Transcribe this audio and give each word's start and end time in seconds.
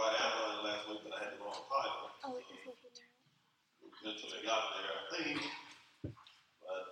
right 0.00 0.16
outline 0.16 0.64
last 0.64 0.88
week, 0.88 1.04
but 1.04 1.12
I 1.12 1.28
had 1.28 1.36
the 1.36 1.44
wrong 1.44 1.60
title. 1.68 2.08
Oh, 2.24 2.40
just 2.40 2.64
looking 2.64 2.88
Eventually 4.00 4.40
got 4.48 4.72
there, 4.80 4.96
I 4.96 5.04
think, 5.12 5.44
but 6.64 6.84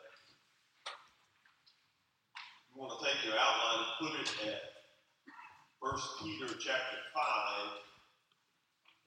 you 2.68 2.76
want 2.76 2.92
to 2.92 3.00
take 3.00 3.24
your 3.24 3.32
outline 3.32 3.80
and 3.80 3.96
put 3.96 4.12
it 4.20 4.28
at 4.52 4.60
First 5.80 6.20
Peter 6.20 6.52
chapter 6.60 7.00
five, 7.16 7.80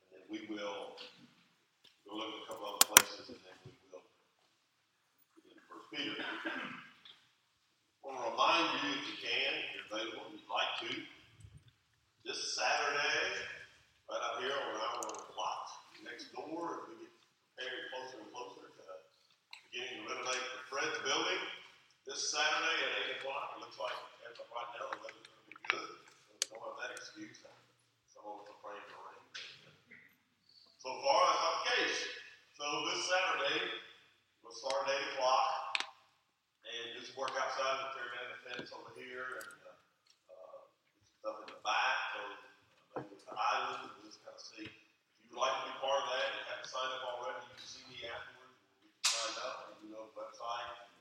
and 0.01 0.17
then 0.17 0.23
we 0.33 0.49
will 0.49 0.97
go 2.09 2.17
look 2.17 2.33
at 2.33 2.41
a 2.41 2.45
couple 2.49 2.73
other 2.73 2.89
places, 2.89 3.29
and 3.29 3.37
then 3.45 3.53
we 3.69 3.71
will 3.93 4.01
get 5.37 5.45
into 5.45 5.61
First 5.69 5.93
Peter. 5.93 6.17
I 6.17 8.01
want 8.01 8.17
to 8.17 8.33
remind 8.33 8.65
you, 8.81 8.97
if 8.97 9.05
you 9.13 9.17
can, 9.21 9.51
if 9.61 9.69
you're 9.77 9.85
available, 9.93 10.25
and 10.25 10.41
you'd 10.41 10.49
like 10.49 10.73
to, 10.89 11.05
this 12.25 12.57
Saturday, 12.57 13.45
here 14.41 14.57
on 14.57 14.73
our 14.73 15.05
lot 15.37 15.69
next 16.01 16.33
door, 16.33 16.81
as 16.81 16.89
we 16.89 17.05
get 17.05 17.13
prepared 17.53 17.93
closer 17.93 18.17
and 18.25 18.29
closer 18.33 18.65
to 18.65 18.81
beginning 19.69 20.01
to 20.01 20.09
renovate 20.09 20.41
the 20.57 20.61
Fred's 20.65 20.97
building. 21.05 21.41
This 22.09 22.33
Saturday 22.33 22.77
at 22.81 22.91
eight 22.97 23.11
o'clock, 23.21 23.53
it 23.53 23.61
looks 23.61 23.77
like, 23.77 23.93
as 24.25 24.33
of 24.41 24.49
right 24.49 24.65
now, 24.81 24.89
the 24.89 24.97
weather's 25.05 25.29
gonna 25.29 25.45
be 25.45 25.53
good, 25.69 25.89
so 26.25 26.33
we 26.33 26.57
don't 26.57 26.57
have 26.57 26.77
that 26.81 26.91
excuse. 26.97 27.37
Some 28.09 28.25
us 28.25 28.49
are 28.49 28.57
praying 28.65 28.81
for 28.89 29.13
rain. 29.13 29.29
So 30.81 30.89
far, 31.05 31.19
that's 31.21 31.41
not 31.45 31.55
the 31.61 31.65
case. 31.77 32.01
So 32.57 32.65
this 32.89 33.01
Saturday, 33.13 33.61
we'll 34.41 34.57
start 34.57 34.89
at 34.89 34.97
eight 34.97 35.21
o'clock, 35.21 35.85
and 36.65 36.97
just 36.97 37.13
work 37.13 37.37
outside 37.37 37.77
and 37.77 37.93
tear 37.93 38.09
down 38.09 38.25
the 38.33 38.39
fence 38.49 38.73
over 38.73 38.89
here, 38.97 39.37
and, 39.37 39.53
uh, 39.69 40.33
uh, 40.33 40.65
stuff 41.21 41.45
in 41.45 41.53
the 41.53 41.61
back, 41.61 41.97
so 42.17 42.21
uh, 42.25 43.05
maybe 43.05 43.21
the 43.21 43.37
island, 43.37 43.93
and 43.93 44.01
just 44.03 44.19
kind 44.25 44.33
of 44.33 44.41
see. 44.41 44.65
If 44.67 45.20
you 45.20 45.20
would 45.31 45.39
like 45.39 45.63
to 45.63 45.71
be 45.71 45.75
part 45.79 46.03
of 46.03 46.07
that, 46.11 46.27
and 46.27 46.43
have 46.51 46.67
signed 46.67 46.91
up 46.99 47.07
already, 47.15 47.39
you 47.47 47.55
can 47.55 47.63
see 47.63 47.83
me 47.87 48.03
afterwards, 48.03 48.59
you 48.83 48.91
signed 49.07 49.39
up, 49.47 49.55
and 49.71 49.79
you 49.79 49.87
know 49.95 50.11
the 50.11 50.15
website. 50.19 50.91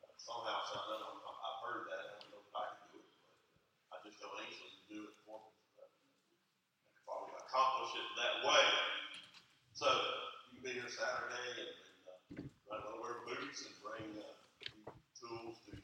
Uh, 0.00 0.08
Somehow, 0.16 0.56
sign 0.72 0.88
up, 0.88 1.04
I'm- 1.04 1.40
I've 1.44 1.60
heard 1.68 1.84
that, 1.92 2.00
I 2.00 2.16
don't 2.16 2.32
know 2.32 2.40
if 2.48 2.52
I 2.56 2.64
can 2.64 2.80
do 2.96 2.98
it, 3.04 3.12
but 3.20 3.28
uh, 3.28 3.92
I 3.92 3.96
just 4.08 4.16
don't 4.24 4.40
anxious 4.40 4.72
to 4.72 4.84
do 4.88 4.98
it 5.12 5.14
for 5.28 5.36
me. 5.44 5.52
so 5.76 5.84
I 5.84 5.88
could 5.92 7.04
Probably 7.04 7.36
accomplish 7.44 7.92
it 8.00 8.08
that 8.16 8.34
way. 8.48 8.64
So, 9.76 9.88
you 10.48 10.60
can 10.60 10.64
be 10.64 10.72
here 10.80 10.88
Saturday, 10.88 11.48
and, 11.60 11.72
and, 11.76 12.00
uh, 12.08 12.72
run 12.72 12.82
over 12.88 13.20
boots 13.28 13.68
and 13.68 13.76
bring, 13.84 14.16
uh, 14.16 14.32
tools 15.12 15.60
to 15.68 15.76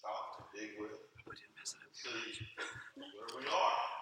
chop 0.00 0.40
and 0.40 0.48
dig 0.56 0.80
with, 0.80 0.96
see 1.92 2.48
where 2.96 3.28
we 3.36 3.44
are. 3.44 3.97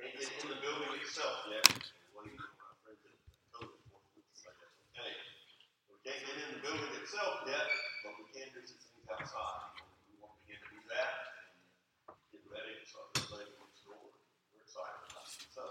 Can't 0.00 0.16
get 0.16 0.32
in 0.32 0.48
the 0.48 0.56
building 0.64 0.96
itself 0.96 1.44
yet. 1.52 1.68
What 2.16 2.24
do 2.24 2.32
you, 2.32 2.40
my 2.40 2.72
friend 2.80 2.96
did, 3.04 3.20
code 3.52 3.68
enforcement, 3.68 4.24
so 4.32 4.48
that's 4.48 4.80
okay. 4.96 5.12
We 5.92 6.00
can't 6.00 6.24
get 6.24 6.40
in 6.40 6.56
the 6.56 6.60
building 6.64 6.88
itself 6.96 7.44
yet, 7.44 7.68
but 8.00 8.16
we 8.16 8.24
can 8.32 8.48
do 8.48 8.64
some 8.64 8.80
things 8.80 9.04
outside. 9.12 9.76
We 10.08 10.16
want 10.16 10.32
to 10.32 10.40
begin 10.48 10.56
to 10.64 10.68
do 10.72 10.80
that 10.96 11.12
and 12.08 12.16
get 12.32 12.40
ready 12.48 12.80
to 12.80 12.84
start 12.88 13.12
renovating 13.12 13.60
next 13.60 13.84
door. 13.84 14.00
We're 14.00 14.64
excited 14.64 15.04
about 15.04 15.28
it. 15.28 15.52
So, 15.52 15.64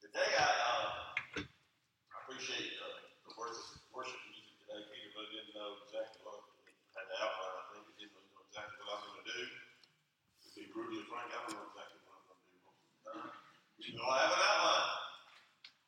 today 0.00 0.32
I, 0.32 0.48
uh, 0.48 1.44
I 1.44 2.14
appreciate 2.24 2.72
uh, 2.80 3.04
the 3.28 3.36
worship, 3.36 3.84
worship 3.92 4.16
music 4.32 4.48
today. 4.64 4.80
Peter 4.80 5.12
really 5.12 5.28
didn't 5.36 5.52
know 5.52 5.76
exactly 5.84 6.24
what 6.24 6.40
he 6.64 6.72
had 6.96 7.04
the 7.04 7.16
outline. 7.20 7.52
I 7.52 7.64
think 7.76 7.84
he 7.92 8.08
didn't 8.08 8.16
really 8.16 8.32
know 8.32 8.48
exactly 8.48 8.80
what 8.80 8.88
I 8.88 8.96
was 8.96 9.12
going 9.12 9.28
to 9.28 9.28
do. 9.28 9.44
To 9.44 10.48
be 10.56 10.64
brutally 10.72 11.04
frank, 11.06 11.28
I 11.30 11.44
don't 11.44 11.54
know 11.54 11.68
exactly 11.70 12.00
what 12.08 12.18
I'm 12.18 12.24
going 12.24 12.40
to 12.40 12.48
do 12.48 12.56
most 12.64 12.80
of 12.80 12.88
the 12.88 13.00
time. 13.04 13.30
You 13.78 13.94
know, 13.94 14.08
I 14.10 14.16
have 14.26 14.32
an 14.32 14.42
outline, 14.42 14.90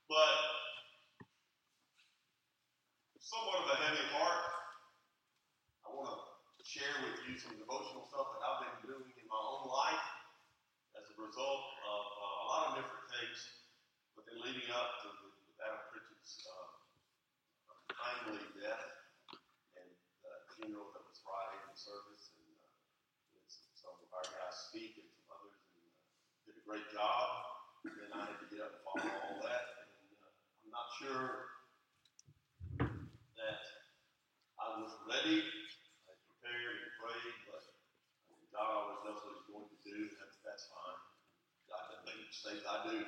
but 0.07 0.35
somewhat 3.19 3.63
of 3.63 3.69
a 3.73 3.77
heavy 3.83 4.07
heart. 4.15 4.43
I 5.87 5.89
want 5.91 6.13
to 6.13 6.63
share 6.67 6.93
with 7.03 7.19
you 7.27 7.35
some 7.39 7.59
devotional 7.59 8.07
stuff 8.07 8.31
that 8.37 8.43
I've 8.47 8.61
been 8.63 8.95
doing 8.95 9.11
in 9.17 9.27
my 9.27 9.39
own 9.39 9.71
life 9.71 10.07
as 10.99 11.07
a 11.09 11.17
result 11.19 11.65
of 11.83 12.03
uh, 12.11 12.43
a 12.43 12.45
lot 12.47 12.63
of 12.71 12.73
different 12.79 13.07
things, 13.11 13.39
but 14.15 14.27
then 14.29 14.39
leading 14.45 14.71
up 14.71 15.03
to 15.03 15.09
the, 15.11 15.29
Adam 15.61 15.83
Pritchett's 15.93 16.47
uh, 16.47 16.69
timely 17.91 18.41
death 18.57 18.87
and 19.77 19.91
uh, 20.25 20.41
funeral 20.57 20.89
that 20.95 21.05
was 21.05 21.21
Friday 21.21 21.59
in 21.69 21.75
service, 21.75 22.33
and 22.39 22.49
uh, 22.65 22.71
we 23.35 23.41
had 23.41 23.51
some, 23.51 23.69
some 23.77 23.93
of 23.93 24.01
guys 24.71 24.95
and 25.03 25.11
some 25.11 25.27
others, 25.35 25.59
and 25.67 25.83
uh, 25.83 26.47
did 26.47 26.55
a 26.55 26.63
great 26.63 26.87
job. 26.95 27.27
And 27.83 27.97
then 27.99 28.11
I 28.15 28.23
had 28.31 28.39
to 28.39 28.47
get 28.47 28.63
up 28.63 28.71
and 28.71 28.83
follow 28.87 29.11
all 29.11 29.39
that, 29.43 29.65
and 29.83 29.91
uh, 30.23 30.31
I'm 30.63 30.71
not 30.71 30.89
sure 31.03 31.27
that 32.79 33.63
I 34.63 34.67
was 34.79 34.95
ready. 35.11 35.43
I 35.43 36.13
prepared 36.31 36.75
and 36.87 36.93
prayed, 37.03 37.37
but 37.51 37.63
I 37.67 38.31
mean, 38.31 38.47
God 38.55 38.69
always 38.71 39.01
knows 39.03 39.19
what 39.27 39.33
He's 39.43 39.49
going 39.51 39.71
to 39.75 39.81
do. 39.83 39.99
That's, 40.23 40.39
that's 40.47 40.65
fine. 40.71 41.01
God 41.67 41.83
doesn't 41.91 42.07
make 42.07 42.21
mistakes. 42.31 42.63
I 42.63 42.77
do. 42.87 42.99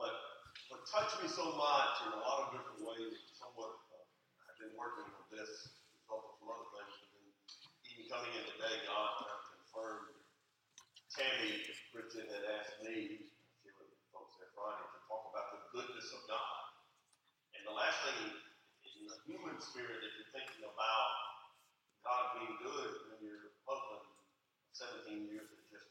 But 0.00 0.14
what 0.72 0.80
touched 0.88 1.20
me 1.20 1.28
so 1.28 1.44
much 1.60 1.94
in 2.08 2.10
a 2.16 2.20
lot 2.24 2.48
of 2.48 2.56
different 2.56 2.80
ways, 2.80 3.20
somewhat, 3.36 3.84
uh, 3.92 4.48
I've 4.48 4.58
been 4.64 4.72
working 4.80 5.12
with 5.12 5.28
this, 5.28 5.76
result 5.92 6.24
of 6.24 6.34
some 6.40 6.48
other 6.48 6.68
things, 6.72 6.94
but 7.04 7.10
even 7.90 8.08
coming 8.08 8.32
in 8.32 8.44
today, 8.48 8.74
God 8.88 9.12
confirmed. 9.74 10.03
Tammy 11.14 11.62
Bridget 11.94 12.26
had 12.26 12.42
asked 12.58 12.82
me, 12.82 13.30
she 13.62 13.70
was 13.70 13.86
the 13.86 14.02
folks 14.10 14.34
there 14.34 14.50
Friday, 14.50 14.82
to 14.82 14.98
talk 15.06 15.30
about 15.30 15.46
the 15.54 15.62
goodness 15.70 16.10
of 16.10 16.26
God. 16.26 16.74
And 17.54 17.62
the 17.62 17.70
last 17.70 18.02
thing 18.02 18.34
in 18.82 19.06
the 19.06 19.14
human 19.22 19.54
spirit, 19.62 20.02
if 20.02 20.10
you're 20.18 20.34
thinking 20.34 20.66
about 20.66 21.10
God 22.02 22.34
being 22.34 22.58
good 22.58 23.14
when 23.14 23.22
your 23.22 23.54
husband, 23.62 24.10
17 24.74 25.30
years, 25.30 25.54
had 25.54 25.62
just 25.70 25.86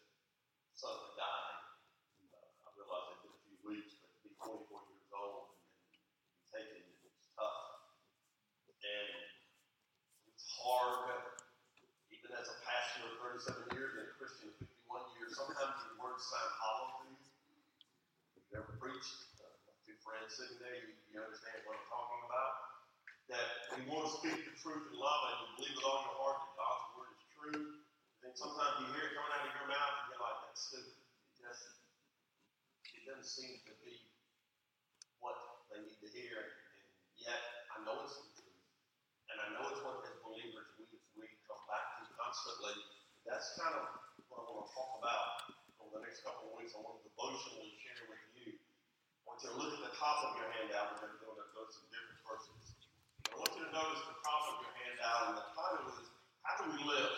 suddenly 0.76 1.16
died. 1.16 1.72
And, 2.20 2.28
uh, 2.36 2.68
I 2.68 2.76
realize 2.76 3.16
it's 3.16 3.24
been 3.24 3.32
a 3.32 3.44
few 3.48 3.60
weeks, 3.64 3.96
but 4.04 4.12
to 4.12 4.20
be 4.28 4.36
44 4.44 4.76
years 4.92 5.08
old 5.16 5.56
and 5.56 6.04
then 6.04 6.20
be 6.36 6.44
taken, 6.52 6.84
it's 7.08 7.32
tough. 7.32 7.96
And 8.76 9.08
it's 10.36 10.52
hard, 10.52 11.16
even 12.12 12.28
as 12.36 12.52
a 12.52 12.60
pastor 12.68 13.08
of 13.08 13.24
37 13.24 13.72
years 13.72 13.96
and 14.04 14.12
a 14.12 14.16
Christian 14.20 14.52
of 14.52 14.60
51 14.60 14.68
years, 14.68 14.73
sometimes 15.34 15.82
your 15.90 15.98
words 15.98 16.22
sound 16.30 16.54
hollow 16.62 17.10
you. 17.10 17.18
You've 18.38 18.54
ever 18.54 18.78
preached, 18.78 19.34
uh, 19.42 19.50
two 19.82 19.98
friends 20.06 20.38
sitting 20.38 20.62
there, 20.62 20.78
you, 20.78 20.94
you 21.10 21.18
understand 21.18 21.66
what 21.66 21.82
I'm 21.82 21.90
talking 21.90 22.22
about 22.30 22.54
that 23.34 23.48
we 23.74 23.90
want 23.90 24.06
to 24.06 24.12
speak 24.20 24.38
the 24.46 24.54
truth 24.62 24.94
in 24.94 24.96
love 25.00 25.22
and 25.34 25.38
you 25.42 25.48
believe 25.58 25.76
with 25.80 25.88
all 25.90 26.06
your 26.06 26.18
heart 26.22 26.38
that 26.46 26.54
God's 26.54 26.86
word 26.94 27.12
is 27.18 27.24
true. 27.34 27.62
Then 28.22 28.34
sometimes 28.38 28.74
you 28.84 28.88
hear 28.94 29.10
it 29.10 29.18
coming 29.18 29.34
out 29.34 29.50
of 29.50 29.54
your 29.58 29.70
mouth 29.74 29.96
and 30.06 30.08
you're 30.14 30.22
like, 30.22 30.40
that's 30.46 30.62
stupid. 30.70 31.02
It 31.02 31.36
just 31.42 31.64
it 32.94 33.02
doesn't 33.10 33.26
seem 33.26 33.58
to 33.66 33.74
be 33.82 33.96
what 35.18 35.66
they 35.74 35.82
need 35.82 35.98
to 35.98 36.10
hear. 36.14 36.36
And 36.46 36.54
yet 37.18 37.42
I 37.74 37.82
know 37.88 38.06
it's 38.06 38.22
the 38.22 38.28
truth. 38.38 38.62
And 39.34 39.38
I 39.42 39.48
know 39.58 39.66
it's 39.72 39.82
what 39.82 40.06
as 40.06 40.20
believers 40.22 40.78
we 40.78 40.86
we 41.18 41.26
come 41.50 41.64
back 41.66 42.06
to 42.06 42.14
constantly. 42.14 42.78
That's 43.26 43.56
kind 43.58 43.74
of 43.82 44.13
want 44.54 44.70
to 44.70 44.74
talk 44.78 44.92
about 45.02 45.26
over 45.82 45.98
the 45.98 46.04
next 46.06 46.22
couple 46.22 46.54
of 46.54 46.54
weeks. 46.62 46.78
I 46.78 46.86
want 46.86 47.02
to 47.02 47.04
devotionally 47.10 47.74
share 47.82 48.06
with 48.06 48.22
you. 48.38 48.54
I 48.54 49.22
want 49.26 49.42
you 49.42 49.50
to 49.50 49.58
look 49.58 49.74
at 49.74 49.82
the 49.82 49.96
top 49.98 50.30
of 50.30 50.38
your 50.38 50.50
handout. 50.54 50.94
We're 50.94 51.10
going 51.10 51.18
to 51.18 51.22
go 51.26 51.34
to 51.34 51.46
go 51.58 51.62
to 51.66 51.74
some 51.74 51.90
different 51.90 52.22
verses. 52.22 52.78
I 53.34 53.36
want 53.42 53.52
you 53.58 53.66
to 53.66 53.74
notice 53.74 54.02
the 54.06 54.18
top 54.22 54.44
of 54.54 54.56
your 54.62 54.74
handout, 54.78 55.22
and 55.34 55.36
the 55.42 55.48
title 55.58 55.90
is 55.90 56.06
How 56.46 56.54
Do 56.62 56.70
We 56.70 56.82
Live? 56.86 57.18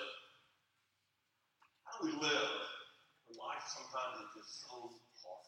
How 1.83 1.93
do 1.99 2.07
we 2.07 2.15
live 2.23 2.51
when 3.27 3.35
life 3.35 3.65
sometimes 3.67 4.23
is 4.23 4.31
just 4.39 4.51
so 4.63 4.95
hard? 4.95 5.43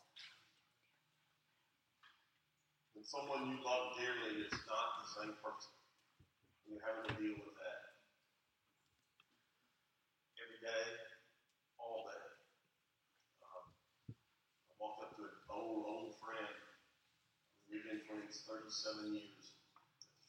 When 2.95 3.06
someone 3.07 3.48
you 3.54 3.63
love 3.63 3.95
dearly 3.95 4.44
is 4.44 4.51
not 4.68 4.88
the 5.04 5.07
same 5.22 5.33
person, 5.40 5.72
and 6.66 6.75
you're 6.75 6.83
having 6.83 7.07
to 7.07 7.16
deal 7.16 7.38
with 7.40 7.56
that 7.56 7.80
every 10.42 10.60
day, 10.60 10.86
all 11.78 12.10
day. 12.10 12.25
Um, 13.45 13.66
I 14.68 14.74
walked 14.81 15.06
up 15.06 15.12
to 15.13 15.22
an 15.30 15.38
old, 15.57 15.89
old 15.89 16.13
friend. 16.21 16.54
We've 17.65 17.81
been 17.81 18.06
friends 18.06 18.45
37 18.45 19.18
years 19.18 19.57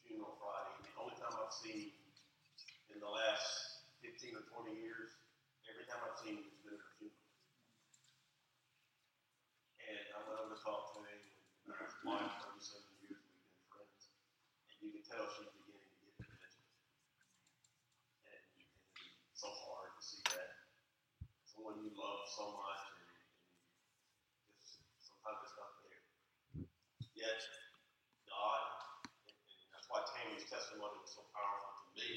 funeral 0.08 0.40
Friday. 0.40 0.88
The 0.88 0.96
only 0.96 1.16
time 1.20 1.36
I've 1.36 1.52
seen 1.52 1.92
him 1.92 2.96
in 2.96 2.98
the 3.04 3.12
last 3.12 3.84
15 4.00 4.40
or 4.40 4.44
20 4.64 4.72
years, 4.72 5.12
every 5.69 5.84
time 5.84 6.00
I've 6.00 6.16
seen 6.25 6.40
him, 6.40 6.48
it's 6.48 6.64
been 6.64 6.72
at 6.72 6.80
a 6.80 6.90
funeral. 6.96 7.28
And 9.84 10.04
I 10.16 10.19
went 10.25 10.40
over 10.40 10.56
to 10.56 10.60
talk 10.64 10.96
to 10.96 11.04
him, 11.04 11.20
and 11.69 11.76
wife, 12.08 12.40
37 12.56 13.04
years, 13.04 13.20
we've 13.20 13.44
been 13.52 13.69
friends. 13.69 14.02
And 14.72 14.80
you 14.80 14.90
can 14.96 15.04
tell 15.04 15.28
she's 15.36 15.52
beginning 15.60 15.92
to 15.92 16.00
get 16.08 16.16
dementia. 16.25 16.64
And, 17.20 17.28
and 18.32 18.42
it's 19.28 19.44
so 19.44 19.52
hard 19.52 19.92
to 19.92 20.00
see 20.00 20.25
that. 20.32 20.56
Someone 21.44 21.84
you 21.84 21.92
love 21.92 22.25
so 22.32 22.56
much, 22.56 22.82
and, 22.96 23.12
and 23.12 24.56
just 24.56 24.80
sometimes 25.04 25.40
it's 25.44 25.56
not 25.60 25.72
there. 25.84 26.02
Yet, 27.28 27.44
God, 28.25 28.64
and, 29.04 29.69
that's 29.76 29.84
why 29.92 30.00
Tammy's 30.16 30.48
testimony 30.48 30.96
was 30.96 31.12
so 31.12 31.28
powerful 31.36 31.76
to 31.76 31.86
me. 31.92 32.08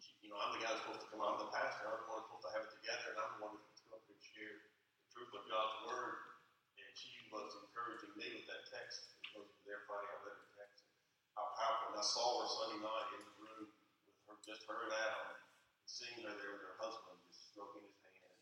She, 0.00 0.16
you 0.24 0.32
know, 0.32 0.40
I'm 0.40 0.56
the 0.56 0.64
guy 0.64 0.72
who's 0.72 0.80
supposed 0.80 1.04
to 1.04 1.12
come 1.12 1.20
I'm 1.20 1.36
the 1.36 1.52
pastor, 1.52 1.84
I'm 1.84 2.00
the 2.00 2.08
one 2.08 2.24
supposed 2.24 2.48
to 2.48 2.52
have 2.56 2.64
it 2.64 2.72
together, 2.72 3.12
and 3.12 3.20
I'm 3.20 3.32
the 3.36 3.40
one 3.44 3.52
who's 3.60 3.76
supposed 3.76 4.08
to 4.08 4.16
share 4.16 4.64
the 4.64 5.08
truth 5.12 5.28
of 5.28 5.44
God's 5.44 5.76
word. 5.92 6.40
And 6.80 6.88
she 6.96 7.28
was 7.28 7.52
encouraging 7.68 8.16
me 8.16 8.40
with 8.40 8.48
that 8.48 8.64
text. 8.72 9.12
It 9.28 9.44
was 9.44 9.52
there 9.68 9.84
Friday, 9.84 10.08
I 10.08 10.24
read 10.24 10.40
her 10.40 10.50
text. 10.56 10.80
How 11.36 11.44
powerful. 11.60 11.92
And 11.92 12.00
I 12.00 12.06
saw 12.08 12.24
her 12.40 12.48
Sunday 12.48 12.80
night 12.80 13.08
in 13.12 13.28
the 13.28 13.34
room 13.44 13.68
with 14.08 14.16
her, 14.24 14.40
just 14.40 14.64
her 14.72 14.88
and 14.88 14.96
Adam, 14.96 15.36
and 15.36 15.84
seeing 15.84 16.24
her 16.24 16.32
there 16.32 16.52
with 16.56 16.64
her 16.64 16.80
husband, 16.80 17.20
just 17.28 17.52
stroking 17.52 17.84
his 17.84 17.96
hand 18.00 18.24
and 18.24 18.40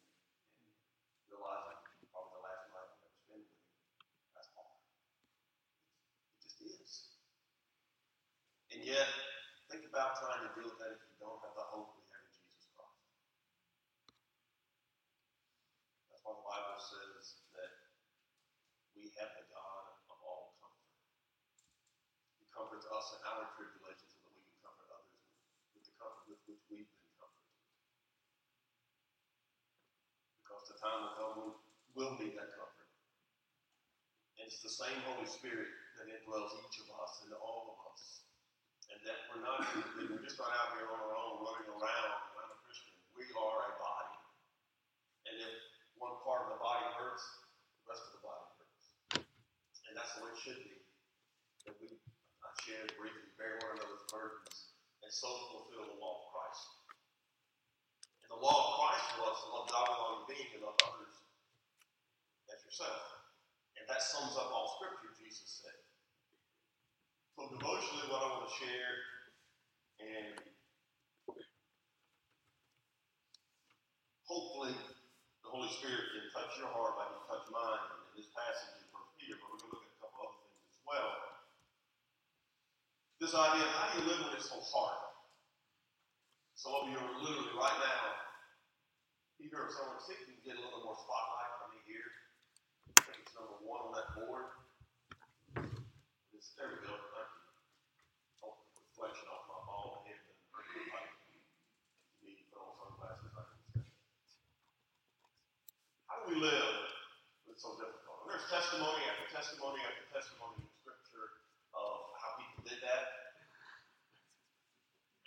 realizing 1.27 1.83
probably 2.15 2.39
the 2.39 2.43
last 2.47 2.71
night 2.71 2.87
I'll 2.87 3.03
ever 3.03 3.19
spend 3.19 3.43
with 3.43 3.51
him. 3.51 3.67
That's 4.31 4.51
hard. 4.55 4.79
It 6.35 6.39
just 6.47 6.59
is. 6.63 6.93
And 8.63 8.69
yet, 8.85 9.09
think 9.73 9.89
about 9.89 10.21
trying 10.21 10.45
to 10.45 10.53
deal 10.53 10.69
with 10.69 10.77
that 10.77 10.93
if 10.93 11.01
you 11.09 11.17
don't 11.17 11.41
have 11.41 11.57
the 11.57 11.65
hope 11.73 11.97
we 11.97 12.05
have 12.13 12.21
in 12.21 12.37
Jesus 12.37 12.69
Christ. 12.77 13.01
That's 16.13 16.21
why 16.21 16.37
the 16.37 16.45
Bible 16.45 16.77
says 16.77 17.41
that 17.57 17.73
we 18.93 19.09
have 19.17 19.33
the 19.41 19.49
God 19.49 19.85
of 20.13 20.21
all 20.21 20.53
comfort. 20.61 20.85
He 22.37 22.45
comforts 22.53 22.85
us 22.85 23.07
in 23.17 23.21
our 23.25 23.49
tribulation 23.57 24.05
so 24.13 24.21
that 24.21 24.37
we 24.37 24.45
can 24.45 24.61
comfort 24.61 24.93
others 24.93 25.17
with, 25.73 25.89
the 25.89 25.97
comfort 25.97 26.25
with 26.29 26.45
which 26.45 26.61
we've 26.69 26.85
been 26.85 27.09
comforted. 27.17 27.57
Because 30.45 30.65
the 30.69 30.77
time 30.77 31.09
will 31.09 31.17
come 31.17 31.33
when 31.41 31.57
we'll 31.97 32.21
need 32.21 32.37
that 32.37 32.53
comfort. 32.53 32.93
And 34.37 34.45
it's 34.45 34.61
the 34.61 34.69
same 34.69 35.01
Holy 35.09 35.25
Spirit 35.25 35.73
that 35.97 36.13
indwells 36.13 36.53
each 36.69 36.85
of 36.85 36.93
us 37.01 37.25
and 37.25 37.33
all 37.41 37.73
of 37.73 37.81
us. 37.81 37.84
That 39.05 39.21
we're 39.29 39.45
not 39.45 39.61
we're 39.69 40.25
just 40.25 40.41
not 40.41 40.49
out 40.49 40.81
here 40.81 40.89
on 40.89 40.97
our 40.97 41.13
own 41.13 41.45
running 41.45 41.69
around. 41.77 42.13
I'm 42.41 42.49
a 42.49 42.59
Christian. 42.65 42.97
We 43.13 43.29
are 43.37 43.61
a 43.69 43.77
body. 43.77 44.17
And 45.29 45.37
if 45.45 45.55
one 46.01 46.17
part 46.25 46.49
of 46.49 46.57
the 46.57 46.61
body 46.65 46.89
hurts, 46.97 47.21
the 47.85 47.93
rest 47.93 48.01
of 48.09 48.13
the 48.17 48.23
body 48.25 48.49
hurts. 48.57 48.87
And 49.85 49.93
that's 49.93 50.17
the 50.17 50.25
way 50.25 50.33
it 50.33 50.41
should 50.41 50.57
be. 50.57 50.81
That 51.69 51.77
we 51.85 51.93
I 51.93 52.49
shared 52.65 52.97
briefly, 52.97 53.29
bear 53.37 53.61
one 53.61 53.77
another's 53.77 54.09
burdens, 54.09 54.73
and 55.05 55.13
so 55.13 55.29
fulfill 55.53 55.85
the 55.85 56.01
law 56.01 56.25
of 56.25 56.33
Christ. 56.33 56.65
And 58.25 58.33
the 58.33 58.41
law 58.41 58.57
of 58.57 58.69
Christ 58.81 59.09
was 59.21 59.37
to 59.37 59.49
love 59.53 59.69
God 59.69 59.85
with 59.85 60.01
all 60.01 60.13
your 60.17 60.29
being 60.33 60.49
and 60.57 60.65
love 60.65 60.81
others 60.81 61.17
as 62.49 62.65
yourself. 62.65 63.05
And 63.77 63.85
that 63.85 64.01
sums 64.01 64.33
up 64.41 64.49
all 64.49 64.81
scripture, 64.81 65.13
Jesus 65.21 65.61
said. 65.61 65.77
So 67.35 67.51
devotionally, 67.51 68.07
what 68.15 68.23
I 68.23 68.29
want 68.31 68.47
to 68.47 68.55
share, 68.55 68.95
and 69.99 70.39
hopefully 74.23 74.75
the 75.43 75.49
Holy 75.51 75.71
Spirit 75.75 76.15
can 76.15 76.31
touch 76.31 76.55
your 76.63 76.71
heart 76.71 76.95
like 76.95 77.11
He 77.11 77.21
touched 77.27 77.51
mine 77.51 77.83
in 78.15 78.23
this 78.23 78.31
passage 78.31 78.79
in 78.79 78.87
First 78.95 79.13
Peter, 79.19 79.35
but 79.43 79.51
we're 79.51 79.61
going 79.67 79.75
to 79.75 79.83
look 79.83 79.87
at 79.87 79.99
a 79.99 80.01
couple 80.03 80.19
other 80.31 80.39
things 80.47 80.63
as 80.71 80.81
well. 80.87 81.11
This 83.19 83.35
idea 83.35 83.67
of 83.67 83.73
how 83.75 83.87
do 83.91 83.95
you 83.99 84.05
live 84.07 84.21
when 84.31 84.35
it's 84.39 84.47
so 84.47 84.63
hard? 84.63 85.01
Some 86.55 86.73
of 86.81 86.85
you 86.89 86.97
are 86.97 87.15
literally 87.19 87.51
right 87.59 87.79
now, 87.83 88.05
either 89.43 89.59
of 89.69 89.75
someone 89.75 89.99
sick, 90.01 90.23
you 90.25 90.39
can 90.39 90.55
get 90.55 90.57
a 90.57 90.63
little 90.65 90.87
more 90.87 90.97
spotlight 90.97 91.51
from 91.61 91.69
me 91.75 91.81
here. 91.85 92.09
I 92.95 93.11
think 93.11 93.27
it's 93.27 93.35
number 93.35 93.59
one 93.67 93.91
on 93.91 93.93
that 93.99 94.09
board. 94.17 94.49
It's, 96.33 96.57
there 96.57 96.73
we 96.73 96.81
go. 96.85 96.93
Thank 96.95 97.31
you. 97.37 97.45
Oh, 98.49 98.57
reflection 98.77 99.29
off 99.29 99.45
my 99.49 99.61
bald 99.69 100.05
head 100.09 100.21
and 100.25 100.37
hurt 100.53 100.69
my 100.73 100.85
pipe. 100.93 101.13
You 102.21 102.33
need 102.33 102.41
to 102.41 102.47
put 102.49 102.61
on 102.61 102.73
sunglasses. 102.81 103.33
I 103.33 103.45
can 103.45 103.61
see. 103.69 103.85
How 106.09 106.17
do 106.24 106.24
we 106.35 106.43
live 106.43 106.91
it's 107.47 107.63
so 107.63 107.79
difficult? 107.79 108.27
And 108.27 108.35
there's 108.35 108.51
testimony 108.51 109.07
after 109.07 109.31
testimony 109.31 109.79
after 109.87 110.03
testimony 110.11 110.67
in 110.67 110.71
Scripture 110.83 111.39
of 111.71 112.11
how 112.19 112.35
people 112.43 112.67
did 112.67 112.83
that. 112.83 113.39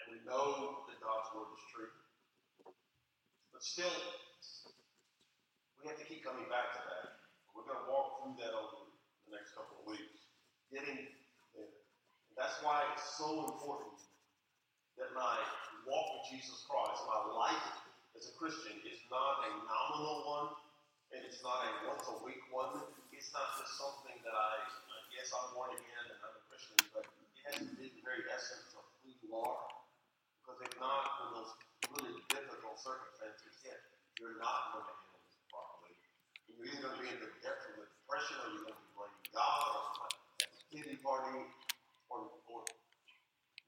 And 0.03 0.11
we 0.11 0.19
know 0.27 0.83
that 0.91 0.99
God's 0.99 1.31
Word 1.31 1.55
is 1.55 1.63
true. 1.71 1.95
But 3.55 3.63
still, 3.63 3.95
we 5.79 5.87
have 5.87 5.95
to 5.95 6.03
keep 6.03 6.27
coming 6.27 6.51
back 6.51 6.75
to 6.75 6.81
that. 6.83 7.23
We're 7.55 7.63
going 7.63 7.79
to 7.79 7.87
walk 7.87 8.19
through 8.19 8.35
that 8.43 8.51
over 8.51 8.91
the 9.31 9.39
next 9.39 9.55
couple 9.55 9.79
of 9.79 9.87
weeks. 9.87 10.27
Getting 10.75 11.07
there. 11.55 11.71
That's 12.35 12.59
why 12.59 12.83
it's 12.91 13.15
so 13.15 13.47
important 13.47 14.03
that 14.99 15.15
my 15.15 15.39
walk 15.87 16.19
with 16.19 16.35
Jesus 16.35 16.67
Christ, 16.67 16.99
my 17.07 17.31
life 17.31 17.67
as 18.19 18.27
a 18.27 18.35
Christian, 18.35 18.75
is 18.83 18.99
not 19.07 19.47
a 19.47 19.49
nominal 19.63 20.27
one, 20.27 20.66
and 21.15 21.23
it's 21.23 21.39
not 21.39 21.63
a 21.63 21.71
once 21.87 22.03
a 22.11 22.17
week 22.23 22.43
one. 22.51 22.83
It's 23.15 23.31
not 23.31 23.55
just 23.57 23.79
something 23.79 24.17
that 24.21 24.35
I, 24.35 24.53
uh, 24.61 25.03
guess 25.15 25.31
I'm 25.33 25.55
born 25.55 25.73
again 25.73 26.05
and 26.11 26.19
I'm 26.21 26.35
a 26.37 26.43
Christian, 26.51 26.77
but 26.93 27.07
it 27.07 27.41
has 27.49 27.57
to 27.63 27.73
be 27.79 27.89
the 27.89 28.03
very 28.03 28.27
essence 28.29 28.75
of 28.75 28.85
who 29.01 29.09
you 29.09 29.29
are. 29.33 29.65
Because 30.43 30.59
if 30.67 30.73
not, 30.77 31.03
when 31.17 31.29
those 31.41 31.51
really 31.97 32.13
difficult 32.29 32.77
circumstances 32.77 33.55
hit, 33.63 33.79
you're 34.19 34.37
not 34.37 34.75
going 34.75 34.85
to 34.85 34.95
handle 34.95 35.21
this 35.25 35.39
properly. 35.49 35.95
And 36.47 36.51
you're 36.59 36.67
either 36.69 36.81
going 36.83 36.95
to 36.95 37.01
be 37.01 37.09
in 37.09 37.19
the 37.23 37.31
depths 37.41 37.65
of 37.73 37.73
the 37.81 37.87
depression, 37.87 38.35
or 38.43 38.47
you're 38.53 38.65
going 38.69 38.77
to 38.77 38.83
be 38.85 38.93
blaming 38.93 39.27
God, 39.33 39.59
or 39.73 39.83
a 40.07 40.47
pity 40.69 40.97
party, 41.01 41.41
or, 42.11 42.19
or 42.51 42.59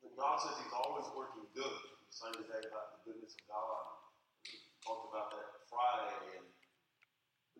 when 0.04 0.14
God 0.14 0.40
says 0.44 0.56
He's 0.60 0.76
always 0.76 1.08
working 1.16 1.48
good. 1.56 1.76
We 2.00 2.06
sang 2.14 2.36
today 2.36 2.64
about 2.68 3.00
the 3.00 3.00
goodness 3.10 3.34
of 3.34 3.44
God. 3.50 3.82
We 4.46 4.56
talked 4.86 5.10
about 5.10 5.28
that 5.36 5.48
Friday, 5.68 6.40
and 6.40 6.48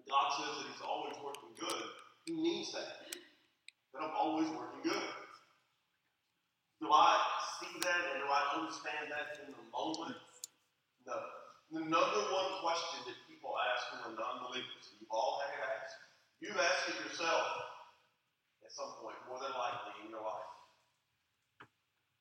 God 0.10 0.28
says 0.42 0.54
that 0.58 0.68
He's 0.74 0.82
always 0.84 1.16
working 1.22 1.54
good, 1.56 1.82
He 2.26 2.34
means 2.34 2.74
that. 2.74 3.06
That 3.94 4.02
I'm 4.06 4.18
always 4.18 4.50
working 4.50 4.82
good. 4.82 5.10
Do 6.82 6.88
I 6.90 7.14
see 7.60 7.74
that 7.86 8.02
and 8.14 8.24
do 8.24 8.28
I 8.30 8.42
understand 8.58 9.14
that 9.14 9.38
in 9.46 9.54
the 9.54 9.66
moment? 9.70 10.18
No. 11.06 11.18
The 11.70 11.86
number 11.86 12.22
one 12.34 12.50
question 12.66 13.06
that 13.06 13.18
people 13.30 13.54
ask 13.54 13.94
when 13.94 14.00
they're 14.10 14.18
non-believers, 14.18 14.98
you've 14.98 15.12
all 15.14 15.38
had 15.46 15.54
it 15.54 15.62
asked. 15.62 16.02
You've 16.42 16.58
asked 16.58 16.90
it 16.90 16.98
yourself 17.06 17.46
at 18.66 18.72
some 18.74 18.98
point, 19.04 19.20
more 19.30 19.38
than 19.38 19.54
likely 19.54 20.06
in 20.06 20.10
your 20.10 20.24
life. 20.24 20.50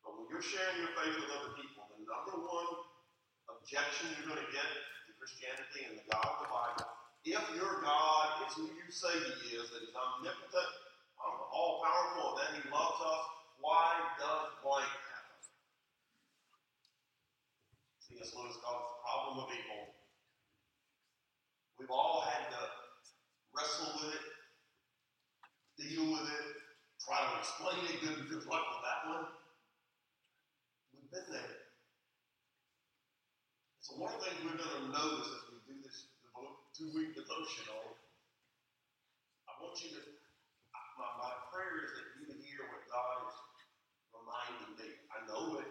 But 0.04 0.16
when 0.18 0.26
you're 0.28 0.44
sharing 0.44 0.84
your 0.84 0.92
faith 0.96 1.16
with 1.16 1.32
other 1.32 1.52
people, 1.56 1.86
the 1.94 2.02
number 2.04 2.36
one 2.44 2.70
objection 3.48 4.12
you're 4.16 4.32
going 4.32 4.42
to 4.42 4.52
get 4.52 4.68
to 4.68 5.10
Christianity 5.16 5.86
and 5.88 6.00
the 6.00 6.06
God 6.12 6.24
of 6.24 6.36
the 6.44 6.50
Bible, 6.50 6.97
if 7.24 7.42
your 7.54 7.82
God 7.82 8.46
is 8.46 8.54
who 8.54 8.66
you 8.70 8.88
say 8.90 9.12
He 9.12 9.56
is, 9.56 9.70
that 9.70 9.80
He's 9.82 9.94
omnipotent, 9.94 10.70
all 11.52 11.82
powerful, 11.82 12.34
and 12.34 12.38
that 12.38 12.50
He 12.54 12.62
loves 12.70 13.00
us, 13.02 13.22
why 13.60 13.98
does 14.18 14.54
blank 14.62 14.86
happen? 14.86 15.38
C.S. 18.06 18.30
Lewis 18.34 18.56
calls 18.62 18.82
it 18.82 18.90
the 18.94 19.00
problem 19.02 19.44
of 19.44 19.48
evil. 19.50 19.94
We've 21.78 21.90
all 21.90 22.22
had 22.26 22.50
to 22.50 22.62
wrestle 23.54 23.98
with 24.02 24.14
it, 24.14 24.24
deal 25.78 26.10
with 26.10 26.26
it, 26.26 26.46
try 27.02 27.18
to 27.18 27.38
explain 27.38 27.82
it. 27.86 28.02
Good, 28.02 28.28
good 28.30 28.46
luck 28.46 28.64
with 28.70 28.82
that 28.82 29.00
one. 29.10 29.26
We've 30.94 31.10
been 31.10 31.28
there. 31.30 31.54
So 33.80 33.96
one 33.96 34.12
of 34.12 34.20
the 34.20 34.26
things 34.26 34.42
we're 34.44 34.58
going 34.58 34.86
to 34.86 34.92
notice 34.92 35.28
this 35.32 35.47
two-week 36.78 37.10
devotional, 37.18 37.98
I 39.50 39.52
want 39.58 39.74
you 39.82 39.98
to, 39.98 40.02
my, 40.94 41.10
my 41.18 41.34
prayer 41.50 41.82
is 41.82 41.90
that 41.90 42.06
you 42.22 42.38
hear 42.38 42.70
what 42.70 42.86
God 42.86 43.26
is 43.26 43.34
reminding 44.14 44.78
me. 44.78 44.94
I 45.10 45.26
know 45.26 45.58
it. 45.58 45.66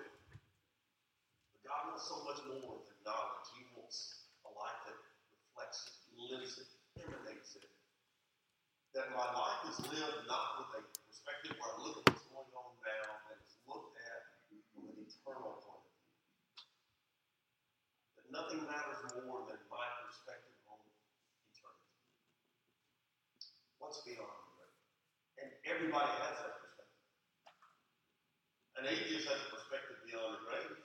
But 1.56 1.60
God 1.64 1.96
wants 1.96 2.12
so 2.12 2.28
much 2.28 2.44
more 2.52 2.84
than 2.84 2.98
knowledge. 3.08 3.48
He 3.56 3.72
wants 3.72 4.28
a 4.44 4.52
life 4.52 4.84
that 4.84 5.00
reflects 5.32 5.88
it, 5.88 5.96
lives 6.20 6.60
it, 6.60 6.70
emanates 7.00 7.56
it. 7.56 7.72
That 8.92 9.16
my 9.16 9.32
life 9.32 9.64
is 9.72 9.80
lived 9.88 10.28
not 10.28 10.60
with 10.60 10.76
a 10.76 10.92
perspective 11.08 11.56
where 11.56 11.72
I 11.72 11.88
look 11.88 12.04
at 12.04 12.12
what's 12.12 12.28
going 12.28 12.52
on 12.52 12.72
now, 12.84 13.08
but 13.32 13.40
it's 13.48 13.56
looked 13.64 13.96
at 13.96 14.22
from 14.76 14.92
an 14.92 15.00
eternal 15.00 15.56
point 15.64 15.88
of 15.88 15.94
view. 15.96 16.12
That 18.20 18.28
nothing 18.28 18.62
matters 18.68 19.08
more 19.24 19.48
than 19.48 19.60
my 19.72 19.88
perspective 20.04 20.58
on 20.66 20.82
eternity. 21.54 21.94
What's 23.88 24.04
beyond 24.04 24.28
the 24.28 24.52
grave? 24.60 24.76
And 25.40 25.50
everybody 25.64 26.12
has 26.20 26.36
that 26.44 26.60
perspective. 26.60 27.00
An 28.76 28.84
atheist 28.84 29.32
has 29.32 29.40
a 29.48 29.50
perspective 29.56 30.04
beyond 30.04 30.36
the 30.36 30.44
grave. 30.44 30.76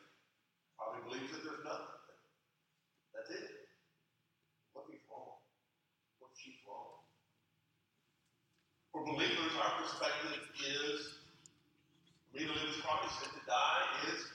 Probably 0.78 1.02
believes 1.11 1.35
that 1.35 1.42
there's 1.42 1.66
nothing. 1.66 1.99
That's 3.11 3.26
it. 3.35 3.75
What 4.71 4.87
if 4.87 4.94
he's 4.94 5.02
wrong? 5.11 5.35
What 6.23 6.30
she's 6.38 6.62
wrong. 6.62 7.02
For 8.94 9.02
believers, 9.02 9.50
our 9.59 9.82
perspective 9.82 10.38
is 10.62 11.18
for 12.30 12.38
me 12.38 12.47
to 12.47 12.54
live 12.54 12.71
is 12.71 12.87
to 12.87 13.42
die 13.50 13.82
is. 14.14 14.30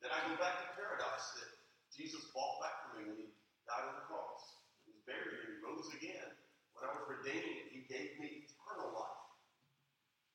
Then 0.00 0.08
I 0.08 0.24
go 0.24 0.40
back 0.40 0.56
to 0.64 0.72
paradise 0.72 1.28
that 1.36 1.52
Jesus 1.92 2.32
bought 2.32 2.64
back 2.64 2.88
for 2.88 2.96
me 2.96 3.12
when 3.12 3.18
he 3.20 3.28
died 3.68 3.92
on 3.92 4.00
the 4.00 4.08
cross. 4.08 4.60
He 4.88 4.96
was 4.96 5.04
buried 5.04 5.38
and 5.38 5.54
he 5.54 5.56
rose 5.62 5.86
again. 5.94 6.34
When 6.74 6.88
I 6.88 6.96
was 6.96 7.04
redeemed, 7.04 7.70
he 7.70 7.84
gave 7.84 8.16
me 8.16 8.48
eternal 8.48 8.96
life, 8.96 9.22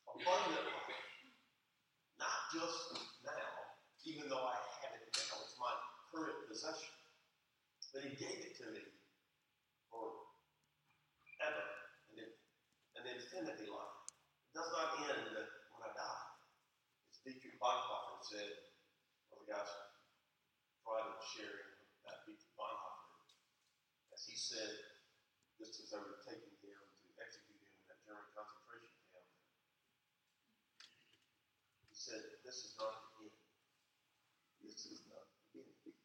abundant 0.07 0.63
life. 0.63 1.01
Not 2.21 2.39
just 2.53 2.95
now, 3.25 3.51
even 4.05 4.29
though 4.29 4.45
I 4.45 4.55
have 4.55 4.95
it 4.95 5.09
now, 5.11 5.43
it's 5.43 5.57
my 5.57 5.73
current 6.13 6.44
possession. 6.55 6.95
But 7.91 8.07
he 8.07 8.15
gave 8.15 8.47
it 8.47 8.55
to 8.63 8.71
me 8.71 8.79
for 9.91 10.07
ever 11.43 11.67
and 12.95 13.03
an 13.03 13.11
infinity 13.11 13.67
life. 13.67 13.95
It 14.47 14.55
does 14.55 14.71
not 14.71 15.03
end 15.03 15.35
when 15.35 15.83
I 15.83 15.91
die. 15.91 16.23
As 17.11 17.19
Dietrich 17.27 17.59
Bonhoeffer 17.59 18.23
said, 18.23 18.71
one 19.27 19.43
of 19.43 19.43
the 19.43 19.51
guys 19.51 19.67
tried 20.79 21.11
sharing 21.35 21.75
about 21.99 22.23
Dietrich 22.23 22.55
Bonhoeffer, 22.55 23.35
as 24.15 24.23
he 24.23 24.39
said, 24.39 24.71
just 25.59 25.75
as 25.83 25.91
they 25.91 25.99
were 25.99 26.23
taking 26.23 26.55
him 26.63 26.79
to 27.03 27.07
execute 27.19 27.59
him 27.59 27.75
in 27.83 27.85
that 27.91 27.99
German 28.07 28.31
concentration 28.31 28.95
camp, 29.11 29.27
he 31.91 31.95
said, 31.99 32.23
This 32.47 32.63
is 32.63 32.79
not 32.79 33.11
the 33.19 33.27
end. 33.27 33.43
This 34.63 34.87
is 34.87 35.03
not 35.11 35.27
the 35.51 35.67
end. 35.67 35.95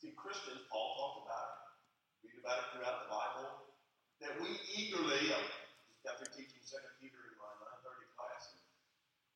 See, 0.00 0.12
Christians, 0.36 0.68
Paul 0.68 0.92
talked 1.00 1.20
about 1.24 1.48
it, 1.48 2.28
read 2.28 2.36
about 2.44 2.60
it 2.60 2.66
throughout 2.76 2.98
the 3.00 3.08
Bible, 3.08 3.48
that 4.20 4.36
we 4.36 4.52
eagerly, 4.76 5.32
I 5.32 5.40
got 6.04 6.20
through 6.20 6.28
teaching 6.36 6.60
2 6.60 6.76
Peter 7.00 7.16
in 7.32 7.40
my 7.40 7.48
930 7.80 8.04
class, 8.12 8.52
and 8.52 8.60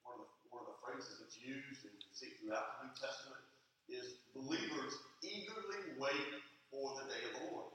one 0.04 0.21
of 0.21 0.28
the, 0.28 0.28
one 0.52 0.61
of 0.69 0.76
the 0.76 0.78
phrases 0.85 1.25
that's 1.25 1.40
used 1.40 1.88
and 1.88 1.97
you 1.97 2.12
see 2.12 2.37
throughout 2.37 2.85
the 2.85 2.92
New 2.92 2.92
Testament 3.00 3.40
is 3.88 4.28
believers 4.37 4.92
eagerly 5.25 5.97
wait 5.97 6.45
for 6.69 6.92
the 7.00 7.09
day 7.09 7.33
of 7.33 7.33
the 7.33 7.42
Lord. 7.49 7.73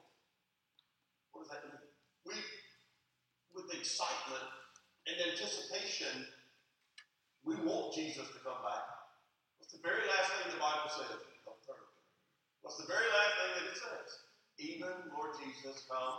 What 1.33 1.49
does 1.49 1.51
that 1.57 1.65
mean? 1.65 1.81
We, 2.29 2.37
with 3.57 3.73
excitement 3.73 4.45
and 5.09 5.33
anticipation, 5.33 6.29
we 7.41 7.57
want 7.65 7.89
Jesus 7.97 8.29
to 8.37 8.39
come 8.45 8.61
back. 8.61 8.85
What's 9.57 9.73
the 9.73 9.81
very 9.81 10.05
last 10.13 10.29
thing 10.29 10.53
the 10.53 10.61
Bible 10.61 10.93
says? 10.93 11.09
Don't 11.41 11.57
turn 11.65 11.81
to 11.81 11.89
it. 11.89 12.05
What's 12.65 12.81
the 12.81 12.89
very 12.89 13.05
last 13.05 13.33
thing 13.37 13.51
that 13.61 13.65
it 13.69 13.77
says? 13.77 14.09
Even 14.57 14.89
Lord 15.13 15.37
Jesus 15.37 15.85
come 15.85 16.17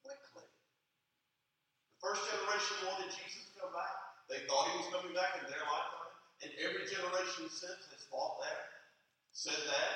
quickly. 0.00 0.48
The 0.48 1.98
first 2.00 2.24
generation 2.24 2.88
wanted 2.88 3.12
Jesus 3.12 3.52
to 3.52 3.60
come 3.60 3.76
back. 3.76 4.16
They 4.32 4.40
thought 4.48 4.72
he 4.72 4.80
was 4.80 4.88
coming 4.88 5.12
back 5.12 5.36
in 5.36 5.44
their 5.44 5.60
lifetime. 5.60 6.16
And 6.40 6.48
every 6.64 6.88
generation 6.88 7.52
since 7.52 7.84
has 7.92 8.02
thought 8.08 8.40
that, 8.40 8.88
said 9.36 9.60
that. 9.60 9.92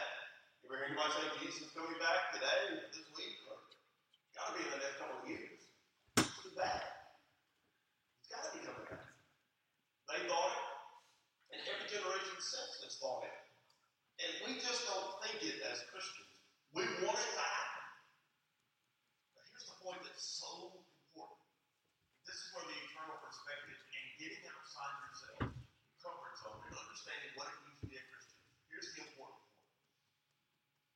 You 0.61 0.69
ever 0.69 0.85
hear 0.85 0.93
anybody 0.93 1.09
say 1.17 1.25
Jesus 1.41 1.73
is 1.73 1.73
coming 1.73 1.97
back 1.97 2.37
today, 2.37 2.85
this 2.93 3.09
week, 3.17 3.49
or 3.49 3.57
got 4.37 4.53
to 4.53 4.61
be 4.61 4.69
in 4.69 4.77
the 4.77 4.81
next 4.85 5.01
couple 5.01 5.25
of 5.25 5.25
years? 5.25 5.57
It's 6.21 6.37
too 6.45 6.53
bad. 6.53 6.85
It's 8.21 8.29
got 8.29 8.45
to 8.45 8.51
be 8.53 8.61
coming 8.61 8.93
back. 8.93 9.09
They 10.13 10.29
thought 10.29 10.53
it, 10.53 10.65
and 11.57 11.61
every 11.65 11.89
generation 11.89 12.37
since 12.45 12.85
has 12.85 13.01
thought 13.01 13.25
it. 13.25 13.33
And 14.25 14.33
we 14.49 14.57
just 14.57 14.89
don't 14.89 15.21
think 15.21 15.45
it 15.45 15.61
as 15.69 15.85
Christians. 15.93 16.33
We 16.73 16.89
want 17.05 17.21
it 17.21 17.33
to 17.37 17.45
happen. 17.45 17.85
But 19.37 19.45
here's 19.53 19.69
the 19.69 19.79
point 19.85 20.01
that's 20.01 20.25
so 20.25 20.81
important. 20.81 21.45
This 22.25 22.41
is 22.41 22.49
where 22.57 22.65
the 22.65 22.79
eternal 22.89 23.21
perspective 23.21 23.77
and 23.77 24.07
getting 24.17 24.43
outside 24.49 24.97
yourself, 25.05 25.53
comfort 26.01 26.35
zone, 26.41 26.61
and 26.65 26.73
understanding 26.73 27.37
what 27.37 27.53
it 27.53 27.59
means 27.69 27.79
to 27.85 27.87
be 27.93 28.01
a 28.01 28.05
Christian. 28.09 28.41
Here's 28.73 28.89
the 28.97 29.05
important 29.13 29.45
point. 29.45 29.61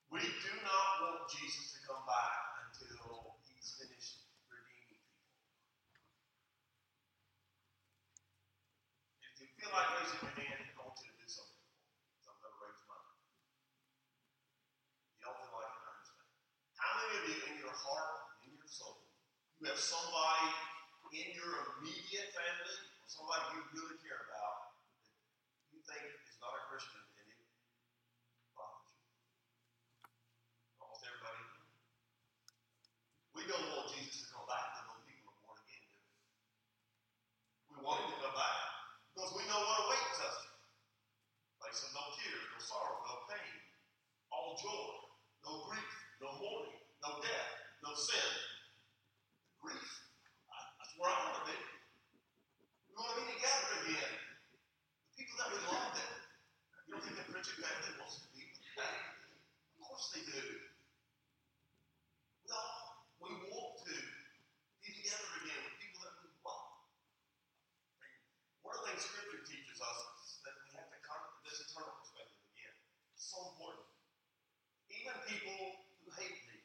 We 0.09 0.25
do 0.25 0.53
not 0.65 0.89
want 1.05 1.29
Jesus 1.29 1.77
to 1.77 1.85
come 1.85 2.01
back 2.09 2.33
until 2.65 3.37
he's 3.45 3.77
finished 3.77 4.25
redeeming 4.49 5.05
people. 5.05 5.21
If 9.21 9.37
you 9.37 9.49
feel 9.61 9.69
like 9.77 10.01
raising 10.01 10.17
your 10.25 10.33
hand, 10.33 10.65
I 10.65 10.81
want 10.81 10.97
you 11.05 11.13
to 11.13 11.17
do 11.21 11.29
something. 11.29 11.61
So 12.25 12.33
I'm 12.33 12.41
going 12.41 12.57
to 12.57 12.61
raise 12.65 12.83
mine. 12.89 13.21
You 15.21 15.29
don't 15.29 15.37
feel 15.45 15.53
like 15.61 15.77
it, 15.77 15.85
I 15.85 15.93
understand. 15.93 16.29
How 16.81 16.91
many 16.97 17.13
of 17.21 17.25
you 17.29 17.37
in 17.53 17.55
your 17.61 17.68
heart, 17.85 18.43
in 18.47 18.55
your 18.55 18.67
soul, 18.71 19.07
you 19.59 19.71
have 19.71 19.79
somebody 19.79 20.51
in 21.15 21.33
your 21.33 21.81
immediate 21.81 22.29
family, 22.37 22.79
or 23.01 23.09
somebody 23.09 23.41
you 23.57 23.65
really 23.73 23.97
care 24.05 24.29
about, 24.29 24.77
that 25.65 25.73
you 25.73 25.81
think 25.89 26.05
is 26.29 26.37
not 26.37 26.53
a 26.53 26.63
Christian 26.69 27.01
and 27.01 27.27
it 27.33 27.41
bothers 28.53 28.93
you? 28.93 29.01
Almost 30.85 31.03
everybody. 31.09 31.43
We 33.33 33.49
don't 33.49 33.67
want 33.73 33.89
Jesus 33.97 34.29
to 34.29 34.37
come 34.37 34.45
back 34.45 34.77
until 34.77 35.01
those 35.01 35.09
people 35.09 35.33
are 35.33 35.41
born 35.49 35.59
again, 35.65 35.81
do 35.89 35.97
we? 35.97 36.13
We 37.73 37.77
want 37.81 38.05
him 38.05 38.13
to 38.13 38.21
come 38.21 38.37
back 38.37 38.59
because 39.17 39.33
we 39.33 39.49
know 39.49 39.65
what 39.65 39.89
awaits 39.89 40.21
us. 40.29 40.39
Place 41.57 41.81
of 41.89 41.91
no 41.97 42.05
tears, 42.21 42.45
no 42.53 42.61
sorrow, 42.63 43.01
no 43.03 43.27
pain, 43.33 43.55
all 44.31 44.61
joy, 44.61 44.93
no 45.43 45.67
grief, 45.67 45.91
no 46.21 46.37
mourning, 46.37 46.79
no 47.03 47.17
no 47.89 47.97
sin. 47.97 48.29
grief. 49.65 49.89
That's 50.77 50.93
where 51.01 51.09
I 51.09 51.17
want 51.25 51.41
to 51.41 51.45
be. 51.49 51.57
We 51.57 52.93
want 53.01 53.17
to 53.17 53.19
be 53.25 53.33
together 53.33 53.69
again. 53.85 54.13
The 55.09 55.13
people 55.17 55.37
that 55.41 55.49
we 55.49 55.59
love 55.73 55.93
that. 55.97 56.13
You 56.85 56.91
don't 56.97 57.05
think 57.05 57.17
the 57.17 57.25
Pritchard 57.33 57.65
family 57.65 57.93
wants 57.97 58.21
to 58.25 58.29
be 58.33 58.45
with 58.45 58.61
that? 58.77 58.93
Of 58.93 59.81
course 59.89 60.13
they 60.13 60.21
do. 60.25 60.41
We 62.45 62.49
all, 62.53 63.09
we 63.25 63.29
want 63.57 63.81
to 63.89 63.95
be 64.85 64.89
together 64.93 65.29
again 65.45 65.61
with 65.65 65.77
people 65.81 66.01
that 66.05 66.17
we 66.21 66.29
love. 66.45 66.69
And 68.05 68.13
one 68.65 68.77
of 68.77 68.81
the 68.85 68.93
things 68.93 69.01
Scripture 69.05 69.45
teaches 69.49 69.81
us 69.81 69.99
is 70.29 70.45
that 70.45 70.57
we 70.65 70.69
have 70.77 70.89
to 70.93 71.01
come 71.05 71.21
to 71.25 71.41
this 71.45 71.61
eternal 71.65 71.93
perspective 72.05 72.45
again. 72.53 72.77
It's 73.17 73.29
so 73.33 73.49
important. 73.53 73.85
Even 74.93 75.17
people 75.29 75.61
who 76.05 76.09
hate 76.17 76.41
me, 76.49 76.57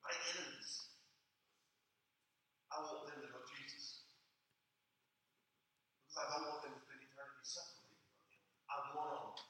my 0.00 0.12
enemies, 0.32 0.88
I 2.72 2.80
want 2.80 3.04
them 3.10 3.20
to 3.20 3.28
know 3.28 3.42
Jesus. 3.52 4.08
Because 6.00 6.16
I 6.16 6.24
don't 6.30 6.46
want 6.46 6.62
them 6.64 6.72
to 6.78 6.82
spend 6.86 7.02
eternity 7.02 7.42
separated 7.42 7.98
from 8.06 8.22
Him. 8.30 8.38
I 8.70 8.74
want 8.94 9.10
them 9.12 9.34
to 9.34 9.42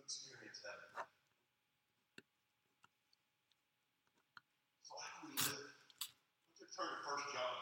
experience 0.00 0.64
heaven. 0.64 1.04
So 4.88 4.92
how 4.96 5.12
do 5.20 5.28
we 5.28 5.36
live? 5.36 5.68
Let's 6.56 6.72
turn 6.72 6.88
to 6.88 7.04
1 7.04 7.36
John. 7.36 7.56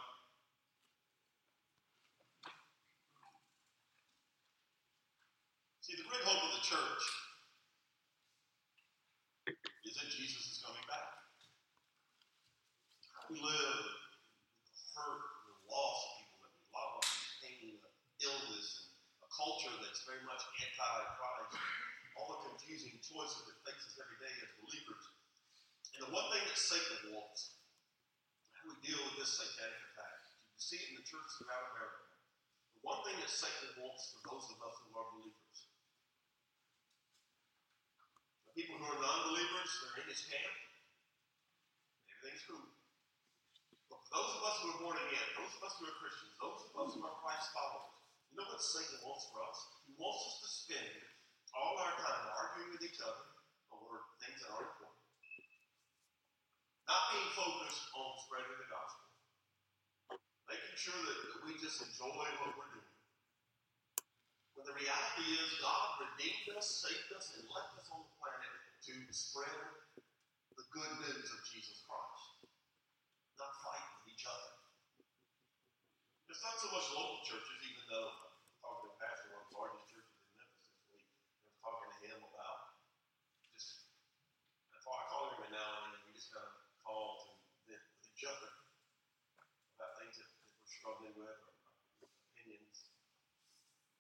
See, 5.83 5.99
the 5.99 6.07
great 6.07 6.23
hope 6.23 6.47
of 6.47 6.55
the 6.55 6.63
church 6.67 7.05
is 9.87 9.95
that 10.03 10.11
Jesus 10.11 10.43
is 10.51 10.59
coming 10.67 10.83
back. 10.91 11.15
How 13.15 13.23
do 13.31 13.39
we 13.39 13.41
live 13.47 13.87
with 13.87 14.75
the 14.75 14.83
hurt, 14.99 15.23
the 15.47 15.55
loss 15.71 15.99
of 16.03 16.11
people 16.19 16.43
that 16.43 16.51
we 16.59 16.67
love, 16.75 17.07
the 17.07 17.31
pain, 17.39 17.79
the 17.79 17.93
illness, 18.27 18.91
and 19.15 19.23
a 19.23 19.31
culture 19.31 19.71
that's 19.79 20.03
very 20.11 20.27
much 20.27 20.43
anti-Christ, 20.59 21.55
all 22.19 22.35
the 22.35 22.51
confusing 22.51 22.99
choices 22.99 23.47
it 23.47 23.63
faces 23.63 23.95
every 24.03 24.19
day 24.19 24.35
as 24.43 24.51
believers. 24.59 25.05
And 25.95 26.03
the 26.03 26.11
one 26.11 26.27
thing 26.35 26.43
that 26.51 26.59
Satan 26.59 27.15
wants, 27.15 27.63
how 28.51 28.67
do 28.67 28.75
we 28.75 28.79
deal 28.83 28.99
with 29.07 29.23
this 29.23 29.39
satanic 29.39 29.79
attack? 29.95 30.19
You 30.35 30.51
can 30.51 30.59
see 30.59 30.83
it 30.83 30.91
in 30.91 30.99
the 30.99 31.06
church 31.17 31.33
throughout 31.41 31.73
America. 31.73 32.05
The 32.77 32.81
one 32.85 33.01
thing 33.09 33.17
that 33.25 33.33
Satan 33.33 33.73
wants 33.81 34.13
for 34.13 34.21
those 34.29 34.47
of 34.53 34.59
us 34.61 34.77
who 34.85 34.93
are 34.93 35.09
believers 35.17 35.59
the 38.45 38.53
people 38.53 38.77
who 38.81 38.89
are 38.89 39.01
non-believers, 39.01 39.69
they're 39.69 40.01
in 40.05 40.09
his 40.09 40.25
camp. 40.29 40.57
Everything's 42.09 42.45
cool. 42.49 42.69
But 43.93 44.01
for 44.01 44.13
those 44.17 44.33
of 44.33 44.43
us 44.49 44.57
who 44.65 44.69
are 44.73 44.81
born 44.81 44.97
again, 44.97 45.29
those 45.37 45.53
of 45.57 45.63
us 45.65 45.77
who 45.77 45.85
are 45.89 46.01
Christians, 46.01 46.33
those 46.41 46.61
of 46.69 46.73
us 46.73 46.91
who 46.97 47.05
are 47.05 47.21
Christ 47.21 47.53
followers, 47.53 47.97
you 48.33 48.35
know 48.41 48.49
what 48.49 48.61
Satan 48.61 48.97
wants 49.05 49.29
for 49.29 49.41
us? 49.45 49.59
He 49.85 49.93
wants 50.01 50.21
us 50.25 50.37
to 50.41 50.49
spend 50.53 50.89
all 51.53 51.77
our 51.81 51.95
time 52.01 52.25
arguing 52.33 52.73
with 52.77 52.85
each 52.85 53.01
other 53.01 53.25
over 53.73 54.05
things 54.25 54.41
that 54.41 54.53
aren't 54.53 54.73
important. 54.73 55.05
Not 56.89 57.03
being 57.13 57.31
focused 57.37 57.85
on 57.93 58.09
spreading 58.25 58.57
the 58.57 58.69
gospel. 58.73 59.06
Making 60.47 60.77
sure 60.79 60.95
that, 60.95 61.19
that 61.35 61.41
we 61.43 61.59
just 61.59 61.83
enjoy 61.83 62.15
what 62.43 62.55
we're 62.55 62.73
doing. 62.75 62.95
When 64.55 64.65
the 64.65 64.77
reality 64.79 65.27
is 65.37 65.61
God 65.61 66.01
redeemed 66.07 66.57
us, 66.57 66.65
saved 66.87 67.11
us, 67.13 67.35
and 67.37 67.45
left 67.51 67.77
us 67.77 67.91
on 67.93 68.07
the 68.07 68.13
planet 68.17 68.55
to 68.87 68.95
spread 69.11 69.51
the 70.57 70.67
good 70.73 70.93
news 71.03 71.29
of 71.35 71.41
Jesus 71.51 71.83
Christ, 71.85 72.47
not 73.37 73.53
fight 73.67 73.87
with 74.01 74.15
each 74.15 74.25
other. 74.25 74.57
It's 76.31 76.41
not 76.41 76.57
so 76.63 76.71
much 76.71 76.87
local 76.95 77.21
churches, 77.27 77.59
even 77.67 77.85
though 77.91 78.13
I 78.13 78.27
was 78.31 78.57
talking 78.63 78.89
to 78.89 78.95
a 78.95 78.99
pastor 79.03 79.35
of 79.35 79.41
one 79.41 79.43
of 79.43 79.51
the 79.51 79.57
largest 79.57 79.87
churches 79.91 80.17
in 80.23 80.33
Memphis 80.39 80.69
this 80.73 80.85
week. 80.95 81.09
I 81.43 81.51
was 81.51 81.59
talking 81.61 81.91
to 81.91 82.01
him 82.07 82.21
about 82.23 82.59
just, 83.53 83.91
I 84.71 84.79
call, 84.81 84.97
I 84.97 85.05
call 85.11 85.23
him 85.29 85.43
every 85.43 85.53
now 85.53 85.65
and 85.65 85.93
then, 85.93 86.01
and 86.01 86.05
we 86.07 86.17
just 86.17 86.31
kind 86.33 86.47
of 86.47 86.55
call 86.81 87.21
to 87.21 87.29
vent 87.69 87.83
with 87.93 88.07
each 88.17 88.25
other 88.25 88.51
about 89.77 89.93
things 90.01 90.17
that, 90.17 90.29
that 90.29 90.57
we're 90.57 90.73
struggling 90.73 91.15
with 91.21 91.37
or 92.01 92.09
opinions. 92.33 92.89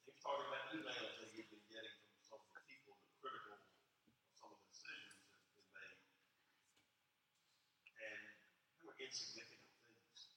He 0.05 0.13
was 0.13 0.16
talking 0.27 0.51
about 0.51 0.75
emails 0.75 1.23
that 1.23 1.31
he'd 1.39 1.47
been 1.55 1.63
getting 1.71 1.95
from 2.03 2.19
some 2.19 2.43
of 2.43 2.51
the 2.51 2.59
people 2.67 2.99
that 2.99 3.07
are 3.07 3.15
critical 3.23 3.63
of 3.63 4.35
some 4.35 4.51
of 4.51 4.59
the 4.59 4.67
decisions 4.75 5.23
that 5.23 5.39
have 5.39 5.55
been 5.55 5.71
made. 5.71 6.03
And 7.95 8.19
they 8.75 8.83
were 8.91 8.99
insignificant 8.99 9.71
things. 9.87 10.35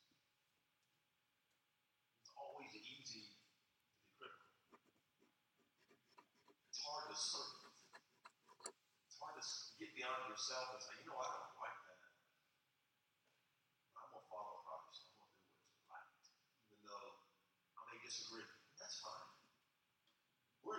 It's 2.22 2.30
always 2.38 2.70
easy 2.78 3.34
to 3.34 3.42
be 3.42 4.14
critical. 4.14 4.78
It's 6.70 6.82
hard 6.86 7.10
to 7.10 7.18
serve. 7.18 7.74
It's 9.10 9.18
hard 9.18 9.42
to 9.42 9.44
get 9.82 9.90
beyond 9.98 10.22
yourself 10.30 10.78
and 10.78 10.86
say, 10.86 11.02
you 11.02 11.10
know, 11.10 11.18
I 11.18 11.34
don't 11.34 11.58
like 11.66 11.78
that. 11.90 11.98
But 13.90 14.06
I'm 14.06 14.14
going 14.14 14.22
to 14.22 14.30
follow 14.30 14.62
Christ. 14.70 15.10
I'm 15.18 15.18
going 15.18 15.34
to 15.34 15.50
do 15.50 15.66
what's 15.66 15.82
right, 15.90 16.14
even 16.78 16.86
though 16.86 17.26
I 17.74 17.82
may 17.90 17.98
disagree. 18.06 18.59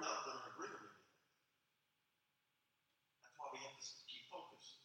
Not 0.00 0.24
going 0.24 0.40
to 0.40 0.48
agree 0.56 0.72
with. 0.80 0.96
That's 3.20 3.36
why 3.36 3.52
we 3.52 3.60
have 3.68 3.76
to 3.76 3.84
keep 4.08 4.24
focused 4.32 4.80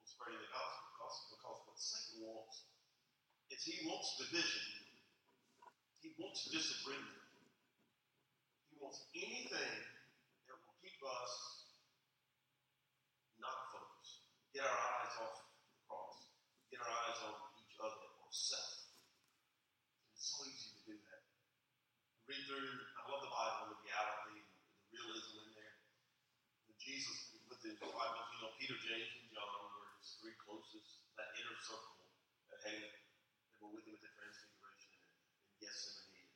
on 0.00 0.08
spreading 0.08 0.40
the 0.40 0.48
gospel 0.48 0.88
because, 0.96 1.16
because 1.36 1.58
what 1.68 1.76
Satan 1.76 2.24
wants 2.24 2.56
is 3.52 3.60
he 3.68 3.84
wants 3.84 4.16
division. 4.16 4.64
He 6.00 6.16
wants 6.16 6.48
disagreement. 6.48 7.20
He 8.72 8.80
wants 8.80 9.04
anything 9.12 9.76
that 10.48 10.56
will 10.56 10.76
keep 10.80 10.96
us 11.04 11.32
not 13.36 13.56
focused. 13.68 14.24
Get 14.56 14.64
our 14.64 14.80
eyes 14.80 15.14
off 15.28 15.44
the 15.44 15.76
cross. 15.84 16.16
Get 16.72 16.80
our 16.80 16.88
eyes 16.88 17.20
on 17.28 17.36
each 17.60 17.76
other 17.84 18.00
or 18.16 18.32
self. 18.32 18.96
And 20.08 20.16
it's 20.16 20.32
so 20.32 20.40
easy 20.48 20.72
to 20.72 20.82
do 20.88 20.96
that. 20.96 21.22
Read 22.28 22.44
through, 22.44 22.60
I 22.60 23.02
love 23.08 23.24
the 23.24 23.32
Bible, 23.32 23.72
the 23.72 23.80
reality, 23.88 24.44
the 24.44 25.00
realism 25.00 25.48
in 25.48 25.50
there. 25.56 25.76
When 26.68 26.76
Jesus, 26.76 27.32
his 27.78 27.94
disciples, 27.94 28.26
you 28.34 28.38
know, 28.42 28.50
Peter, 28.58 28.74
James, 28.74 29.10
and 29.22 29.30
John 29.30 29.46
were 29.70 29.94
his 30.02 30.18
three 30.18 30.34
closest, 30.42 31.06
that 31.14 31.30
inner 31.38 31.54
circle 31.62 32.10
that 32.50 32.58
had, 32.66 32.82
that 32.82 33.58
were 33.62 33.70
with 33.70 33.86
him 33.86 33.94
at 33.94 34.02
the 34.02 34.10
Transfiguration 34.18 34.98
and 34.98 35.14
in 35.14 35.62
Gethsemane. 35.62 36.26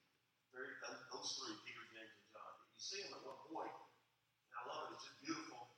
Very, 0.54 0.70
those 1.11 1.30
three, 1.34 1.58
Peter, 1.66 1.82
James, 1.90 2.14
and 2.14 2.30
John. 2.30 2.52
You 2.70 2.78
see 2.78 3.02
them 3.02 3.18
at 3.18 3.26
one 3.26 3.42
point, 3.50 3.75
and 3.75 4.54
I 4.54 4.62
love 4.70 4.87
it, 4.87 4.94
it's 4.94 5.02
just 5.11 5.18
beautiful. 5.18 5.75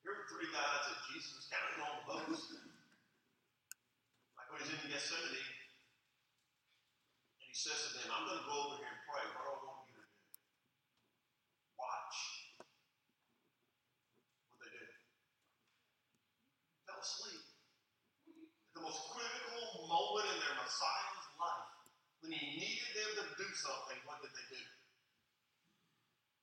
Here 0.00 0.16
are 0.16 0.24
three 0.32 0.48
guys 0.48 0.88
that 0.88 0.96
Jesus 1.12 1.44
is 1.44 1.52
counting 1.52 1.84
on 1.84 2.00
the 2.00 2.32
most. 2.32 2.48
Like 2.56 4.48
when 4.48 4.64
he's 4.64 4.72
in 4.80 4.88
Gethsemane, 4.88 5.28
and 7.36 7.44
he 7.44 7.52
says 7.52 7.76
to 7.84 8.00
them, 8.00 8.08
I'm 8.08 8.24
going 8.24 8.40
to 8.40 8.48
go 8.48 8.56
over 8.64 8.80
here 8.80 8.88
and 8.88 9.04
pray. 9.04 9.28
What 9.36 9.44
do 9.44 9.52
I 9.52 9.60
want 9.60 9.84
you 9.92 10.00
to 10.00 10.00
do? 10.00 10.08
Watch. 11.76 12.16
What 14.48 14.64
they 14.64 14.70
do? 14.72 14.86
Fell 16.88 17.02
asleep. 17.02 17.44
At 17.44 18.72
the 18.78 18.82
most 18.86 19.02
critical 19.12 19.84
moment 19.84 20.30
in 20.30 20.38
their 20.40 20.56
Messiah's 20.70 21.26
life, 21.34 21.66
when 22.22 22.30
he 22.30 22.62
needed 22.62 22.94
them 22.94 23.26
to 23.26 23.34
do 23.34 23.48
something, 23.58 23.98
what 24.06 24.22
did 24.22 24.30
they 24.30 24.46
do? 24.54 24.62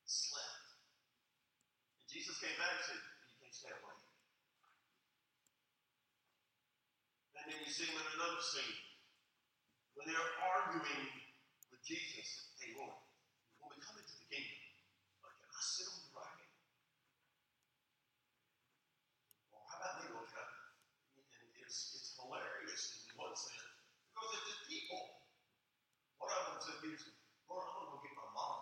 Slept. 0.03 0.67
And 1.95 2.07
Jesus 2.11 2.35
came 2.43 2.51
back 2.59 2.75
and 2.75 2.83
said, 2.91 2.99
You 2.99 3.39
can't 3.39 3.55
stay 3.55 3.71
awake. 3.71 4.03
And 7.39 7.43
then 7.47 7.63
you 7.63 7.71
see 7.71 7.87
them 7.87 8.03
in 8.03 8.07
another 8.19 8.43
scene 8.43 8.99
when 9.95 10.11
they're 10.11 10.31
arguing 10.59 11.07
with 11.71 11.79
Jesus. 11.87 12.51
Hey, 12.59 12.75
Lord, 12.75 12.99
when 13.63 13.71
we 13.71 13.79
come 13.79 13.95
into 13.95 14.11
the 14.11 14.27
kingdom, 14.27 14.59
like, 15.23 15.39
can 15.39 15.55
I 15.55 15.63
sit 15.63 15.87
on 15.87 16.03
the 16.03 16.11
right 16.19 16.35
hand? 16.35 16.51
Or 19.55 19.63
how 19.71 19.79
about 19.79 20.03
me, 20.03 20.11
Lord? 20.11 20.27
Can 20.27 20.43
I? 20.43 20.51
And 21.15 21.63
it's, 21.63 21.95
it's 21.95 22.19
hilarious 22.19 23.07
in 23.07 23.15
one 23.15 23.31
sense 23.31 23.77
because 24.17 24.33
it's 24.33 24.49
the 24.49 24.65
people. 24.65 25.03
One 26.17 26.33
of 26.33 26.41
them 26.49 26.57
said, 26.57 26.81
Peter 26.81 26.97
said, 26.97 27.13
Lord, 27.45 27.61
I'm 27.69 27.85
going 27.85 27.85
to 27.85 27.93
go 27.93 27.97
get 28.01 28.17
my 28.17 28.29
mom. 28.33 28.57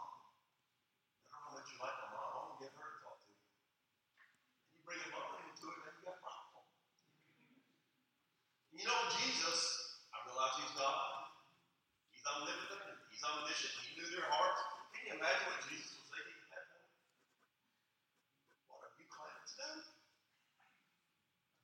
I 1.15 1.31
don't 1.31 1.31
know 1.31 1.39
how 1.39 1.51
much 1.55 1.67
you 1.71 1.79
like 1.79 1.95
my 1.95 2.09
mom. 2.11 2.27
I'm 2.27 2.43
going 2.43 2.51
to 2.51 2.63
get 2.67 2.71
her 2.75 2.89
to 2.91 2.99
talk 2.99 3.17
to 3.23 3.27
you. 3.31 3.39
And 4.19 4.71
you 4.75 4.79
bring 4.83 4.99
your 4.99 5.15
mom 5.15 5.39
into 5.47 5.65
it, 5.71 5.79
and 5.79 5.95
you 5.95 6.03
got 6.03 6.19
a 6.19 6.23
problem. 6.27 6.67
You 8.75 8.83
know, 8.83 8.99
Jesus, 9.23 9.59
I 10.11 10.19
realize 10.27 10.55
he's 10.59 10.75
God. 10.75 11.31
He's 12.11 12.25
omnipotent. 12.27 12.99
He's 13.07 13.23
omniscient. 13.23 13.73
He 13.87 13.95
knew 13.95 14.07
their 14.11 14.27
hearts. 14.27 14.59
Can 14.91 15.01
you 15.07 15.13
imagine 15.15 15.47
what 15.47 15.63
Jesus 15.71 15.95
was 15.95 16.07
thinking 16.11 16.35
at 16.43 16.49
that 16.51 16.65
point? 16.75 16.91
What 18.67 18.83
are 18.83 18.93
you 18.99 19.07
clowns 19.07 19.55
doing? 19.55 19.83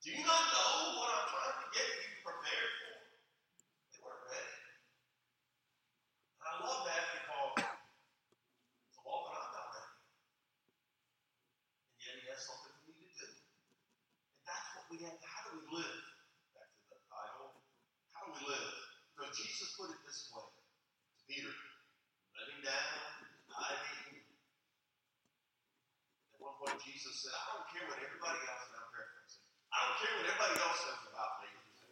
Do 0.02 0.10
you 0.10 0.24
not 0.26 0.44
know 0.50 0.98
what 0.98 1.14
I'm 1.14 1.28
trying 1.30 1.58
to 1.62 1.68
get 1.78 1.86
you 1.86 2.10
prepared 2.26 2.72
for? 2.82 2.96
They 3.94 4.00
weren't 4.02 4.26
ready. 4.34 4.56
And 6.42 6.46
I 6.48 6.54
love 6.58 6.82
that 6.90 7.04
because 7.22 7.70
so 8.98 9.00
often 9.06 9.36
I'm 9.38 9.52
not 9.52 9.68
ready. 9.78 9.94
And 11.94 12.02
yet 12.02 12.16
he 12.18 12.26
has 12.34 12.42
something 12.42 12.74
for 12.82 12.90
me 12.98 12.98
to 12.98 13.14
do. 13.14 13.30
And 13.30 14.42
that's 14.48 14.68
what 14.74 14.90
we 14.90 15.06
have. 15.06 15.22
How 15.22 15.54
do 15.54 15.62
we 15.62 15.70
live? 15.70 16.02
Back 16.58 16.66
to 16.66 16.98
the 16.98 17.00
title. 17.06 17.62
How 18.18 18.26
do 18.26 18.42
we 18.42 18.44
live? 18.50 18.74
So 19.22 19.30
Jesus 19.38 19.78
put 19.78 19.94
it 19.94 20.02
this 20.02 20.34
way 20.34 20.50
to 20.50 21.22
Peter. 21.30 21.54
Letting 22.42 22.66
down, 22.66 23.30
diving. 23.54 24.18
At 26.34 26.42
one 26.42 26.58
said, 27.22 27.38
I 27.38 27.54
don't 27.54 27.70
care 27.70 27.86
what 27.86 28.02
everybody 28.02 28.42
else, 28.50 28.66
and 28.74 28.82
I'm 28.82 28.90
paraphrasing, 28.98 29.46
I 29.70 29.78
don't 29.86 29.98
care 30.02 30.14
what 30.18 30.26
everybody 30.26 30.56
else 30.58 30.80
says 30.82 31.02
about 31.06 31.34
me. 31.46 31.50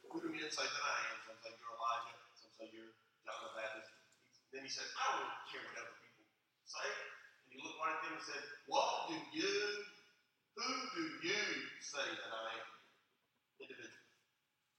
Who 0.09 0.17
do 0.25 0.29
men 0.33 0.49
say 0.49 0.65
that 0.65 0.85
I 0.89 0.97
am? 1.13 1.17
Some 1.21 1.37
say 1.45 1.53
you're 1.53 1.69
Elijah, 1.69 2.17
some 2.33 2.53
say 2.57 2.65
you're 2.73 2.93
John 3.29 3.37
the 3.45 3.53
Baptist. 3.53 3.93
Then 4.49 4.65
he 4.65 4.71
said, 4.73 4.89
I 4.97 5.05
don't 5.21 5.29
care 5.53 5.61
what 5.69 5.85
other 5.85 5.97
people 6.01 6.25
say. 6.65 6.89
And 7.45 7.53
he 7.53 7.61
looked 7.61 7.77
right 7.77 7.93
at 7.93 8.01
them 8.09 8.17
and 8.17 8.25
said, 8.25 8.41
What 8.65 9.13
do 9.13 9.15
you, 9.37 9.53
who 10.57 10.69
do 10.97 11.03
you 11.21 11.41
say 11.77 12.05
that 12.09 12.31
I 12.33 12.49
am? 12.57 12.69
Individual. 13.61 14.01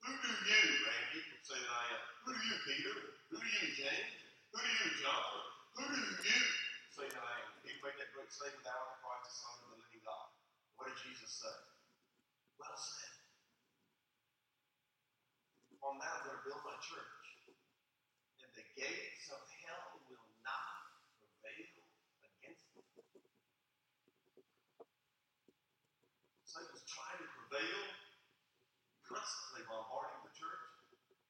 Who 0.02 0.12
do 0.18 0.30
you, 0.34 0.62
Randy, 0.82 1.20
say 1.46 1.62
that 1.62 1.74
I 1.78 1.84
am? 1.94 2.02
Who 2.26 2.30
do 2.34 2.42
you, 2.42 2.56
Peter? 2.66 2.94
Who 3.30 3.36
do 3.38 3.46
you, 3.46 3.66
James? 3.78 4.12
Who 4.50 4.58
do 4.58 4.70
you, 4.82 4.88
John? 4.98 5.30
Who 5.78 5.82
do 5.94 5.98
you 6.26 6.42
say 6.90 7.06
that 7.06 7.22
I 7.22 7.34
am? 7.38 7.50
He 7.62 7.78
made 7.78 7.94
that 8.02 8.10
great 8.18 8.34
statement, 8.34 8.66
art 8.66 8.98
the 8.98 8.98
Christ, 8.98 9.30
the 9.30 9.46
of 9.46 9.56
the 9.62 9.78
living 9.78 10.02
God. 10.02 10.26
What 10.80 10.88
did 10.88 10.96
Jesus 11.04 11.28
say? 11.44 11.56
Well 12.56 12.72
said. 12.72 13.12
On 15.84 16.00
that, 16.00 16.08
I'm 16.08 16.24
going 16.24 16.40
to 16.40 16.44
build 16.48 16.64
my 16.64 16.72
church. 16.80 17.20
And 18.40 18.48
the 18.56 18.64
gates 18.80 19.28
of 19.28 19.44
hell 19.60 20.00
will 20.08 20.24
not 20.40 21.04
prevail 21.20 21.84
against 22.24 22.64
it. 22.80 22.88
Satan's 26.48 26.88
trying 26.88 27.20
to 27.20 27.28
prevail, 27.28 27.80
constantly 29.04 29.68
bombarding 29.68 30.24
the 30.24 30.32
church. 30.32 30.64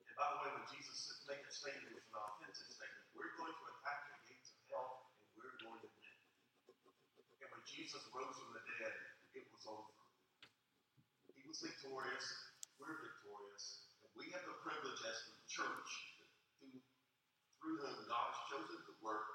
And 0.06 0.14
by 0.14 0.30
the 0.30 0.38
way, 0.46 0.62
when 0.62 0.66
Jesus 0.70 1.26
made 1.26 1.42
that 1.42 1.50
statement, 1.50 1.90
it 1.90 1.98
was 1.98 2.06
an 2.06 2.22
offensive 2.22 2.70
statement. 2.70 3.02
We're 3.18 3.34
going 3.34 3.50
to 3.50 3.64
attack 3.74 4.14
the 4.14 4.30
gates 4.30 4.54
of 4.54 4.62
hell, 4.70 5.10
and 5.18 5.26
we're 5.34 5.58
going 5.58 5.82
to 5.82 5.90
win. 5.90 6.14
And 7.42 7.50
when 7.50 7.66
Jesus 7.66 8.06
rose 8.14 8.38
from 8.38 8.54
the 8.54 8.62
dead, 8.78 8.99
was 9.60 9.76
over. 9.76 9.92
He 11.36 11.44
was 11.44 11.60
victorious. 11.60 12.24
We're 12.80 12.96
victorious. 12.96 13.92
And 14.00 14.08
we 14.16 14.32
have 14.32 14.40
the 14.48 14.56
privilege 14.64 15.04
as 15.04 15.18
the 15.28 15.36
church, 15.44 15.90
through, 16.56 16.80
whom 17.60 18.08
God 18.08 18.28
has 18.32 18.40
chosen 18.48 18.80
to 18.88 18.94
work, 19.04 19.28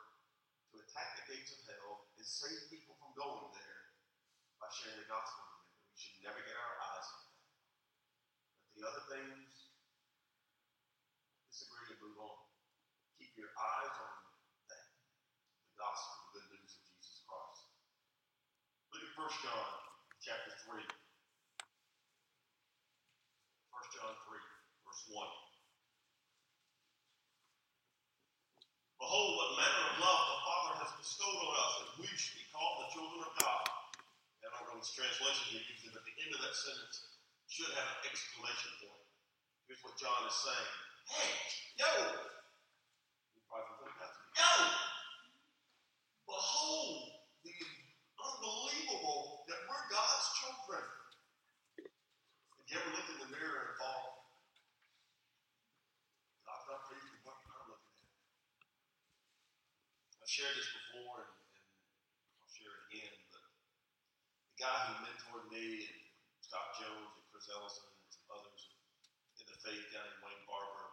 to 0.73 0.81
attack 0.81 1.21
the 1.21 1.29
gates 1.29 1.53
of 1.53 1.61
hell 1.69 2.09
and 2.17 2.25
save 2.25 2.73
people 2.73 2.97
from 2.97 3.13
going 3.13 3.53
there 3.53 3.81
by 4.57 4.65
sharing 4.73 4.97
the 4.97 5.05
gospel 5.05 5.45
with 5.45 5.61
them. 5.61 5.77
We 5.93 5.97
should 6.01 6.17
never 6.25 6.41
get 6.41 6.57
our 6.57 6.75
eyes 6.89 7.05
on 7.05 7.21
that. 7.29 7.45
But 8.65 8.71
the 8.73 8.83
other 8.89 9.05
things, 9.13 9.77
disagree 11.53 11.93
and 11.93 12.01
move 12.01 12.17
on. 12.17 12.49
Keep 13.21 13.38
your 13.38 13.53
eyes 13.53 13.93
on 13.93 14.13
that, 14.73 14.89
the 15.69 15.77
gospel, 15.77 16.17
the 16.33 16.41
good 16.41 16.49
news 16.49 16.73
of 16.73 16.81
Jesus 16.81 17.21
Christ. 17.29 17.61
Look 18.89 19.05
at 19.05 19.13
First 19.13 19.38
John 19.45 19.85
chapter 20.25 20.57
3. 20.65 20.81
First 23.69 23.89
John 23.93 24.09
3, 24.09 24.41
verse 24.81 25.03
1. 25.13 25.21
Behold, 28.97 29.29
what 29.38 29.61
manner 29.61 29.85
of 29.85 30.01
love 30.01 30.21
the 30.25 30.41
Father 30.41 30.73
has 30.81 30.97
bestowed 30.97 31.29
on 31.45 31.53
us, 31.61 31.73
that 31.77 31.91
we 32.01 32.09
should 32.17 32.41
be 32.41 32.49
called 32.49 32.89
the 32.89 32.89
children 32.97 33.21
of 33.21 33.38
God. 33.38 33.69
And 34.41 34.49
I 34.49 34.65
don't 34.65 34.73
know 34.73 34.81
which 34.81 34.97
translation 34.97 35.45
you 35.53 35.61
use, 35.61 35.93
but 35.93 36.01
the 36.01 36.17
end 36.17 36.33
of 36.33 36.41
that 36.41 36.57
sentence 36.57 37.21
should 37.45 37.69
have 37.77 37.85
an 37.85 38.09
exclamation 38.09 38.73
point. 38.81 39.05
Here's 39.69 39.85
what 39.85 39.93
John 40.01 40.25
is 40.25 40.38
saying. 40.41 40.73
Hey, 41.05 41.29
yo! 41.85 41.93
You 43.38 43.45
probably 43.45 43.77
think 43.77 43.93
that's 44.01 44.17
yo! 44.41 44.73
Behold 46.25 47.13
the 47.45 47.53
unbelievable 48.25 49.45
that 49.45 49.59
we're 49.69 49.85
God's 49.93 50.27
children. 50.41 50.85
Have 51.77 52.65
you 52.65 52.77
ever 52.81 52.91
looked 52.97 53.11
in 53.13 53.19
the 53.21 53.29
mirror 53.29 53.61
and 53.69 53.73
thought, 53.77 54.05
God's 56.45 56.65
not 56.65 56.81
pleased 56.89 57.05
with 57.13 57.21
what 57.21 57.38
I'm 57.38 57.69
looking 57.69 57.93
at? 57.93 58.09
I've 60.25 60.25
shared 60.36 60.52
this 60.52 60.67
before 60.67 61.32
and, 61.32 61.32
and 61.56 61.63
I'll 62.43 62.52
share 62.52 62.67
it 62.67 62.84
again, 62.91 63.15
but 63.32 63.39
the 64.52 64.60
guy 64.60 64.80
who 64.91 65.08
mentored 65.08 65.48
me 65.48 65.88
and 65.88 66.00
Scott 66.43 66.76
Jones 66.76 67.08
and 67.15 67.24
Chris 67.32 67.48
Ellison 67.56 67.88
and 67.88 68.12
some 68.12 68.28
others 68.36 68.62
in 69.39 69.48
the 69.48 69.56
faith 69.63 69.88
down 69.95 70.04
in 70.04 70.19
Wayne 70.19 70.43
Barber 70.43 70.91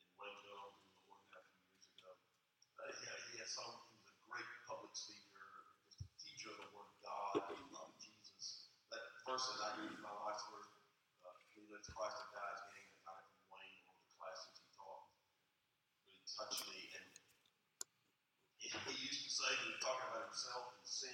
in 0.00 0.08
Waynesville, 0.16 0.80
who 0.80 1.12
was 1.12 1.20
the 1.28 1.44
a 1.44 1.44
few 1.44 1.60
years 1.76 1.92
ago. 1.92 2.08
Uh, 2.80 2.88
had, 2.88 3.20
he 3.36 3.44
had 3.44 3.52
some, 3.52 3.68
he 3.92 4.00
was 4.00 4.08
a 4.08 4.16
great 4.32 4.48
public 4.64 4.96
speaker, 4.96 5.44
just 5.84 6.08
a 6.08 6.08
teacher 6.16 6.48
of 6.56 6.64
the 6.64 6.70
Word 6.72 6.88
of 6.88 6.98
God, 7.04 7.44
he 7.52 7.68
loved 7.68 8.00
Jesus. 8.00 8.72
That 8.88 9.04
person 9.28 9.60
I 9.60 9.76
used 9.84 9.92
in 9.92 10.00
my 10.00 10.16
life's 10.24 10.48
work, 10.48 10.72
uh, 11.20 11.36
he 11.52 11.68
lived 11.68 11.84
Christ 11.92 12.16
and 12.16 12.32
Guys 12.32 12.60
game, 12.72 12.88
a 12.96 13.12
guy 13.12 13.20
from 13.28 13.44
Wayne, 13.44 13.92
one 13.92 14.00
of 14.00 14.08
the 14.08 14.16
classes 14.16 14.56
he 14.56 14.72
taught, 14.72 15.04
really 16.08 16.24
touched 16.24 16.64
me. 16.72 16.83
Say, 19.44 19.76
talking 19.84 20.08
about 20.08 20.24
himself 20.32 20.72
and 20.72 20.88
sin, 20.88 21.12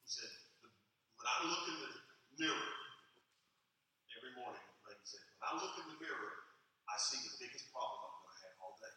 he 0.00 0.08
said, 0.08 0.32
when 0.64 1.28
I 1.28 1.44
look 1.44 1.68
in 1.68 1.76
the 1.76 1.92
mirror 2.40 2.72
every 4.16 4.32
morning, 4.32 4.64
like 4.88 4.96
he 4.96 5.04
said, 5.04 5.20
when 5.36 5.52
I 5.52 5.60
look 5.60 5.76
in 5.76 5.92
the 5.92 6.00
mirror, 6.00 6.32
I 6.88 6.96
see 6.96 7.20
the 7.20 7.36
biggest 7.36 7.68
problem 7.68 8.00
I'm 8.00 8.16
going 8.24 8.32
to 8.32 8.40
have 8.48 8.56
all 8.64 8.80
day. 8.80 8.96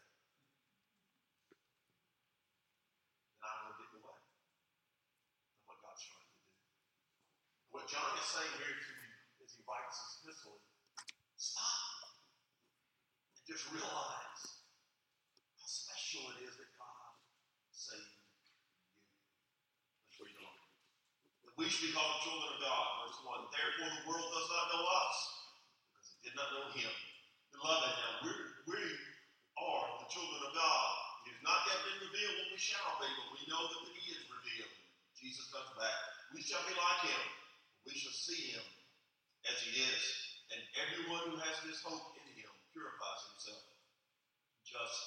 And 3.44 3.52
I'm 3.52 3.60
going 3.68 3.76
to 3.76 3.80
get 3.84 3.92
in 3.92 4.00
the 4.00 4.04
way 4.08 4.16
of 4.16 5.68
what 5.68 5.84
God's 5.84 6.08
trying 6.08 6.24
to 6.24 6.32
do. 6.32 6.48
What 7.76 7.84
John 7.92 8.16
is 8.16 8.32
saying 8.32 8.56
here 8.64 8.80
to 8.80 8.92
you 8.96 9.12
as 9.44 9.52
he 9.60 9.62
writes 9.68 10.24
this 10.24 10.24
epistle 10.24 10.64
stop 11.36 12.16
and 13.36 13.44
just 13.44 13.68
realize 13.76 14.64
how 15.60 15.68
special 15.68 16.32
it 16.40 16.48
is 16.48 16.56
that 16.56 16.72
God 16.80 17.12
saved 17.76 18.08
you. 18.08 18.26
Let's 20.08 20.18
read 20.18 20.40
on. 20.42 20.58
That 21.46 21.47
we 21.58 21.65
should 21.65 21.89
be 21.89 21.93
called 21.98 22.22
the 22.22 22.24
children 22.30 22.50
of 22.54 22.60
God. 22.62 22.86
Verse 23.02 23.20
1. 23.26 23.50
Therefore 23.50 23.89
the 23.89 24.04
world 24.06 24.30
does 24.30 24.50
not 24.54 24.65
know 24.78 24.84
us, 24.86 25.17
because 25.89 26.08
it 26.13 26.22
did 26.30 26.36
not 26.38 26.50
know 26.54 26.70
him. 26.78 26.93
Beloved, 27.50 27.93
now 27.98 28.13
we're, 28.22 28.46
we 28.70 28.78
are 29.58 29.88
the 30.06 30.10
children 30.13 30.41
of 30.46 30.54
God. 30.54 30.89
It 31.26 31.34
has 31.34 31.41
not 31.41 31.65
yet 31.65 31.82
been 31.82 32.00
revealed 32.06 32.36
what 32.46 32.50
we 32.54 32.62
shall 32.62 32.93
be, 33.02 33.10
but 33.10 33.30
we 33.34 33.41
know 33.50 33.58
that 33.58 33.80
when 33.84 33.93
he 33.98 34.06
is 34.13 34.22
revealed, 34.30 34.74
Jesus 35.17 35.50
comes 35.50 35.74
back. 35.82 36.00
We 36.30 36.46
shall 36.46 36.62
be 36.70 36.78
like 36.78 37.10
him. 37.10 37.24
We 37.89 37.98
shall 37.98 38.13
see 38.13 38.54
him 38.54 38.65
as 39.50 39.58
he 39.65 39.82
is. 39.82 40.04
And 40.54 40.62
everyone 40.80 41.34
who 41.34 41.41
has 41.41 41.58
this 41.65 41.82
hope 41.82 42.15
in 42.22 42.26
him 42.38 42.52
purifies 42.72 43.22
himself, 43.34 43.65
just 44.62 45.00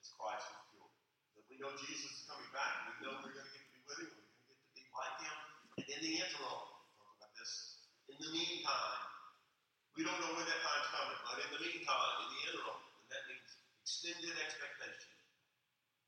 as 0.00 0.08
Christ 0.16 0.46
is 0.54 0.60
pure. 0.70 0.88
That 1.34 1.44
we 1.50 1.58
know 1.60 1.74
Jesus 1.76 2.08
is 2.14 2.24
coming 2.30 2.48
back. 2.54 2.94
We 2.94 3.04
know 3.04 3.20
we're 3.20 3.34
going 3.34 3.44
to 3.44 3.52
get 3.52 3.66
to 3.66 3.72
be 3.74 3.82
with 3.84 4.00
him. 4.06 4.10
We're 4.16 4.22
going 4.22 4.40
to 4.40 4.48
get 4.48 4.56
to 4.56 4.70
be 4.72 4.84
like 4.94 5.16
him. 5.20 5.35
In 5.96 6.04
the 6.04 6.20
interim, 6.20 6.60
talk 7.00 7.08
about 7.16 7.32
this. 7.40 7.80
In 8.12 8.20
the 8.20 8.28
meantime, 8.28 9.00
we 9.96 10.04
don't 10.04 10.20
know 10.20 10.36
when 10.36 10.44
that 10.44 10.60
time's 10.60 10.92
coming, 10.92 11.20
but 11.24 11.40
in 11.40 11.48
the 11.56 11.62
meantime, 11.64 12.12
in 12.20 12.28
the 12.36 12.40
interim, 12.52 12.80
and 13.00 13.08
that 13.08 13.24
means 13.24 13.48
extended 13.80 14.36
expectation. 14.36 15.16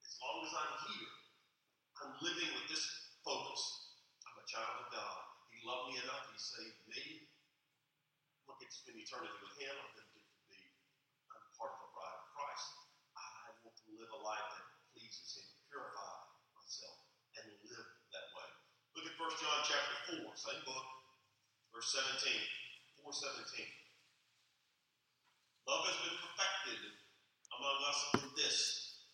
As 0.04 0.12
long 0.20 0.44
as 0.44 0.52
I'm 0.52 0.74
here, 0.92 1.12
I'm 2.04 2.12
living 2.20 2.52
with 2.52 2.68
this 2.68 2.84
focus. 3.24 3.96
I'm 4.28 4.36
a 4.36 4.44
child 4.44 4.76
of 4.76 4.92
God. 4.92 5.18
He 5.56 5.64
loved 5.64 5.88
me 5.88 6.04
enough. 6.04 6.36
He 6.36 6.36
saved 6.36 6.84
me. 6.84 7.32
I'm 8.44 8.60
going 8.60 8.68
to 8.68 8.68
spend 8.68 9.00
eternity 9.00 9.40
with 9.40 9.56
Him. 9.56 9.72
I'm 9.72 9.88
going 9.96 10.04
to 10.04 10.12
get 10.20 10.28
to 10.28 10.40
be 10.52 10.68
I'm 11.32 11.48
part 11.56 11.72
of 11.72 11.80
the 11.88 11.90
bride 11.96 12.12
of 12.12 12.28
Christ. 12.36 12.68
I 13.16 13.56
want 13.64 13.72
to 13.72 13.88
live 13.96 14.12
a 14.12 14.20
life 14.20 14.48
that 14.52 14.68
pleases 14.92 15.32
Him, 15.32 15.48
purify 15.72 16.12
myself, 16.60 17.08
and 17.40 17.56
live 17.64 17.88
that 18.12 18.28
way. 18.36 18.48
Look 18.98 19.06
at 19.07 19.07
1 19.18 19.26
John 19.42 19.60
chapter 19.66 20.22
4, 20.22 20.30
same 20.38 20.62
book, 20.62 20.86
verse 21.74 21.90
17. 21.90 22.38
417. 23.02 23.66
Love 25.66 25.82
has 25.90 25.98
been 26.06 26.18
perfected 26.22 26.78
among 27.50 27.78
us 27.82 28.00
in 28.22 28.30
this, 28.38 28.58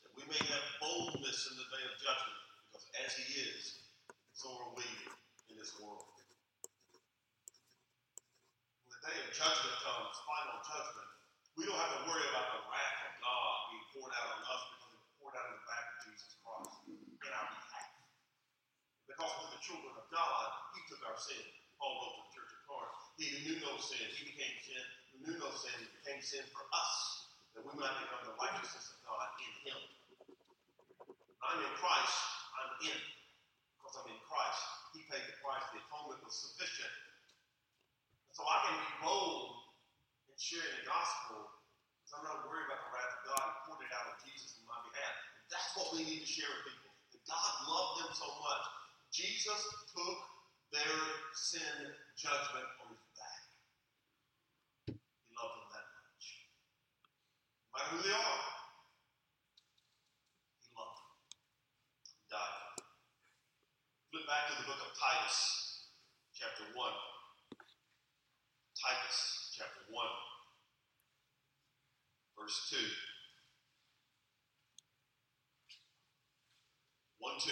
that 0.04 0.12
we 0.12 0.28
may 0.28 0.36
have 0.36 0.76
boldness 0.76 1.48
in 1.48 1.56
the 1.56 1.64
day 1.72 1.88
of 1.88 1.96
judgment, 1.96 2.36
because 2.68 2.84
as 3.00 3.16
He 3.16 3.48
is, 3.48 3.88
so 4.36 4.52
are 4.52 4.76
we 4.76 4.84
in 5.48 5.56
this 5.56 5.72
world. 5.80 6.04
When 8.84 8.92
the 8.92 9.00
day 9.08 9.16
of 9.24 9.32
judgment 9.32 9.76
comes, 9.88 10.20
final 10.28 10.60
judgment, 10.68 11.08
we 11.56 11.64
don't 11.64 11.80
have 11.80 12.04
to 12.04 12.12
worry 12.12 12.28
about 12.28 12.52
the 12.52 12.62
wrath 12.68 13.00
of 13.08 13.14
God 13.24 13.56
being 13.72 13.88
poured 13.96 14.12
out 14.12 14.36
on 14.36 14.44
us 14.52 14.62
because 14.68 15.00
it 15.00 15.16
poured 15.16 15.32
out 15.32 15.48
in 15.48 15.56
the 15.56 15.64
back 15.64 15.84
of 15.96 15.96
Jesus 16.12 16.36
Christ 16.44 16.92
in 16.92 17.32
our 17.32 17.48
behalf. 17.56 17.88
Because 19.14 19.30
we're 19.38 19.54
the 19.54 19.62
children 19.62 19.94
of 19.94 20.10
God, 20.10 20.46
He 20.74 20.82
took 20.90 20.98
our 21.06 21.14
sin. 21.14 21.38
Wrote 21.78 22.02
to 22.02 22.10
the 22.26 22.32
church 22.34 22.50
of 22.50 22.60
Corinth. 22.66 22.98
He 23.14 23.30
knew 23.46 23.62
no 23.62 23.78
sin, 23.78 24.02
He 24.10 24.34
became 24.34 24.58
sin. 24.66 24.82
Who 25.14 25.16
knew 25.22 25.36
no 25.38 25.54
sin, 25.54 25.70
He 25.78 25.86
became 26.02 26.18
sin 26.18 26.42
for 26.50 26.66
us, 26.74 26.92
that 27.54 27.62
we 27.62 27.70
might 27.78 27.94
become 28.02 28.26
the 28.26 28.34
righteousness 28.34 28.90
of 28.90 28.98
God 29.06 29.26
in 29.38 29.52
Him. 29.70 29.80
I'm 31.46 31.62
in 31.62 31.74
Christ, 31.78 32.18
I'm 32.58 32.72
in. 32.90 33.00
Because 33.78 33.94
I'm 34.02 34.10
in 34.10 34.18
Christ. 34.26 34.62
He 34.98 35.06
paid 35.06 35.22
the 35.30 35.38
price. 35.38 35.62
The 35.70 35.78
atonement 35.78 36.26
was 36.26 36.34
sufficient. 36.34 36.90
So 38.34 38.42
I 38.42 38.66
can 38.66 38.74
be 38.74 38.90
bold 38.98 39.62
in 40.26 40.34
sharing 40.34 40.74
the 40.82 40.90
gospel 40.90 41.54
because 42.02 42.18
I'm 42.18 42.26
not 42.26 42.50
worried 42.50 42.66
about 42.66 42.82
the 42.82 42.90
wrath 42.90 43.14
of 43.14 43.22
God. 43.30 43.44
He 43.46 43.54
poured 43.70 43.86
it 43.86 43.94
out 43.94 44.10
on 44.10 44.18
Jesus 44.26 44.58
in 44.58 44.66
my 44.66 44.74
behalf. 44.90 45.14
And 45.38 45.46
that's 45.54 45.70
what 45.78 45.94
we 45.94 46.02
need 46.02 46.26
to 46.26 46.26
share 46.26 46.50
with 46.50 46.66
people. 46.66 46.90
That 47.14 47.22
God 47.30 47.52
loved 47.70 47.94
them 48.02 48.10
so 48.10 48.26
much. 48.42 48.83
Jesus 49.14 49.62
took 49.94 50.18
their 50.74 50.98
sin 51.38 51.94
judgment 52.18 52.66
on 52.82 52.90
his 52.90 53.06
back. 53.14 53.46
He 54.90 55.30
loved 55.38 55.54
them 55.54 55.70
that 55.70 55.86
much. 55.86 56.50
No 57.70 57.78
matter 57.78 57.90
who 57.94 58.00
they 58.02 58.10
are, 58.10 58.42
he 60.58 60.66
loved 60.74 60.98
them. 60.98 61.14
He 62.10 62.26
died 62.26 62.54
for 62.58 62.82
them. 62.82 62.90
Flip 64.10 64.26
back 64.26 64.50
to 64.50 64.54
the 64.58 64.66
book 64.66 64.82
of 64.82 64.90
Titus, 64.98 65.38
chapter 66.34 66.66
1. 66.74 67.14
Titus, 68.84 69.54
chapter 69.56 69.80
1, 69.88 69.96
verse 72.36 72.68
2. 72.68 72.76
1 77.16 77.40
2. 77.40 77.50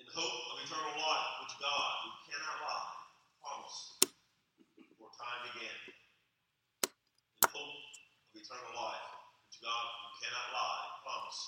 In 0.00 0.06
hope 0.16 0.40
of 0.48 0.56
eternal 0.64 0.96
life, 0.96 1.28
which 1.44 1.60
God, 1.60 1.92
who 2.00 2.10
cannot 2.24 2.56
lie, 2.64 2.96
promised 3.44 4.08
before 4.80 5.12
time 5.20 5.44
began. 5.52 5.76
In 6.88 7.52
hope 7.52 7.76
of 7.76 8.32
eternal 8.32 8.72
life, 8.72 9.06
which 9.44 9.60
God, 9.60 9.84
who 9.84 10.08
cannot 10.24 10.48
lie, 10.56 10.82
promised 11.04 11.44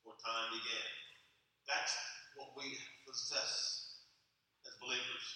before 0.00 0.16
time 0.24 0.48
began. 0.56 0.88
That's 1.68 1.92
what 2.40 2.56
we 2.56 2.72
possess 3.04 3.52
as 4.64 4.72
believers. 4.80 5.26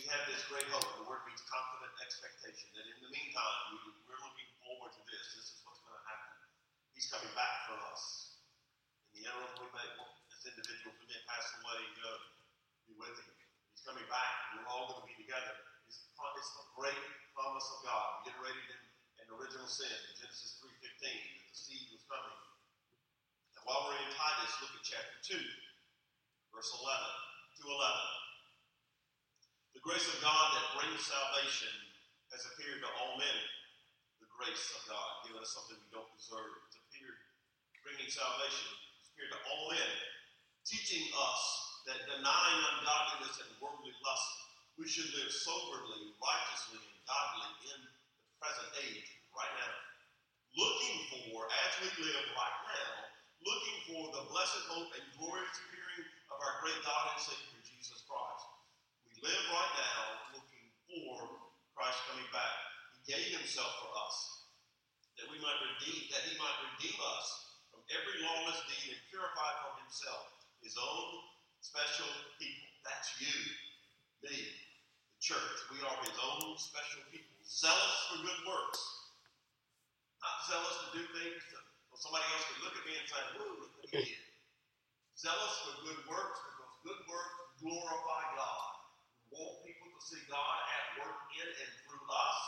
We 0.00 0.08
have 0.10 0.24
this 0.26 0.42
great 0.50 0.66
hope. 0.74 0.84
The 1.00 1.06
word 1.06 1.22
means 1.28 1.44
confident 1.46 1.94
expectation. 2.02 2.66
That 2.74 2.88
in 2.88 2.98
the 3.04 3.12
meantime, 3.14 3.56
we, 3.72 3.94
we're 4.08 4.20
looking 4.20 4.50
forward 4.60 4.92
to 4.96 5.02
this. 5.06 5.24
This 5.38 5.48
is 5.54 5.58
what's 5.62 5.80
going 5.86 5.96
to 5.96 6.06
happen. 6.08 6.32
He's 6.96 7.08
coming 7.08 7.30
back 7.38 7.70
for 7.70 7.78
us. 7.92 8.36
In 9.14 9.22
the 9.22 9.30
interim, 9.30 9.54
we 9.60 9.68
may, 9.70 9.86
as 10.34 10.42
individuals, 10.44 10.98
we 10.98 11.06
may 11.06 11.20
pass 11.30 11.46
away 11.62 11.78
and 11.78 11.94
go 11.94 12.10
be 12.90 12.92
with 12.98 13.16
Him. 13.22 13.32
He's 13.72 13.84
coming 13.86 14.04
back, 14.10 14.32
and 14.50 14.66
we're 14.66 14.72
all 14.72 14.90
going 14.90 15.06
to 15.06 15.08
be 15.08 15.16
together. 15.24 15.54
It's, 15.86 16.04
it's 16.04 16.52
the 16.58 16.66
great 16.74 17.02
promise 17.36 17.68
of 17.70 17.78
God, 17.86 18.24
reiterated 18.26 18.66
in, 18.66 18.82
in 19.22 19.26
original 19.30 19.70
sin, 19.70 19.88
in 19.88 20.12
Genesis 20.18 20.58
3.15, 20.58 20.90
that 20.90 21.46
the 21.48 21.56
seed 21.56 21.86
was 21.94 22.02
coming 22.10 22.36
look 24.64 24.80
at 24.80 24.86
chapter 24.86 25.18
2, 25.28 25.36
verse 26.56 26.72
11 26.72 26.88
to 27.60 27.62
11. 27.68 29.76
The 29.76 29.84
grace 29.84 30.08
of 30.08 30.16
God 30.24 30.56
that 30.56 30.80
brings 30.80 31.04
salvation 31.04 31.68
has 32.32 32.48
appeared 32.48 32.80
to 32.80 32.88
all 32.96 33.20
men. 33.20 33.38
The 34.24 34.30
grace 34.40 34.72
of 34.72 34.88
God, 34.88 35.28
giving 35.28 35.44
us 35.44 35.52
something 35.52 35.76
we 35.76 35.92
don't 35.92 36.08
deserve. 36.16 36.64
It's 36.72 36.80
appeared, 36.80 37.20
bringing 37.84 38.08
salvation. 38.08 38.72
It's 39.04 39.12
appeared 39.12 39.36
to 39.36 39.40
all 39.52 39.68
men, 39.68 39.92
teaching 40.64 41.04
us 41.12 41.42
that 41.84 42.00
denying 42.08 42.60
ungodliness 42.72 43.44
and 43.44 43.52
worldly 43.60 43.92
lust, 44.00 44.32
we 44.80 44.88
should 44.88 45.12
live 45.12 45.28
soberly, 45.28 46.16
righteously, 46.16 46.80
and 46.80 47.00
godly 47.04 47.52
in 47.68 47.78
the 47.84 47.92
present 48.40 48.72
age, 48.80 49.12
right 49.36 49.52
now. 49.60 49.76
Looking 50.56 50.96
for, 51.12 51.52
as 51.52 51.72
we 51.84 51.88
live 52.00 52.32
right 52.32 52.60
now, 52.64 53.12
looking 53.44 53.78
for 53.92 54.02
the 54.16 54.24
blessed 54.32 54.64
hope 54.72 54.90
and 54.96 55.04
glorious 55.20 55.56
appearing 55.68 56.08
of 56.32 56.36
our 56.40 56.54
great 56.64 56.80
God 56.80 57.12
and 57.12 57.20
Savior 57.20 57.60
Jesus 57.60 58.00
Christ. 58.08 58.44
We 59.04 59.20
live 59.20 59.44
right 59.52 59.74
now 59.76 60.00
looking 60.40 60.66
for 60.88 61.44
Christ 61.76 62.00
coming 62.08 62.28
back. 62.32 62.56
He 62.96 63.12
gave 63.12 63.36
himself 63.36 63.68
for 63.84 63.92
us 63.92 64.16
that 65.20 65.28
we 65.28 65.38
might 65.44 65.60
redeem, 65.60 66.08
that 66.10 66.24
he 66.24 66.34
might 66.40 66.58
redeem 66.72 66.96
us 67.20 67.26
from 67.68 67.84
every 67.92 68.16
lawless 68.24 68.64
deed 68.66 68.96
and 68.96 69.02
purify 69.12 69.50
for 69.60 69.76
himself 69.84 70.34
his 70.64 70.80
own 70.80 71.08
special 71.60 72.08
people. 72.40 72.68
That's 72.88 73.12
you, 73.20 73.36
me, 74.24 74.32
the 74.32 75.20
church. 75.20 75.58
We 75.68 75.84
are 75.84 76.00
his 76.00 76.16
own 76.16 76.56
special 76.56 77.04
people, 77.12 77.36
zealous 77.44 77.96
for 78.08 78.24
good 78.24 78.40
works. 78.48 78.80
Not 80.24 80.36
zealous 80.48 80.76
to 80.80 80.88
do 80.96 81.04
things 81.12 81.40
to, 81.52 81.56
so 81.94 82.10
somebody 82.10 82.26
else 82.34 82.42
can 82.50 82.58
look 82.66 82.74
at 82.74 82.82
me 82.90 82.98
and 82.98 83.06
say, 83.06 83.22
woo, 83.38 83.54
look 83.62 83.70
what 83.78 83.86
he 83.86 84.02
did. 84.02 84.18
Zealous 85.14 85.54
for 85.62 85.86
good 85.86 86.00
works 86.10 86.38
because 86.42 86.74
good 86.82 87.00
works 87.06 87.34
glorify 87.62 88.22
God. 88.34 88.70
We 89.30 89.38
want 89.38 89.62
people 89.62 89.94
to 89.94 90.00
see 90.02 90.18
God 90.26 90.58
at 90.74 91.06
work 91.06 91.22
in 91.38 91.46
and 91.46 91.70
through 91.86 92.02
us. 92.10 92.42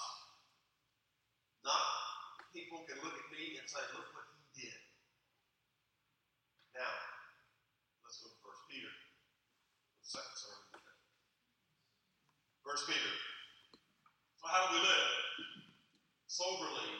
Not 1.62 1.78
people 2.50 2.82
can 2.90 2.98
look 3.06 3.14
at 3.14 3.28
me 3.30 3.54
and 3.54 3.66
say, 3.70 3.78
look 3.94 4.10
what 4.18 4.26
he 4.34 4.66
did. 4.66 4.78
Now, 6.74 6.94
let's 8.02 8.18
go 8.18 8.34
to 8.34 8.38
First 8.42 8.66
Peter. 8.66 8.90
The 10.02 10.06
second 10.10 10.36
sermon 10.42 10.66
today. 10.74 10.98
First 12.66 12.90
Peter. 12.90 13.14
So 14.42 14.44
how 14.50 14.66
do 14.66 14.74
we 14.74 14.82
live? 14.82 15.10
Soberly, 16.26 16.90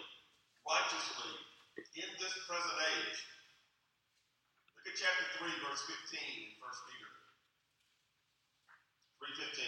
righteously, 0.63 1.46
in 1.77 2.09
this 2.17 2.33
present 2.49 2.79
age. 2.97 3.21
Look 4.73 4.89
at 4.89 4.97
chapter 4.97 5.27
3, 5.45 5.49
verse 5.61 5.83
15 6.09 6.17
in 6.17 6.57
1 6.57 6.89
Peter. 6.89 7.13
3.15. 9.21 9.61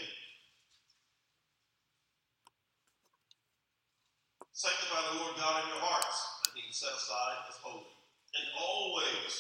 Sanctify 4.57 5.01
the 5.13 5.21
Lord 5.21 5.37
God 5.37 5.69
in 5.69 5.77
your 5.77 5.85
hearts, 5.85 6.49
and 6.49 6.57
being 6.57 6.73
set 6.73 6.97
aside 6.97 7.45
as 7.53 7.61
holy. 7.61 7.93
And 8.35 8.47
always, 8.57 9.33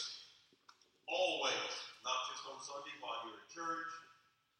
always, 1.09 1.73
not 2.05 2.19
just 2.31 2.45
on 2.53 2.61
Sunday 2.61 2.95
while 3.01 3.25
you're 3.25 3.41
at 3.41 3.49
church, 3.49 3.93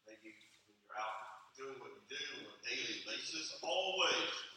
maybe 0.09 0.33
when 0.65 0.75
you're 0.81 0.97
out 0.97 1.17
doing 1.53 1.77
what 1.77 1.93
you 1.93 2.03
do 2.09 2.23
on 2.43 2.57
a 2.57 2.59
daily 2.65 3.05
basis, 3.05 3.53
always 3.61 4.48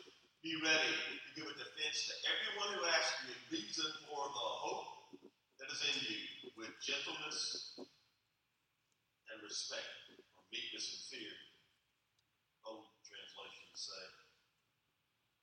be 0.43 0.59
ready 0.59 0.99
to 1.23 1.31
give 1.39 1.47
a 1.47 1.55
defense 1.55 2.11
to 2.11 2.15
everyone 2.27 2.75
who 2.75 2.83
asks 2.91 3.15
you 3.23 3.31
a 3.31 3.39
reason 3.55 3.87
for 4.11 4.27
the 4.27 4.49
hope 4.67 5.15
that 5.63 5.71
is 5.71 5.79
in 5.87 5.97
you 6.03 6.51
with 6.59 6.75
gentleness 6.83 7.79
and 7.79 9.39
respect, 9.39 9.87
or 10.35 10.43
meekness 10.51 10.99
and 10.99 11.03
fear. 11.15 11.31
Old 12.67 12.91
translations 13.07 13.87
say 13.87 14.05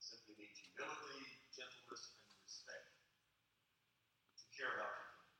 simply 0.03 0.35
need 0.35 0.51
humility, 0.67 1.47
gentleness, 1.55 2.19
and 2.19 2.43
respect. 2.43 2.91
To 4.35 4.45
care 4.51 4.83
about 4.83 4.99
people. 4.99 5.31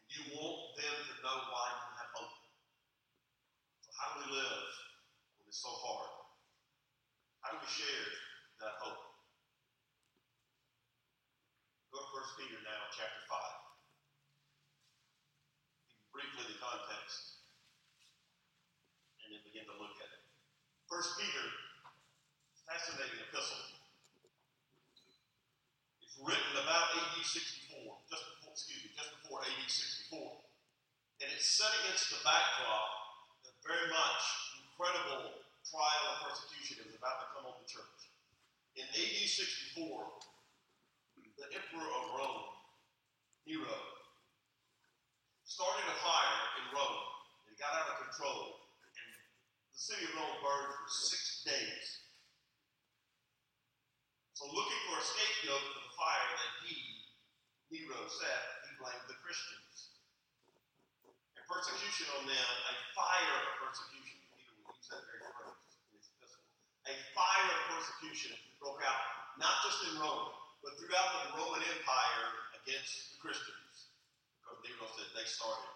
And 0.00 0.04
you 0.16 0.22
want 0.32 0.80
them 0.80 0.96
to 0.96 1.14
know 1.20 1.38
why 1.52 1.66
you 1.76 1.92
have 1.92 2.12
hope. 2.16 2.40
So 3.84 3.92
how 4.00 4.16
do 4.16 4.24
we 4.24 4.28
live 4.32 4.64
when 5.36 5.44
it's 5.44 5.60
so 5.60 5.76
hard? 5.76 6.08
How 7.44 7.52
do 7.52 7.60
we 7.60 7.68
share 7.68 8.27
that 8.58 8.74
hope? 8.82 8.98
Go 11.94 12.02
to 12.02 12.10
1 12.10 12.38
Peter 12.42 12.58
now, 12.66 12.90
chapter 12.90 13.22
5. 13.30 13.38
Briefly 16.10 16.44
the 16.50 16.58
context. 16.58 17.38
And 19.22 19.30
then 19.30 19.42
begin 19.46 19.62
to 19.70 19.76
look 19.78 19.94
at 20.02 20.10
it. 20.10 20.22
1 20.90 21.22
Peter, 21.22 21.46
fascinating 22.66 23.22
epistle. 23.30 23.62
It's 26.02 26.18
written 26.18 26.54
about 26.58 26.98
AD 26.98 27.14
64, 27.22 27.94
just 28.10 28.24
before, 28.26 28.52
excuse 28.58 28.82
me, 28.82 28.90
just 28.98 29.14
before 29.22 29.46
AD 29.46 29.70
64. 29.70 30.18
And 31.22 31.30
it's 31.30 31.46
set 31.46 31.70
against 31.86 32.10
the 32.10 32.18
backdrop 32.26 32.90
of 33.46 33.54
very 33.62 33.86
much 33.90 34.22
incredible 34.66 35.46
trial 35.66 36.04
and 36.14 36.18
persecution 36.26 36.82
was 36.86 36.96
about 36.96 37.22
to 37.22 37.26
come 37.36 37.44
on 37.46 37.58
the 37.60 37.68
church. 37.68 38.08
In 38.78 38.86
AD 38.86 39.18
64, 39.26 39.74
the 41.34 41.46
emperor 41.50 41.90
of 41.98 42.04
Rome, 42.14 42.46
Nero, 43.42 43.74
started 45.42 45.82
a 45.82 45.96
fire 45.98 46.38
in 46.62 46.64
Rome. 46.70 47.02
It 47.50 47.58
got 47.58 47.74
out 47.74 47.90
of 47.90 48.06
control. 48.06 48.70
And 48.86 48.94
the 49.74 49.82
city 49.82 50.06
of 50.06 50.14
Rome 50.14 50.38
burned 50.46 50.78
for 50.78 50.86
six 50.94 51.42
days. 51.42 52.06
So, 54.38 54.46
looking 54.46 54.80
for 54.86 55.02
a 55.02 55.02
scapegoat 55.02 55.58
for 55.74 55.82
the 55.82 55.94
fire 55.98 56.30
that 56.38 56.52
he, 56.62 56.78
Nero, 57.74 58.06
set, 58.06 58.42
he 58.62 58.78
blamed 58.78 59.10
the 59.10 59.18
Christians. 59.18 59.98
And 61.34 61.42
persecution 61.50 62.06
on 62.14 62.30
them, 62.30 62.50
a 62.70 62.74
fire 62.94 63.38
of 63.42 63.58
persecution, 63.58 64.22
Peter 64.38 64.54
will 64.62 64.70
use 64.70 64.86
that 64.86 65.02
very 65.02 65.26
phrase. 65.34 65.67
A 66.88 66.96
fire 67.12 67.48
of 67.52 67.60
persecution 67.76 68.32
broke 68.56 68.80
out, 68.80 69.04
not 69.36 69.60
just 69.60 69.92
in 69.92 70.00
Rome, 70.00 70.32
but 70.64 70.72
throughout 70.80 71.10
the 71.20 71.36
Roman 71.36 71.60
Empire 71.76 72.26
against 72.64 73.12
the 73.12 73.16
Christians. 73.20 73.92
Because 74.40 74.58
Nero 74.64 74.88
said 74.96 75.12
they 75.12 75.28
started 75.28 75.68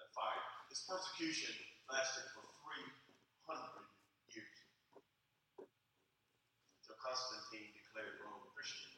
that 0.00 0.08
fire. 0.16 0.44
This 0.72 0.88
persecution 0.88 1.52
lasted 1.92 2.24
for 2.32 2.42
300 3.46 3.84
years. 4.32 4.56
Until 5.60 6.98
Constantine 7.04 7.76
declared 7.76 8.24
Rome 8.24 8.48
Christian. 8.56 8.96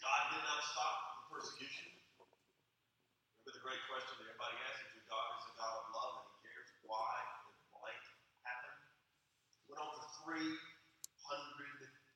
God 0.00 0.22
did 0.32 0.42
not 0.48 0.60
stop 0.64 0.96
the 0.96 1.36
persecution. 1.36 1.92
Remember 2.16 3.52
the 3.52 3.64
great 3.64 3.82
question 3.88 4.16
that 4.16 4.28
everybody 4.32 4.56
asks 4.64 4.96
if 4.96 5.04
God 5.08 5.26
is 5.36 5.44
a 5.48 5.54
God 5.60 5.74
of 5.76 5.86
love 5.92 6.12
and 6.24 6.28
He 6.32 6.36
cares 6.48 6.68
why 6.84 7.12
the 7.48 7.54
blank 7.76 8.02
happened? 8.44 8.80
It 9.64 9.72
went 9.72 9.80
on 9.82 9.90
for 9.96 10.08
300 10.28 10.44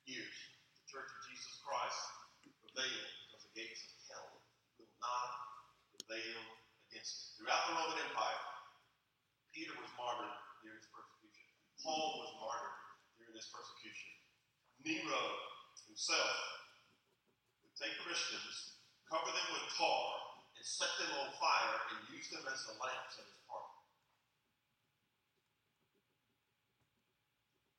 years. 0.05 0.37
The 0.77 0.85
Church 0.85 1.09
of 1.09 1.19
Jesus 1.25 1.57
Christ 1.65 2.01
prevailed 2.45 3.09
because 3.25 3.41
the 3.49 3.53
gates 3.57 3.81
of 3.89 3.93
hell 4.05 4.29
will 4.77 4.93
not 5.01 5.29
prevail 5.97 6.41
against 6.93 7.09
it. 7.09 7.41
Throughout 7.41 7.63
the 7.69 7.73
Roman 7.73 8.05
Empire, 8.05 8.43
Peter 9.49 9.73
was 9.81 9.89
martyred 9.97 10.37
during 10.61 10.77
his 10.77 10.89
persecution. 10.93 11.49
Paul 11.81 12.21
was 12.21 12.31
martyred 12.37 12.77
during 13.17 13.33
this 13.33 13.49
persecution. 13.49 14.13
Nero 14.85 15.23
himself 15.89 16.37
would 17.65 17.73
take 17.77 17.97
Christians, 18.05 18.81
cover 19.09 19.29
them 19.29 19.47
with 19.57 19.73
tar, 19.73 20.05
and 20.53 20.65
set 20.65 20.89
them 21.01 21.13
on 21.17 21.33
fire 21.41 21.77
and 21.93 22.13
use 22.13 22.29
them 22.29 22.45
as 22.45 22.61
the 22.69 22.77
lamps 22.77 23.17
at 23.17 23.25
his 23.25 23.41
party. 23.49 23.77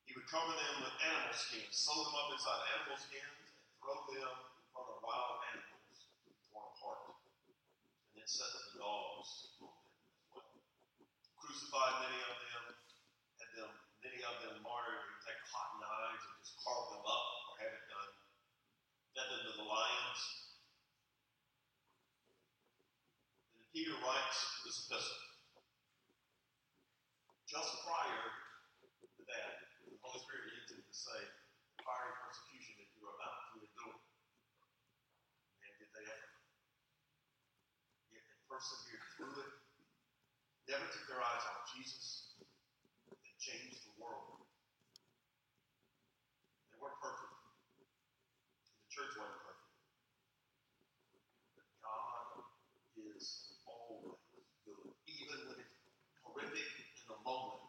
He 0.07 0.14
cover 0.25 0.57
them 0.57 0.75
with 0.81 0.95
animal 1.05 1.37
skins, 1.37 1.69
sew 1.69 1.93
them 1.93 2.17
up 2.17 2.33
inside 2.33 2.61
animal 2.77 2.97
skins, 2.97 3.45
and 3.45 3.77
throw 3.77 3.93
them 4.09 4.33
in 4.57 4.65
front 4.73 4.89
of 4.89 4.97
wild 5.05 5.37
animals 5.53 6.09
torn 6.49 6.65
apart. 6.73 7.13
And 8.09 8.17
then 8.17 8.25
set 8.25 8.49
the 8.49 8.81
dogs 8.81 9.53
on 9.61 9.69
them 9.69 9.85
as 9.85 10.33
well. 10.33 10.49
Crucified 11.37 12.09
many 12.09 12.19
of 12.25 12.37
them, 12.41 12.63
had 13.37 13.51
them, 13.53 13.71
many 14.01 14.19
of 14.25 14.35
them 14.41 14.65
martyred. 14.65 15.05
He 15.13 15.29
take 15.29 15.41
hot 15.45 15.77
knives 15.77 16.23
and 16.25 16.35
just 16.41 16.57
carve 16.65 16.89
them 16.97 17.05
up 17.05 17.25
or 17.45 17.53
have 17.61 17.73
it 17.77 17.85
done. 17.85 18.11
Fed 19.13 19.27
them 19.29 19.41
to 19.45 19.53
the 19.61 19.67
lions. 19.69 20.21
And 23.61 23.65
Peter 23.69 23.93
writes 24.01 24.39
this 24.65 24.89
epistle. 24.89 25.21
Just 27.45 27.85
prior 27.85 28.44
the 30.15 30.23
Spirit 30.23 30.47
leads 30.47 30.71
him 30.71 30.79
to 30.79 30.95
say, 30.95 31.19
fiery 31.83 32.15
persecution 32.23 32.79
that 32.79 32.87
you 32.95 33.03
are 33.03 33.19
about 33.19 33.35
to 33.51 33.59
endure. 33.59 33.99
And 35.59 35.75
did 35.75 35.91
they 35.91 36.07
ever? 36.07 36.31
Yet 38.15 38.23
persevered 38.47 39.03
through 39.19 39.35
it, 39.43 39.53
never 40.71 40.87
took 40.87 41.03
their 41.11 41.19
eyes 41.19 41.43
off 41.51 41.67
Jesus, 41.75 42.39
and 42.39 43.35
changed 43.43 43.83
the 43.91 43.99
world. 43.99 44.47
They 46.71 46.79
weren't 46.79 46.95
perfect. 47.03 47.35
The 47.83 48.87
church 48.87 49.19
wasn't 49.19 49.43
perfect. 49.43 49.75
But 51.59 51.67
God 51.83 52.47
is 53.03 53.59
always 53.67 54.47
good, 54.63 54.95
even 55.11 55.39
when 55.51 55.59
it's 55.59 55.75
horrific 56.23 56.71
in 56.71 57.03
the 57.03 57.19
moment. 57.27 57.67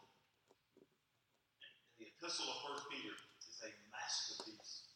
And 0.79 1.99
the 1.99 2.06
epistle 2.17 2.49
of 2.49 2.57
First 2.65 2.89
Peter 2.89 3.13
is 3.45 3.61
a 3.61 3.69
masterpiece 3.93 4.89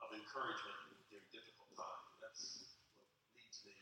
of 0.00 0.08
encouragement 0.08 1.04
during 1.12 1.28
difficult 1.28 1.68
times. 1.76 2.16
That's 2.16 2.72
what 2.96 3.04
leads 3.36 3.60
me. 3.68 3.76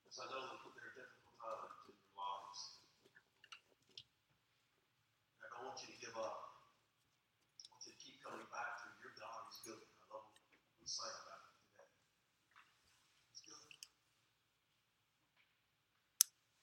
Because 0.00 0.24
I 0.24 0.32
know 0.32 0.40
that 0.40 0.56
there 0.56 0.88
are 0.88 0.96
difficult 0.96 1.36
times 1.36 1.84
in 1.84 2.00
your 2.00 2.16
lives. 2.16 2.80
And 5.36 5.44
I 5.44 5.48
don't 5.52 5.68
want 5.68 5.76
you 5.84 5.92
to 5.92 5.98
give 6.00 6.16
up. 6.16 6.64
I 7.60 7.76
want 7.76 7.84
you 7.84 7.92
to 7.92 8.00
keep 8.00 8.16
coming 8.24 8.48
back 8.48 8.72
to 8.80 8.88
your 9.04 9.12
God 9.20 9.44
is 9.52 9.60
good. 9.68 9.84
I 9.84 10.04
love 10.08 10.24
what 10.24 10.80
we 10.80 10.88
sang 10.88 11.12
about 11.28 11.44
it 11.44 11.60
today. 11.60 11.92
It's 13.36 13.44
good. 13.44 13.64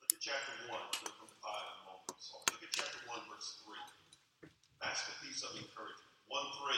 Look 0.02 0.10
at 0.10 0.22
chapter 0.26 0.74
1. 0.74 0.74
We'll 0.74 1.14
come 1.22 1.30
to 1.30 1.38
5 1.38 1.54
in 1.54 1.78
a 1.78 1.86
moment. 1.86 2.18
So 2.18 2.42
look 2.50 2.66
at 2.66 2.74
chapter 2.74 3.06
1, 3.06 3.30
verse 3.30 3.62
3. 3.62 3.78
Encouragement. 5.50 6.14
1 6.30 6.38
3. 6.70 6.78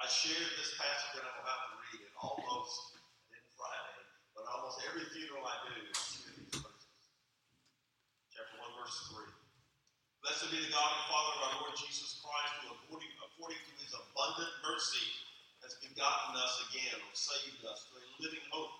I 0.00 0.08
shared 0.08 0.48
this 0.56 0.72
passage 0.80 1.20
that 1.20 1.28
I'm 1.28 1.38
about 1.44 1.60
to 1.68 1.72
read 1.84 2.00
at 2.00 2.16
almost, 2.16 2.96
I 2.96 3.04
didn't 3.28 3.52
Friday, 3.52 4.00
but 4.32 4.48
almost 4.48 4.80
every 4.88 5.04
funeral 5.12 5.44
I 5.44 5.60
do, 5.68 5.76
I 5.76 6.00
share 6.00 6.32
these 6.40 6.56
verses. 6.56 7.04
Chapter 8.32 8.56
1, 8.56 8.80
verse 8.80 8.96
3. 9.12 9.28
Blessed 10.24 10.48
be 10.48 10.64
the 10.64 10.72
God 10.72 10.88
and 10.88 11.04
Father 11.12 11.32
of 11.36 11.40
our 11.44 11.56
Lord 11.60 11.76
Jesus 11.76 12.24
Christ, 12.24 12.52
who 12.64 12.72
according, 12.72 13.12
according 13.20 13.60
to 13.60 13.72
his 13.76 13.92
abundant 13.92 14.52
mercy 14.64 15.04
has 15.60 15.76
begotten 15.84 16.32
us 16.40 16.54
again, 16.72 16.96
or 17.04 17.12
saved 17.12 17.60
us 17.68 17.84
to 17.92 18.00
a 18.00 18.04
living 18.24 18.44
hope. 18.48 18.72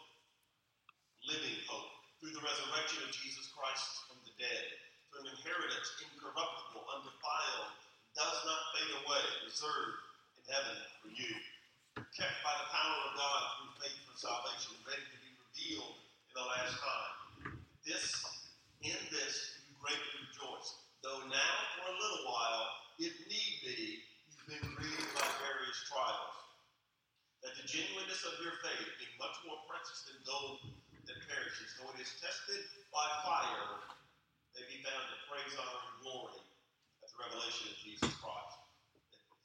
Living 1.28 1.60
hope. 1.68 1.92
Through 2.16 2.32
the 2.32 2.40
resurrection 2.40 3.04
of 3.04 3.12
Jesus 3.12 3.52
Christ 3.52 4.08
from 4.08 4.16
the 4.24 4.32
dead, 4.40 4.89
to 5.10 5.18
an 5.18 5.26
inheritance 5.26 5.88
incorruptible, 6.06 6.86
undefiled, 6.86 7.70
does 8.14 8.38
not 8.46 8.62
fade 8.74 8.94
away, 9.02 9.22
reserved 9.42 9.98
in 10.38 10.42
heaven 10.46 10.78
for 11.02 11.10
you, 11.10 11.34
kept 12.14 12.38
by 12.46 12.54
the 12.62 12.68
power 12.70 12.98
of 13.10 13.12
God 13.18 13.42
through 13.58 13.74
faith 13.82 13.98
for 14.06 14.14
salvation, 14.14 14.78
ready 14.86 15.02
to 15.02 15.18
be 15.18 15.30
revealed 15.34 15.98
in 16.30 16.34
the 16.38 16.46
last 16.46 16.74
time. 16.78 17.14
This, 17.82 18.06
in 18.86 18.98
this, 19.10 19.66
you 19.66 19.74
greatly 19.82 20.10
rejoice. 20.30 20.68
Though 21.02 21.26
now, 21.26 21.54
for 21.74 21.90
a 21.90 21.96
little 21.96 22.24
while, 22.30 22.66
if 23.02 23.14
need 23.26 23.54
be, 23.66 24.06
you've 24.30 24.46
been 24.46 24.66
grieved 24.78 25.10
by 25.16 25.26
various 25.42 25.78
trials. 25.90 26.38
That 27.42 27.56
the 27.56 27.64
genuineness 27.64 28.20
of 28.28 28.36
your 28.44 28.60
faith, 28.60 28.88
being 29.00 29.16
much 29.16 29.32
more 29.48 29.58
precious 29.64 30.04
than 30.06 30.20
gold 30.28 30.60
that 31.08 31.18
perishes, 31.24 31.72
though 31.80 31.88
it 31.96 32.04
is 32.04 32.12
tested 32.20 32.62
by 32.92 33.06
fire, 33.24 33.80
may 34.56 34.64
be 34.66 34.82
found 34.82 35.06
in 35.10 35.20
praise, 35.30 35.54
honor, 35.54 35.82
and 35.90 35.98
glory 36.02 36.42
at 37.02 37.08
the 37.10 37.18
revelation 37.18 37.70
of 37.70 37.76
Jesus 37.78 38.12
Christ. 38.18 38.56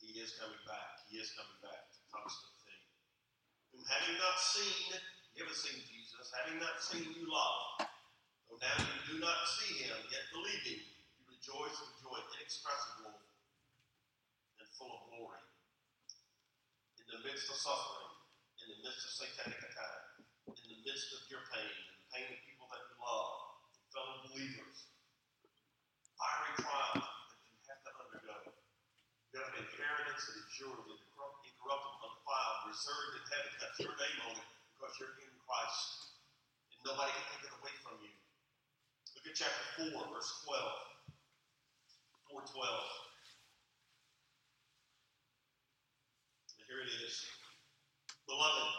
That 0.02 0.08
he 0.10 0.18
is 0.18 0.34
coming 0.38 0.64
back. 0.66 1.06
He 1.10 1.22
is 1.22 1.30
coming 1.38 1.60
back. 1.62 1.90
It's 1.90 2.02
a 2.02 2.08
constant 2.10 2.56
thing. 2.66 2.84
Whom 3.74 3.84
having 3.86 4.18
not 4.18 4.38
seen, 4.42 4.98
haven't 5.38 5.60
seen 5.60 5.80
Jesus, 5.86 6.32
having 6.32 6.58
not 6.64 6.80
seen 6.80 7.06
you 7.12 7.28
love, 7.28 7.86
though 8.48 8.60
now 8.60 8.76
you 8.80 9.00
do 9.12 9.16
not 9.20 9.40
see 9.60 9.84
him, 9.84 9.98
yet 10.10 10.26
believing, 10.32 10.82
you 11.20 11.24
rejoice 11.28 11.76
with 11.84 11.94
joy 12.02 12.20
inexpressible 12.40 13.20
and 14.58 14.68
full 14.80 14.90
of 14.90 15.02
glory. 15.12 15.44
In 17.04 17.08
the 17.14 17.22
midst 17.28 17.52
of 17.52 17.60
suffering, 17.60 18.12
in 18.64 18.68
the 18.74 18.80
midst 18.82 19.06
of 19.06 19.12
satanic 19.14 19.60
attack, 19.60 20.24
in 20.50 20.68
the 20.72 20.82
midst 20.88 21.14
of 21.14 21.22
your 21.30 21.44
pain, 21.52 21.68
and 21.68 21.96
the 22.00 22.08
pain 22.16 22.28
of 22.32 22.40
people 22.48 22.68
that 22.72 22.82
you 22.90 22.96
love, 22.98 23.56
fellow 23.96 24.16
believers, 24.28 24.75
fiery 26.16 26.54
trials 26.60 27.04
that 27.04 27.40
you 27.44 27.60
have 27.68 27.82
to 27.84 27.92
undergo. 28.00 28.36
You 29.32 29.36
have 29.40 29.52
an 29.56 29.68
inheritance 29.68 30.22
that 30.28 30.38
is 30.40 30.52
yours, 30.56 30.80
incorruptible, 30.88 32.00
undefiled, 32.04 32.60
reserved 32.72 33.14
in 33.20 33.26
heaven. 33.28 33.52
That's 33.60 33.80
your 33.84 33.96
name 34.00 34.20
on 34.32 34.36
it 34.40 34.50
because 34.76 34.94
you're 35.00 35.16
in 35.20 35.32
Christ. 35.44 36.16
And 36.72 36.80
nobody 36.88 37.12
can 37.12 37.26
take 37.36 37.44
it 37.48 37.54
away 37.60 37.76
from 37.84 38.00
you. 38.04 38.12
Look 39.16 39.26
at 39.28 39.36
chapter 39.36 39.92
4, 39.92 40.12
verse 40.12 40.32
12. 40.44 40.96
412. 42.32 42.52
And 46.60 46.64
here 46.68 46.84
it 46.84 46.92
is. 47.04 47.24
Beloved, 48.28 48.70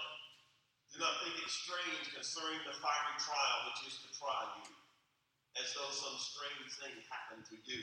do 0.92 1.01
not 1.01 1.16
think 1.25 1.40
it 1.40 1.49
strange 1.49 2.12
concerning 2.12 2.61
the 2.68 2.77
fiery 2.81 3.16
trial 3.20 3.59
which 3.68 3.88
is 3.88 4.01
to 4.05 4.09
try 4.16 4.44
you, 4.61 4.76
as 5.61 5.73
though 5.73 5.92
some 5.92 6.16
strange 6.21 6.71
thing 6.81 6.95
happened 7.09 7.45
to 7.49 7.57
you. 7.64 7.81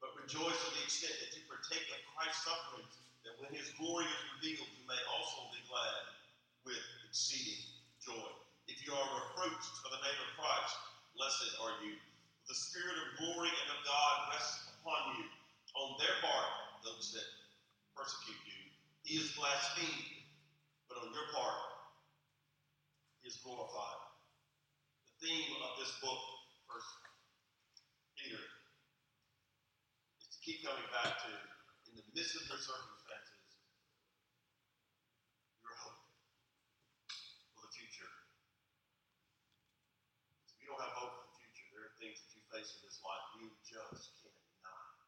But 0.00 0.16
rejoice 0.16 0.56
to 0.56 0.68
the 0.76 0.84
extent 0.84 1.16
that 1.20 1.32
you 1.36 1.44
partake 1.48 1.88
of 1.92 2.00
Christ's 2.16 2.44
sufferings, 2.44 2.94
that 3.24 3.36
when 3.40 3.52
his 3.52 3.72
glory 3.80 4.04
is 4.08 4.22
revealed, 4.36 4.70
you 4.76 4.84
may 4.88 5.00
also 5.12 5.48
be 5.52 5.60
glad 5.68 6.02
with 6.64 6.80
exceeding 7.08 7.64
joy. 8.00 8.28
If 8.68 8.82
you 8.84 8.92
are 8.92 9.08
reproached 9.22 9.72
for 9.80 9.90
the 9.92 10.02
name 10.02 10.20
of 10.20 10.30
Christ, 10.36 10.74
blessed 11.16 11.54
are 11.64 11.76
you. 11.86 11.96
The 12.50 12.54
Spirit 12.54 12.96
of 12.98 13.08
glory 13.18 13.50
and 13.50 13.68
of 13.74 13.80
God 13.82 14.14
rests 14.34 14.70
upon 14.78 15.18
you. 15.18 15.26
On 15.76 15.98
their 16.00 16.16
part, 16.24 16.50
those 16.86 17.12
that 17.12 17.28
persecute 17.92 18.40
you, 18.46 18.60
he 19.04 19.20
is 19.20 19.34
blasphemed, 19.36 20.24
but 20.88 20.98
on 21.04 21.12
your 21.12 21.28
part, 21.34 21.60
he 23.20 23.28
is 23.28 23.36
glorified. 23.44 24.00
The 25.04 25.26
theme 25.26 25.52
of 25.62 25.76
this 25.78 25.92
book, 26.00 26.35
First 26.76 27.00
Peter, 28.20 28.44
is 30.20 30.28
to 30.28 30.38
keep 30.44 30.60
coming 30.60 30.84
back 30.92 31.24
to, 31.24 31.32
in 31.88 31.96
the 31.96 32.04
midst 32.12 32.36
of 32.36 32.44
your 32.52 32.60
circumstances, 32.60 33.48
your 35.64 35.72
hope 35.80 36.04
for 37.56 37.64
the 37.64 37.72
future. 37.72 38.12
If 40.52 40.60
you 40.60 40.68
don't 40.68 40.84
have 40.84 40.92
hope 41.00 41.16
for 41.16 41.24
the 41.32 41.36
future, 41.48 41.64
there 41.72 41.88
are 41.88 41.96
things 41.96 42.20
that 42.20 42.28
you 42.36 42.44
face 42.52 42.68
in 42.76 42.84
this 42.84 43.00
life 43.00 43.24
you 43.40 43.48
just 43.64 44.20
cannot 44.20 45.00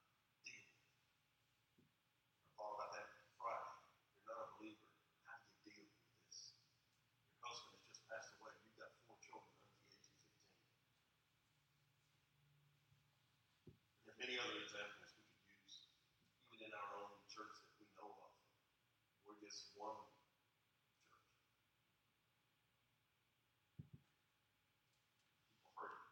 deal 0.49 0.65
with. 0.73 0.89
I 2.49 2.57
thought 2.57 2.81
about 2.81 2.97
that 2.97 3.13
Friday. 3.37 3.77
You're 4.17 4.25
not 4.33 4.41
a 4.41 4.49
believer. 4.57 4.89
How 5.29 5.37
do 5.37 5.45
you 5.53 5.61
deal 5.69 5.85
with 5.85 6.17
this? 6.25 6.57
Your 7.37 7.45
husband 7.45 7.77
has 7.77 7.85
just 7.93 8.09
passed 8.09 8.33
away. 8.41 8.57
You've 8.65 8.81
got 8.81 8.89
four 9.05 9.21
children 9.21 9.53
under 9.53 9.69
the 9.77 9.85
age 9.85 10.09
of 10.09 10.17
15. 10.17 10.33
And 13.69 13.77
there 14.05 14.13
are 14.17 14.21
many 14.21 14.37
other 14.41 14.57
examples 14.61 15.13
we 15.15 15.23
could 15.31 15.47
use, 15.49 15.87
even 16.51 16.67
in 16.69 16.73
our 16.75 16.91
own 17.01 17.13
church 17.31 17.55
that 17.63 17.71
we 17.79 17.87
know 17.97 18.09
of. 18.09 18.33
We're 19.25 19.39
just 19.43 19.71
one 19.79 19.95
church. 21.07 21.31
People 25.55 25.71
hurting. 25.79 26.11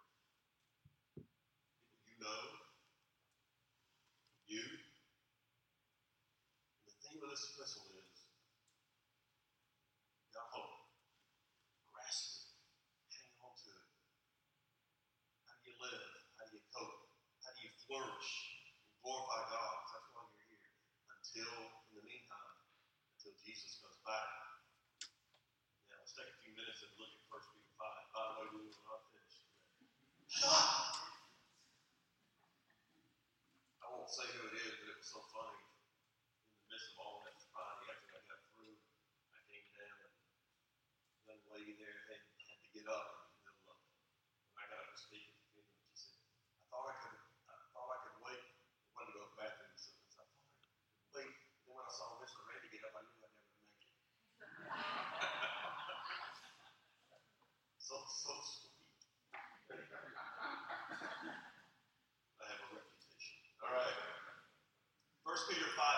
People 1.19 1.27
you 2.07 2.17
know, 2.23 2.43
you. 4.47 4.63
And 4.63 4.95
the 6.87 6.95
theme 7.03 7.23
of 7.26 7.26
this 7.37 7.53
epistle 7.53 7.85
is 8.01 8.33
got 10.33 10.49
hope. 10.57 10.89
Grasp 11.93 12.49
it. 12.49 12.57
Hang 13.13 13.29
on 13.45 13.53
to 13.61 13.77
it. 13.77 13.93
How 15.45 15.53
do 15.61 15.69
you 15.69 15.77
live? 15.77 16.33
How 16.41 16.49
do 16.49 16.57
you 16.57 16.65
cope? 16.73 17.13
How 17.45 17.53
do 17.53 17.61
you 17.61 17.77
flourish 17.85 18.33
and 18.73 18.81
glorify 19.05 19.53
God? 19.53 19.85
That's 19.85 20.09
why 20.17 20.25
you're 20.33 20.49
here. 20.49 20.81
Until, 21.13 21.77
in 21.93 22.01
the 22.01 22.09
meantime, 22.09 22.57
until 23.21 23.37
Jesus 23.45 23.85
comes 23.85 24.01
back. 24.01 24.33
Now, 25.93 26.01
let's 26.01 26.17
take 26.17 26.33
a 26.33 26.41
few 26.41 26.57
minutes 26.57 26.89
and 26.89 26.97
look 26.97 27.21
at 27.21 27.21
1 27.21 27.53
Peter 27.53 27.69
5. 27.77 28.17
By 28.17 28.33
the 28.33 28.41
way, 28.41 28.49
we 28.49 28.65
will 28.65 28.81
not 28.81 29.13
finish 29.13 29.45
today. 29.45 30.41
I 33.85 33.93
won't 33.93 34.09
say 34.09 34.25
who 34.25 34.49
it 34.49 34.57
is, 34.57 34.73
but 34.81 34.89
it 34.89 35.05
was 35.05 35.13
so 35.13 35.21
funny. 35.37 35.66
ended 42.87 43.03
up 43.03 43.19
in 43.19 43.35
the 43.35 43.51
middle 43.51 43.67
of 43.67 43.83
it. 43.83 43.91
When 44.55 44.63
I 44.63 44.71
got 44.71 44.79
up 44.79 44.95
to 44.95 44.99
speak 45.03 45.27
at 45.27 45.35
the 45.35 45.43
funeral, 45.51 45.75
she 45.91 46.07
said, 46.07 46.23
I 46.23 46.71
thought 46.71 46.87
I 46.87 46.95
could 47.03 47.19
I 47.51 47.59
thought 47.75 47.91
I 47.91 47.99
could 48.07 48.15
wait. 48.23 48.47
I 48.47 48.87
wanted 48.95 49.11
to 49.11 49.15
go 49.19 49.27
to 49.27 49.31
the 49.35 49.43
bathroom 49.43 49.75
so 49.75 49.91
I 49.91 50.07
thought 50.15 50.31
I 50.31 50.31
could 50.31 50.47
wait. 51.19 51.35
Then 51.67 51.75
when 51.75 51.83
I 51.83 51.91
saw 51.91 52.15
Mr. 52.23 52.47
Randy 52.47 52.71
get 52.71 52.87
up, 52.87 52.95
I 52.95 53.03
knew 53.11 53.27
I'd 53.27 53.35
never 53.43 53.59
make 53.67 53.83
it. 53.83 53.91
so 57.91 57.99
so 58.07 58.31
sweet. 58.39 58.71
I 62.39 62.47
have 62.47 62.63
a 62.63 62.71
reputation. 62.71 63.35
All 63.67 63.75
right. 63.75 63.99
First 65.27 65.51
Peter 65.51 65.67
5 65.67 65.75
5. 65.75 65.91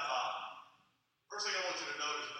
First 1.28 1.44
thing 1.44 1.52
I 1.52 1.60
want 1.68 1.76
you 1.84 1.88
to 1.92 2.00
notice 2.00 2.37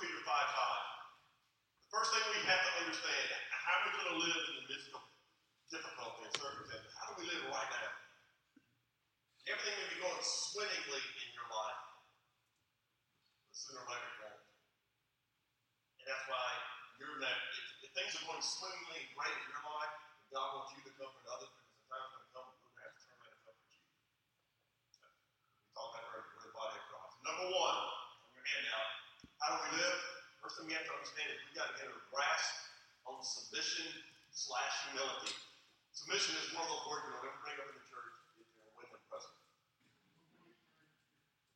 Peter 0.00 0.16
5 0.16 0.32
5. 0.32 0.32
The 0.32 1.88
first 1.92 2.08
thing 2.16 2.24
we 2.32 2.40
have 2.48 2.62
to 2.64 2.72
understand 2.80 3.26
how 3.52 3.76
are 3.76 3.84
we 3.84 3.90
going 4.00 4.10
to 4.16 4.18
live 4.24 4.42
in 4.48 4.54
the 4.64 4.66
midst 4.72 4.88
of 4.96 5.04
difficulty 5.68 6.24
and 6.24 6.32
circumstances. 6.40 6.92
How 6.96 7.12
do 7.12 7.20
we 7.20 7.28
live 7.28 7.44
right 7.52 7.68
now? 7.68 7.92
Everything 9.44 9.76
may 9.76 9.88
be 9.92 10.00
going 10.00 10.24
swimmingly 10.24 11.04
in 11.04 11.28
your 11.36 11.44
life. 11.52 11.80
But 13.44 13.52
sooner 13.52 13.84
or 13.84 13.92
later, 13.92 14.08
it 14.08 14.18
won't. 14.24 14.40
And 16.00 16.04
that's 16.08 16.24
why 16.32 16.48
you're 16.96 17.20
that. 17.20 17.36
if, 17.60 17.66
if 17.84 17.90
things 17.92 18.16
are 18.16 18.24
going 18.24 18.40
swimmingly 18.40 19.04
great 19.12 19.36
in 19.36 19.48
your 19.52 19.64
life, 19.68 19.94
God 20.32 20.48
wants 20.64 20.80
you 20.80 20.80
to 20.88 20.92
comfort 20.96 21.28
others 21.28 21.52
because 21.52 21.76
the 21.76 21.84
time's 21.92 22.08
going 22.08 22.24
to 22.24 22.32
come 22.32 22.44
when 22.48 22.56
we're 22.56 22.72
going 22.72 22.80
to 22.80 22.84
have 22.88 22.96
to 22.96 23.02
turn 23.04 23.16
around 23.20 23.36
and 23.36 23.44
comfort 23.52 23.68
you. 23.68 23.84
We 25.60 25.68
talked 25.76 25.92
about 25.92 26.08
earlier, 26.08 26.32
we're 26.40 26.46
the 26.48 26.56
body 26.56 26.76
of 26.80 26.84
Christ. 26.88 27.14
Number 27.20 27.48
one, 27.52 27.89
how 29.50 29.58
do 29.58 29.66
we 29.66 29.82
live? 29.82 29.98
First 30.46 30.62
thing 30.62 30.70
we 30.70 30.78
have 30.78 30.86
to 30.86 30.94
understand 30.94 31.26
is 31.26 31.42
we 31.42 31.58
got 31.58 31.74
to 31.74 31.76
get 31.82 31.90
a 31.90 31.98
grasp 32.14 32.54
on 33.02 33.18
submission 33.18 33.90
slash 34.30 34.74
humility. 34.86 35.34
Submission 35.90 36.38
is 36.38 36.54
one 36.54 36.62
of 36.62 36.70
those 36.70 36.86
words 36.86 37.02
you'll 37.10 37.18
never 37.18 37.34
bring 37.42 37.58
up 37.58 37.66
in 37.66 37.82
the 37.82 37.86
church 37.90 38.14
if 38.38 38.46
you're 38.46 38.70
a 38.70 38.74
women 38.78 39.02
present. 39.10 39.34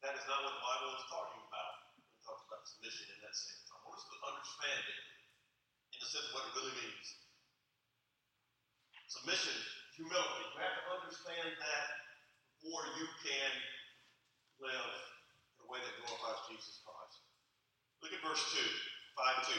That 0.03 0.18
is 0.18 0.26
not 0.26 0.42
what 0.42 0.59
the 0.59 0.64
Bible 0.66 0.90
is 0.90 1.07
talking 1.07 1.38
about. 1.47 1.95
It 1.95 2.18
talks 2.26 2.42
about 2.51 2.66
submission 2.66 3.14
in 3.14 3.18
that 3.22 3.30
sense. 3.30 3.62
I 3.70 3.78
want 3.86 3.95
us 3.95 4.11
to 4.11 4.18
understand 4.26 4.82
it 4.90 5.01
in 5.95 5.99
the 6.03 6.09
sense 6.11 6.26
of 6.26 6.32
what 6.34 6.51
it 6.51 6.53
really 6.59 6.74
means. 6.74 7.07
Submission, 9.07 9.55
humility. 9.95 10.42
You 10.51 10.59
have 10.66 10.82
to 10.82 10.86
understand 10.99 11.47
that 11.62 11.86
before 12.59 12.90
you 12.99 13.07
can 13.22 13.53
live 14.59 14.90
a 15.62 15.64
way 15.70 15.78
that 15.78 15.95
glorifies 16.03 16.42
Jesus 16.51 16.82
Christ. 16.82 17.03
Look 18.05 18.12
at 18.12 18.20
verse 18.20 18.44
2, 18.52 18.61
5 19.16 19.48
2. 19.48 19.57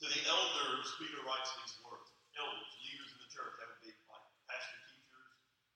To 0.00 0.06
the 0.08 0.22
elders, 0.32 0.88
Peter 0.96 1.20
writes 1.28 1.52
these 1.60 1.76
words. 1.84 2.08
Elders, 2.40 2.72
leaders 2.88 3.12
in 3.12 3.20
the 3.20 3.28
church, 3.28 3.52
that 3.60 3.68
would 3.68 3.84
be 3.84 3.92
like 4.08 4.24
pastor 4.48 4.80
teachers, 4.88 5.28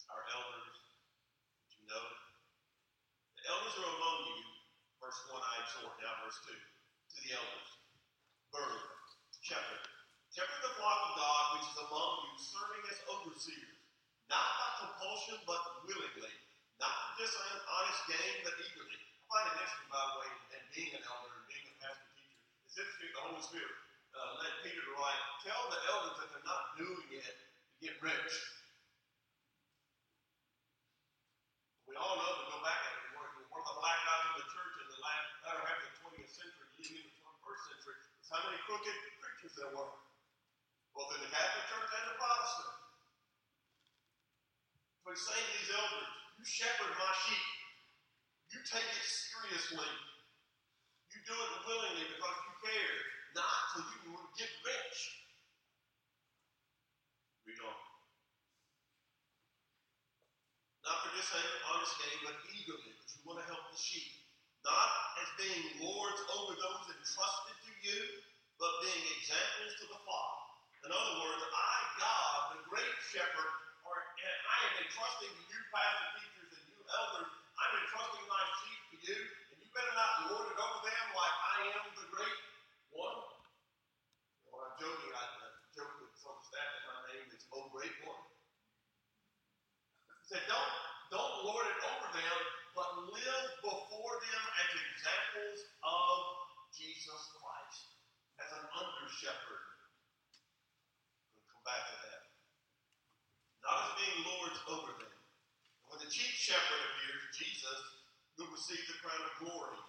our 0.09 0.25
elders, 0.33 0.73
that 1.61 1.77
you 1.77 1.85
know. 1.93 2.07
The 3.37 3.45
elders 3.53 3.77
are 3.85 3.91
among 4.01 4.17
you, 4.33 4.41
verse 4.97 5.21
1, 5.29 5.45
I 5.45 5.55
exhort, 5.61 5.93
now 6.01 6.25
verse 6.25 6.41
2. 6.49 6.57
To 6.57 7.19
the 7.21 7.37
elders, 7.37 7.71
burn, 8.49 8.81
shepherd, 9.45 9.85
shepherd 10.33 10.61
the 10.65 10.73
flock 10.81 11.01
of 11.13 11.21
God 11.21 11.45
which 11.61 11.69
is 11.69 11.79
among 11.85 12.13
you, 12.33 12.33
serving 12.41 12.85
as 12.89 12.99
overseers, 13.13 13.77
not 14.33 14.49
by 14.57 14.89
compulsion, 14.89 15.37
but 15.45 15.85
willingly, 15.85 16.33
not 16.81 16.97
for 16.97 17.29
dishonest 17.29 18.03
gain, 18.09 18.41
but 18.41 18.57
eagerly. 18.57 19.12
I 19.33 19.49
find 19.49 19.49
it 19.49 19.65
interesting, 19.65 19.89
by 19.89 20.05
the 20.13 20.17
way, 20.21 20.29
and 20.53 20.65
being 20.77 20.93
an 20.93 21.05
elder 21.09 21.33
and 21.33 21.49
being 21.49 21.65
a 21.65 21.73
pastor 21.81 22.05
teacher, 22.21 22.37
it's 22.69 22.77
interesting 22.77 23.17
the 23.17 23.25
Holy 23.25 23.41
Spirit 23.41 23.77
uh, 24.13 24.45
led 24.45 24.61
Peter 24.61 24.85
to 24.85 24.93
write, 24.93 25.23
tell 25.41 25.73
the 25.73 25.81
elders 25.89 26.21
that 26.21 26.29
they're 26.37 26.45
not 26.45 26.77
doing 26.77 27.09
it 27.17 27.25
to 27.25 27.73
get 27.81 27.97
rich. 28.05 28.33
We 31.89 31.97
all 31.97 32.21
know, 32.21 32.29
to 32.29 32.45
go 32.45 32.61
back 32.61 32.77
at 32.77 32.93
it, 32.93 33.17
one 33.17 33.25
of 33.25 33.69
the 33.73 33.77
black 33.81 34.05
guys 34.05 34.21
in 34.21 34.35
the 34.37 34.49
church 34.53 34.75
in 34.85 34.89
the 34.93 35.01
latter 35.01 35.65
half 35.65 35.81
of 35.81 35.89
the 35.89 35.97
20th 36.13 36.29
century, 36.29 36.69
leading 36.77 37.01
into 37.01 37.17
the 37.17 37.33
21st 37.41 37.63
century, 37.73 37.97
is 38.21 38.29
how 38.29 38.41
many 38.45 38.61
crooked 38.69 38.97
preachers 39.17 39.57
there 39.57 39.73
were, 39.73 39.97
both 40.93 41.09
in 41.17 41.25
the 41.25 41.33
Catholic 41.33 41.65
Church 41.73 41.89
and 41.89 42.05
the 42.05 42.17
Protestant. 42.21 42.73
He's 45.09 45.25
saying 45.25 45.49
these 45.57 45.73
elders, 45.73 46.09
you 46.37 46.45
shepherd 46.45 46.93
my 47.01 47.13
sheep. 47.25 47.62
You 48.53 48.61
take 48.69 48.85
it 48.85 49.09
seriously. 49.09 49.93
You 51.09 51.19
do 51.25 51.33
it 51.33 51.53
willingly 51.65 52.05
because 52.05 52.37
you 52.37 52.53
care, 52.61 52.97
not 53.33 53.57
so 53.73 53.81
you 53.81 53.99
can 54.05 54.29
get 54.37 54.53
rich. 54.61 54.99
Read 57.49 57.65
on. 57.65 57.79
Not 60.85 61.01
for 61.01 61.11
dishonest 61.17 61.97
gain, 61.97 62.19
but 62.29 62.37
eagerly, 62.53 62.93
because 62.93 63.13
you 63.17 63.25
want 63.25 63.41
to 63.41 63.49
help 63.49 63.73
the 63.73 63.81
sheep. 63.81 64.21
Not 64.69 64.91
as 65.25 65.31
being 65.41 65.81
lords 65.81 66.21
over 66.37 66.53
those 66.53 66.93
entrusted 66.93 67.57
to 67.57 67.73
you, 67.89 68.01
but 68.61 68.85
being 68.85 69.05
examples 69.17 69.81
to 69.81 69.87
the 69.97 70.01
flock. 70.05 70.33
In 70.85 70.93
other 70.93 71.15
words, 71.25 71.41
I, 71.41 71.75
God, 71.97 72.39
the 72.53 72.61
great 72.69 72.97
shepherd, 73.09 73.53
or 73.89 73.97
and 73.97 74.39
I 74.45 74.59
am 74.69 74.75
entrusting 74.85 75.33
you, 75.49 75.59
pastor 75.73 76.11
teachers, 76.21 76.53
and 76.53 76.65
you 76.69 76.79
elders, 76.85 77.32
I'm 77.93 78.25
my 78.25 78.45
sheep 78.57 78.81
to 78.89 78.97
you, 79.05 79.19
and 79.53 79.57
you 79.61 79.69
better 79.77 79.93
not 79.93 80.33
lord 80.33 80.49
it 80.49 80.57
over 80.57 80.81
them 80.81 81.07
like 81.13 81.37
I 81.37 81.57
am 81.77 81.85
the 81.93 82.07
great 82.09 82.41
one. 82.89 83.21
When 84.49 84.61
I'm 84.65 84.77
joking, 84.81 85.13
I 85.13 85.25
uh, 85.29 85.53
joke 85.77 85.93
with 86.01 86.17
some 86.17 86.41
staff 86.41 86.69
that 86.73 86.85
my 86.89 87.01
name 87.13 87.29
is 87.37 87.45
Oh 87.53 87.69
Great 87.69 87.93
One. 88.09 88.25
He 90.25 90.25
said, 90.33 90.45
don't, 90.49 90.73
don't 91.13 91.37
lord 91.45 91.69
it 91.69 91.81
over 91.85 92.09
them, 92.17 92.39
but 92.73 92.89
live 93.13 93.49
before 93.61 94.15
them 94.25 94.45
as 94.65 94.69
examples 94.73 95.59
of 95.85 96.17
Jesus 96.73 97.23
Christ, 97.37 97.81
as 98.41 98.49
an 98.57 98.65
under 98.73 99.09
shepherd. 99.21 99.65
We'll 101.37 101.45
come 101.45 101.65
back 101.69 101.85
to 101.93 101.97
that. 102.09 102.21
Not 103.69 103.77
as 103.85 103.93
being 104.01 104.21
lords 104.25 104.61
over 104.73 104.93
them. 104.97 105.13
When 105.93 106.01
the 106.01 106.09
chief 106.09 106.33
shepherd 106.33 106.81
appears, 106.89 107.02
Jesus, 107.43 107.83
will 108.39 108.55
receive 108.55 108.87
the 108.87 109.03
crown 109.03 109.19
of 109.19 109.35
glory 109.43 109.83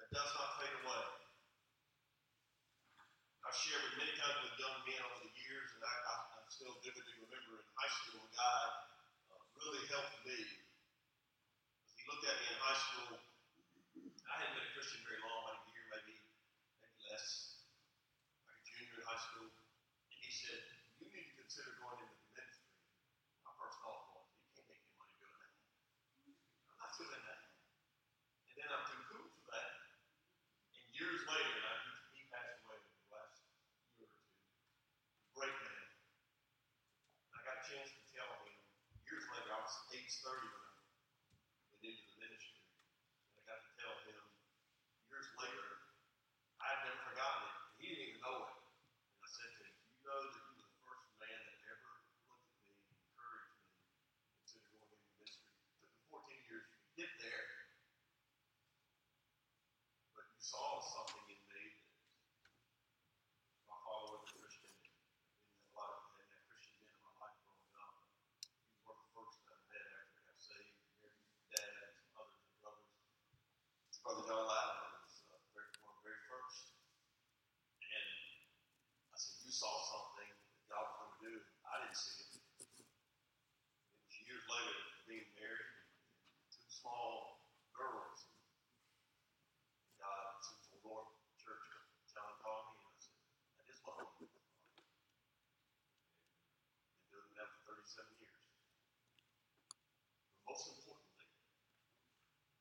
that 0.00 0.08
does 0.08 0.30
not 0.32 0.56
fade 0.56 0.72
away. 0.80 1.04
I've 3.44 3.52
shared 3.60 3.84
with 3.92 4.00
many 4.00 4.16
times 4.16 4.40
with 4.40 4.56
young 4.56 4.80
men 4.88 5.00
over 5.04 5.20
the 5.20 5.32
years, 5.36 5.68
and 5.76 5.84
I, 5.84 5.92
I, 5.92 6.14
I 6.32 6.48
still 6.48 6.72
vividly 6.80 7.16
remember 7.28 7.60
in 7.60 7.68
high 7.76 7.92
school, 7.92 8.24
a 8.24 8.32
guy 8.32 8.60
uh, 9.36 9.40
really 9.60 9.84
helped 9.92 10.16
me. 10.24 10.38
He 11.92 12.02
looked 12.08 12.24
at 12.24 12.40
me 12.40 12.46
in 12.48 12.56
high 12.56 12.80
school. 12.80 13.20
I 13.20 14.32
hadn't 14.40 14.56
been 14.56 14.64
a 14.64 14.72
Christian 14.72 15.04
very 15.04 15.20
long, 15.28 15.44
about 15.44 15.60
a 15.60 15.68
year, 15.68 15.84
maybe, 15.92 16.16
maybe 16.80 17.00
less, 17.12 17.60
like 18.48 18.64
a 18.64 18.64
junior 18.64 18.96
in 18.96 19.04
high 19.04 19.22
school. 19.28 19.48
And 19.52 20.18
he 20.24 20.32
said, 20.32 20.60
You 21.04 21.12
need 21.12 21.28
to 21.32 21.36
consider 21.36 21.76
going 21.84 22.00
into 22.00 22.16
the 22.16 22.32
ministry. 22.32 22.72
My 23.44 23.52
first 23.60 23.76
thought 23.84 24.08
was, 24.12 24.24
You 24.32 24.48
can't 24.56 24.68
make 24.72 24.80
any 24.84 24.96
money 24.96 25.14
doing 25.20 25.36
that. 25.36 25.52
I'm 26.68 26.76
not 26.80 26.92
doing 26.96 27.22
that. 27.24 27.40
And 28.48 28.54
then 28.60 28.68
I'm 28.68 28.84
too 28.84 29.00
cool 29.08 29.28
for 29.32 29.48
that. 29.56 29.72
And 30.76 30.86
years 30.92 31.20
later, 31.24 31.52
and 31.56 31.66
I, 31.66 31.74
he, 32.12 32.20
he 32.20 32.22
passed 32.28 32.60
away 32.68 32.78
in 32.78 32.92
the 33.00 33.08
last 33.08 33.38
year 33.96 34.10
or 34.12 34.12
two. 34.12 34.12
Great 35.38 35.56
man. 35.56 35.84
I 37.32 37.38
got 37.46 37.56
a 37.58 37.64
chance 37.64 37.90
to 37.94 38.02
tell 38.12 38.28
him 38.44 38.54
years 39.06 39.24
later. 39.32 39.50
I 39.54 39.60
was 39.62 39.76
age 39.94 40.17
30 40.28 40.44
when 40.52 40.60
I 40.60 40.72
went 41.72 41.84
into 41.88 42.04
the 42.04 42.16
ministry, 42.20 42.60
and 43.32 43.40
I 43.40 43.42
got 43.48 43.60
to 43.64 43.70
tell 43.80 43.96
him 44.04 44.20
years 45.08 45.28
later. 45.40 45.68
I 46.60 46.66
had 46.68 46.80
never 46.84 47.00
forgotten 47.08 47.42
it. 47.48 47.56
and 47.56 47.76
He 47.80 47.86
didn't 47.96 48.04
even 48.12 48.20
know 48.20 48.38
it. 48.44 48.54
And 48.60 49.20
I 49.24 49.28
said 49.32 49.50
to 49.56 49.60
him, 49.64 49.72
"You 49.88 50.00
know 50.04 50.20
that 50.20 50.32
you 50.36 50.44
were 50.52 50.68
the 50.68 50.76
first 50.84 51.08
man 51.16 51.40
that 51.48 51.58
ever 51.72 51.92
looked 52.28 52.44
at 52.52 52.60
me 52.68 52.76
and 52.76 53.00
encouraged 53.08 53.56
me 53.56 53.72
to 53.72 54.28
consider 54.36 54.68
going 54.76 54.92
into 54.92 55.08
ministry. 55.16 55.48
It 55.48 55.76
took 55.80 55.92
me 55.96 56.04
14 56.12 56.44
years 56.44 56.66
to 56.76 56.78
get 57.00 57.10
there, 57.24 57.46
but 60.12 60.28
you 60.28 60.40
saw 60.44 60.84
something 60.84 61.24
in 61.32 61.40
me 61.48 61.64
that 63.56 63.64
my 63.64 63.78
father 63.80 64.20
was 64.20 64.28
a 64.28 64.32
Christian. 64.36 64.68
and 64.76 64.84
didn't 64.84 65.08
have 65.08 65.72
a 65.72 65.74
lot 65.80 65.90
of 65.96 66.00
had 66.20 66.28
that 66.28 66.44
Christian 66.52 66.76
men 66.84 66.92
in 66.92 67.02
my 67.08 67.14
life 67.24 67.36
growing 67.42 67.72
up. 67.80 67.94
He 68.44 68.60
was 68.76 68.82
one 68.84 68.96
of 69.00 69.04
the 69.08 69.12
first 69.16 69.36
that 69.46 69.56
I 69.56 69.60
met 69.72 69.86
after 69.88 70.16
I 70.20 70.22
got 70.28 70.40
saved. 70.42 70.76
Married 71.00 71.24
dad 71.54 71.70
and 71.84 71.92
some 71.96 72.14
others 72.20 72.44
and 72.44 72.56
brothers. 72.60 72.92
Brother 74.04 74.24
John 74.28 74.44
Lattimore 74.48 75.00
was 75.04 75.14
uh, 75.28 75.36
very, 75.52 75.68
one 75.84 75.92
of 75.92 75.98
the 76.00 76.06
very 76.08 76.22
first. 76.28 76.58
And 77.84 78.08
I 79.12 79.16
said, 79.20 79.36
You 79.44 79.52
saw 79.52 79.72
something 79.92 80.30
that 80.32 80.64
God 80.72 80.84
was 80.88 80.96
going 81.00 81.14
to 81.16 81.20
do. 81.28 81.34
I 81.68 81.74
didn't 81.84 81.98
see 82.00 82.16
it. 82.24 82.30
It 82.40 84.04
was 84.08 84.16
years 84.28 84.44
later, 84.48 84.76
being 85.08 85.28
married, 85.36 85.72
and 86.44 86.50
two 86.52 86.68
small 86.72 87.44
girls. 87.76 88.24
And 89.84 89.96
God, 90.00 90.24
Central 90.44 90.80
North 90.84 91.12
Church, 91.40 91.66
John 92.12 92.32
called 92.44 92.76
me, 92.76 92.84
and 92.84 92.92
I 92.96 93.00
said, 93.02 93.20
That 93.60 93.66
is 93.72 93.78
what 93.84 93.96
I'm 94.00 94.12
doing. 94.20 94.32
Been 96.96 97.08
doing 97.12 97.32
that 97.36 97.48
for 97.66 97.76
37 97.80 98.24
years. 98.24 98.40
But 100.32 100.42
most 100.48 100.64
importantly, 100.72 101.28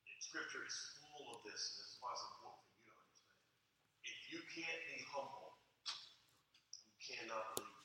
and 0.09 0.16
Scripture 0.27 0.59
is 0.67 0.75
full 0.99 1.23
of 1.31 1.39
this, 1.47 1.55
and 1.55 1.75
this 1.79 1.95
is 1.95 1.97
why 2.03 2.11
it's 2.11 2.27
important 2.35 2.67
for 2.67 2.83
you 2.83 2.91
to 2.91 2.99
understand. 2.99 3.39
If 4.03 4.19
you 4.27 4.39
can't 4.43 4.83
be 4.91 4.99
humble, 5.07 5.55
you 6.83 6.99
cannot 6.99 7.47
lead. 7.55 7.79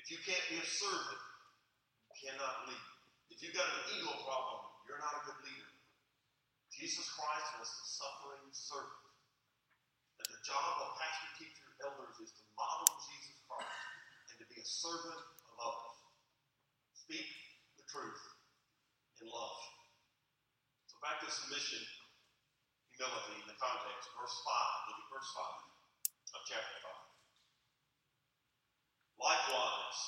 If 0.00 0.08
you 0.08 0.16
can't 0.24 0.46
be 0.48 0.64
a 0.64 0.64
servant, 0.64 1.20
you 2.08 2.16
cannot 2.24 2.72
lead. 2.72 2.88
If 3.28 3.44
you've 3.44 3.52
got 3.52 3.68
an 3.68 3.84
ego 4.00 4.16
problem, 4.24 4.64
you're 4.88 4.96
not 4.96 5.12
a 5.12 5.28
good 5.28 5.44
leader. 5.44 5.72
Jesus 6.72 7.04
Christ 7.04 7.60
was 7.60 7.68
the 7.68 7.86
suffering 8.00 8.48
servant. 8.56 9.04
And 10.24 10.28
the 10.32 10.40
job 10.40 10.88
of 10.88 10.96
pastor, 11.04 11.36
teacher, 11.36 11.68
elders 11.84 12.16
is 12.24 12.32
to 12.32 12.44
model 12.56 12.96
Jesus 13.12 13.44
Christ 13.44 13.76
and 14.32 14.40
to 14.40 14.46
be 14.48 14.56
a 14.56 14.64
servant 14.64 15.20
of 15.20 15.54
others. 15.60 15.96
Speak 16.96 17.28
the 17.76 17.84
truth 17.92 18.24
in 19.20 19.28
love. 19.28 19.73
To 21.04 21.30
submission, 21.30 21.84
humility 22.96 23.38
in 23.40 23.46
the 23.48 23.56
context. 23.56 24.08
Verse 24.18 24.36
5. 24.44 24.88
Look 24.88 24.98
at 24.98 25.08
verse 25.14 25.30
5. 25.36 25.64
of 26.34 26.42
chapter 26.50 26.78
5. 26.82 26.90
Likewise, 29.22 30.00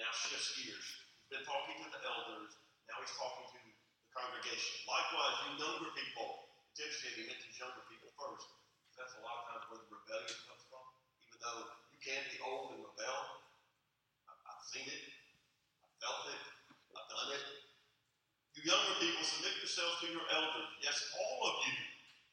now 0.00 0.08
shifts 0.10 0.56
gears. 0.56 0.88
He's 1.28 1.28
been 1.28 1.44
talking 1.44 1.76
to 1.84 1.88
the 1.92 2.00
elders, 2.02 2.56
now 2.88 2.96
he's 3.04 3.12
talking 3.14 3.46
to 3.52 3.58
the 3.62 3.74
congregation. 4.16 4.74
Likewise, 4.88 5.36
you 5.46 5.60
younger 5.60 5.92
people, 5.92 6.48
it's 6.72 6.80
interesting 6.80 7.22
he 7.22 7.24
mentions 7.28 7.60
younger 7.60 7.84
people 7.92 8.10
first. 8.16 8.48
That's 8.96 9.14
a 9.20 9.22
lot 9.22 9.44
of 9.44 9.44
times 9.52 9.64
where 9.68 9.80
the 9.84 9.92
rebellion 9.92 10.38
comes 10.48 10.64
from. 10.72 10.84
Even 11.28 11.38
though 11.44 11.60
you 11.92 11.98
can 12.00 12.22
be 12.32 12.40
old 12.42 12.74
and 12.74 12.82
rebel, 12.82 13.20
I've 14.26 14.64
seen 14.72 14.88
it, 14.88 15.04
I've 15.84 15.94
felt 16.00 16.26
it, 16.32 16.42
I've 16.96 17.08
done 17.12 17.30
it. 17.36 17.44
You 18.52 18.68
younger 18.68 18.96
people, 19.00 19.24
submit 19.24 19.61
yourselves 19.72 20.04
to 20.04 20.12
your 20.12 20.28
elders. 20.36 20.68
Yes, 20.84 21.00
all 21.16 21.40
of 21.48 21.56
you. 21.64 21.72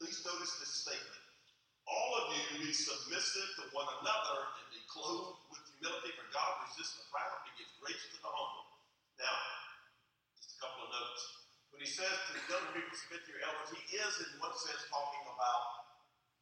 Please 0.04 0.20
notice 0.28 0.60
this 0.60 0.84
statement. 0.84 1.24
All 1.88 2.12
of 2.20 2.36
you 2.36 2.68
be 2.68 2.76
submissive 2.76 3.48
to 3.64 3.72
one 3.72 3.88
another 4.04 4.40
and 4.60 4.68
be 4.76 4.84
clothed 4.92 5.48
with 5.48 5.64
humility, 5.72 6.12
for 6.20 6.28
God 6.36 6.68
resists 6.68 7.00
the 7.00 7.08
proud 7.08 7.40
and 7.48 7.56
gives 7.56 7.72
grace 7.80 8.04
to 8.12 8.20
the 8.20 8.28
humble. 8.28 8.68
Now, 9.24 9.40
just 10.36 10.52
a 10.52 10.58
couple 10.60 10.84
of 10.84 10.92
notes. 10.92 11.24
When 11.72 11.80
he 11.80 11.88
says 11.88 12.12
to 12.12 12.32
the 12.36 12.44
younger 12.44 12.76
people, 12.76 12.92
submit 12.92 13.24
to 13.24 13.32
your 13.32 13.44
elders, 13.48 13.72
he 13.72 13.88
is 13.88 14.14
in 14.20 14.36
one 14.44 14.56
sense 14.60 14.84
talking 14.92 15.24
about 15.32 15.64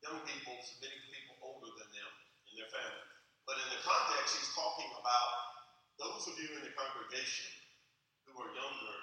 young 0.02 0.18
people 0.26 0.58
submitting 0.66 0.98
to 0.98 1.10
people 1.14 1.38
older 1.46 1.78
than 1.78 1.94
them 1.94 2.12
in 2.50 2.54
their 2.58 2.74
family. 2.74 3.06
But 3.46 3.62
in 3.62 3.70
the 3.70 3.86
context, 3.86 4.34
he's 4.34 4.50
talking 4.58 4.90
about 4.98 5.30
those 6.02 6.26
of 6.26 6.42
you 6.42 6.58
in 6.58 6.66
the 6.66 6.74
congregation 6.74 7.54
who 8.26 8.34
are 8.42 8.50
younger, 8.50 8.98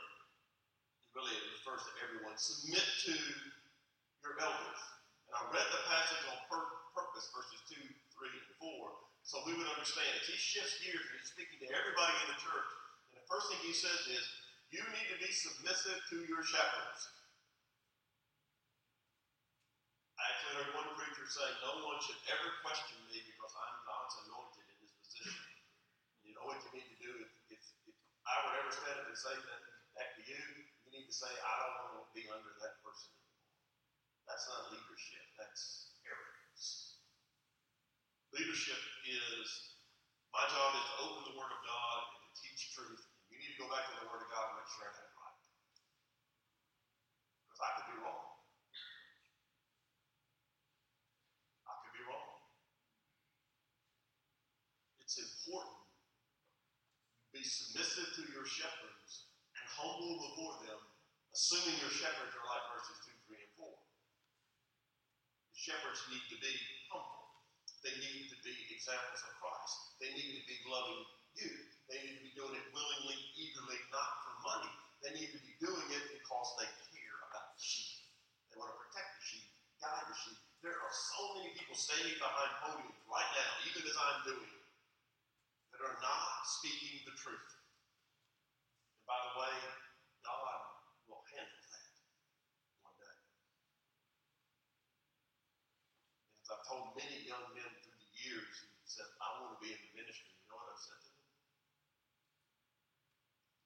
really 1.15 1.31
it 1.39 1.47
refers 1.63 1.83
to 1.87 1.93
everyone, 2.03 2.35
submit 2.35 2.83
to 3.07 3.15
your 4.27 4.35
elders. 4.43 4.81
And 5.31 5.35
I 5.39 5.43
read 5.55 5.69
the 5.71 5.83
passage 5.87 6.23
on 6.27 6.39
pur- 6.51 6.91
purpose, 6.91 7.31
verses 7.31 7.63
2, 7.71 7.79
3, 7.79 7.87
and 7.87 8.51
4, 8.59 8.91
so 9.23 9.41
we 9.47 9.55
would 9.55 9.71
understand. 9.71 10.11
As 10.19 10.27
he 10.27 10.35
shifts 10.35 10.83
gears 10.83 11.07
and 11.07 11.17
he's 11.23 11.31
speaking 11.31 11.63
to 11.63 11.71
everybody 11.71 12.15
in 12.27 12.35
the 12.35 12.39
church, 12.43 12.71
and 13.15 13.17
the 13.23 13.27
first 13.31 13.47
thing 13.47 13.63
he 13.63 13.73
says 13.73 14.01
is, 14.11 14.25
you 14.75 14.83
need 14.91 15.09
to 15.15 15.19
be 15.23 15.31
submissive 15.31 16.03
to 16.11 16.17
your 16.27 16.43
shepherds. 16.43 17.01
I 20.19 20.23
actually 20.35 20.55
heard 20.67 20.75
one 20.75 20.91
preacher 20.99 21.27
say, 21.31 21.47
no 21.63 21.79
one 21.87 22.03
should 22.03 22.19
ever 22.27 22.59
question 22.67 22.99
me 23.07 23.23
because 23.23 23.55
I'm 23.55 23.77
God's 23.87 24.15
anointed 24.27 24.67
in 24.67 24.77
this 24.83 24.95
position. 24.99 25.47
You 26.27 26.35
know 26.35 26.51
what 26.51 26.59
you 26.67 26.75
need 26.75 26.91
to 26.91 26.99
do 26.99 27.11
if, 27.23 27.31
if, 27.55 27.63
if 27.87 27.97
I 28.27 28.35
would 28.51 28.55
ever 28.67 28.73
stand 28.75 28.99
up 28.99 29.07
and 29.07 29.19
say 29.19 29.35
that 29.35 29.63
back 29.95 30.11
to 30.19 30.23
you, 30.27 30.43
say, 31.15 31.31
I 31.31 31.53
don't 31.63 31.75
want 31.79 32.11
to 32.11 32.11
be 32.11 32.27
under 32.27 32.51
that 32.59 32.83
person 32.83 33.15
anymore. 33.15 33.55
That's 34.27 34.47
not 34.51 34.75
leadership, 34.75 35.23
that's 35.39 35.95
arrogance. 36.03 36.99
Leadership 38.35 38.83
is 39.07 39.75
my 40.35 40.43
job 40.51 40.75
is 40.75 40.83
to 40.83 40.95
open 41.07 41.23
the 41.31 41.37
Word 41.39 41.55
of 41.55 41.63
God 41.63 41.99
and 42.19 42.23
to 42.27 42.31
teach 42.35 42.75
truth. 42.75 42.99
You 43.31 43.39
need 43.39 43.55
to 43.55 43.61
go 43.63 43.71
back 43.71 43.87
to 43.87 43.95
the 44.03 44.11
Word 44.11 44.27
of 44.27 44.31
God 44.35 44.51
and 44.51 44.57
make 44.59 44.71
sure 44.75 44.83
I 44.83 44.91
have 44.91 45.07
it 45.07 45.15
right. 45.15 45.43
Because 47.47 47.61
I 47.63 47.71
could 47.79 47.89
be 47.95 47.99
wrong. 48.03 48.27
I 51.71 51.73
could 51.79 51.95
be 51.95 52.03
wrong. 52.11 52.31
It's 54.99 55.15
important 55.23 55.79
you 55.79 57.31
be 57.35 57.43
submissive 57.43 58.15
to 58.15 58.23
your 58.31 58.47
shepherds 58.47 59.31
and 59.59 59.67
humble 59.67 60.19
before 60.23 60.55
them, 60.63 60.79
assuming 61.35 61.75
your 61.83 61.91
shepherds 61.91 62.31
are 62.31 62.47
like 62.47 62.65
verses 62.71 62.99
2, 63.11 63.35
3, 63.35 63.43
and 63.43 63.55
4. 63.59 63.67
The 63.67 65.59
shepherds 65.59 66.01
need 66.15 66.23
to 66.31 66.39
be 66.39 66.55
humble. 66.89 67.43
They 67.83 67.93
need 67.99 68.31
to 68.31 68.39
be 68.47 68.55
examples 68.71 69.23
of 69.27 69.35
Christ. 69.43 69.99
They 69.99 70.15
need 70.15 70.39
to 70.39 70.45
be 70.47 70.57
loving 70.71 71.05
you. 71.35 71.51
They 71.91 71.99
need 72.01 72.23
to 72.23 72.25
be 72.25 72.35
doing 72.39 72.55
it 72.55 72.67
willingly, 72.71 73.19
eagerly, 73.35 73.77
not 73.91 74.11
for 74.25 74.35
money. 74.47 74.73
They 75.05 75.13
need 75.19 75.35
to 75.37 75.43
be 75.43 75.53
doing 75.61 75.89
it 75.93 76.05
because 76.17 76.49
they 76.57 76.71
care 76.71 77.19
about 77.29 77.53
the 77.53 77.61
sheep. 77.61 78.09
They 78.49 78.57
want 78.57 78.73
to 78.73 78.79
protect 78.79 79.21
the 79.21 79.23
sheep, 79.27 79.47
guide 79.83 80.07
the 80.07 80.17
sheep. 80.17 80.39
There 80.65 80.73
are 80.73 80.95
so 80.97 81.37
many 81.37 81.53
people 81.53 81.77
standing 81.77 82.17
behind 82.17 82.57
podiums 82.65 82.97
right 83.05 83.31
now, 83.37 83.51
even 83.69 83.85
as 83.85 83.97
I'm 84.01 84.25
doing, 84.25 84.49
it, 84.49 84.65
that 85.77 85.85
are 85.85 86.01
not 86.01 86.49
speaking 86.49 87.05
the 87.05 87.13
truth. 87.21 87.51
And 88.97 89.05
by 89.05 89.19
the 89.29 89.33
way, 89.45 89.53
God 90.25 90.57
will 91.05 91.21
handle 91.37 91.61
that 91.69 91.93
one 92.81 92.97
day. 92.97 93.17
And 96.33 96.41
as 96.41 96.49
I've 96.49 96.64
told 96.75 96.99
many 96.99 97.23
young 97.23 97.55
men 97.55 97.71
through 97.87 97.95
the 98.03 98.11
years 98.19 98.51
who 98.67 98.67
said, 98.83 99.07
I 99.23 99.39
want 99.39 99.55
to 99.55 99.63
be 99.63 99.71
in 99.71 99.79
the 99.79 99.95
ministry, 99.95 100.35
you 100.35 100.43
know 100.51 100.59
what 100.59 100.75
I've 100.75 100.83
said 100.83 100.99
to 100.99 101.11
them? 101.15 101.23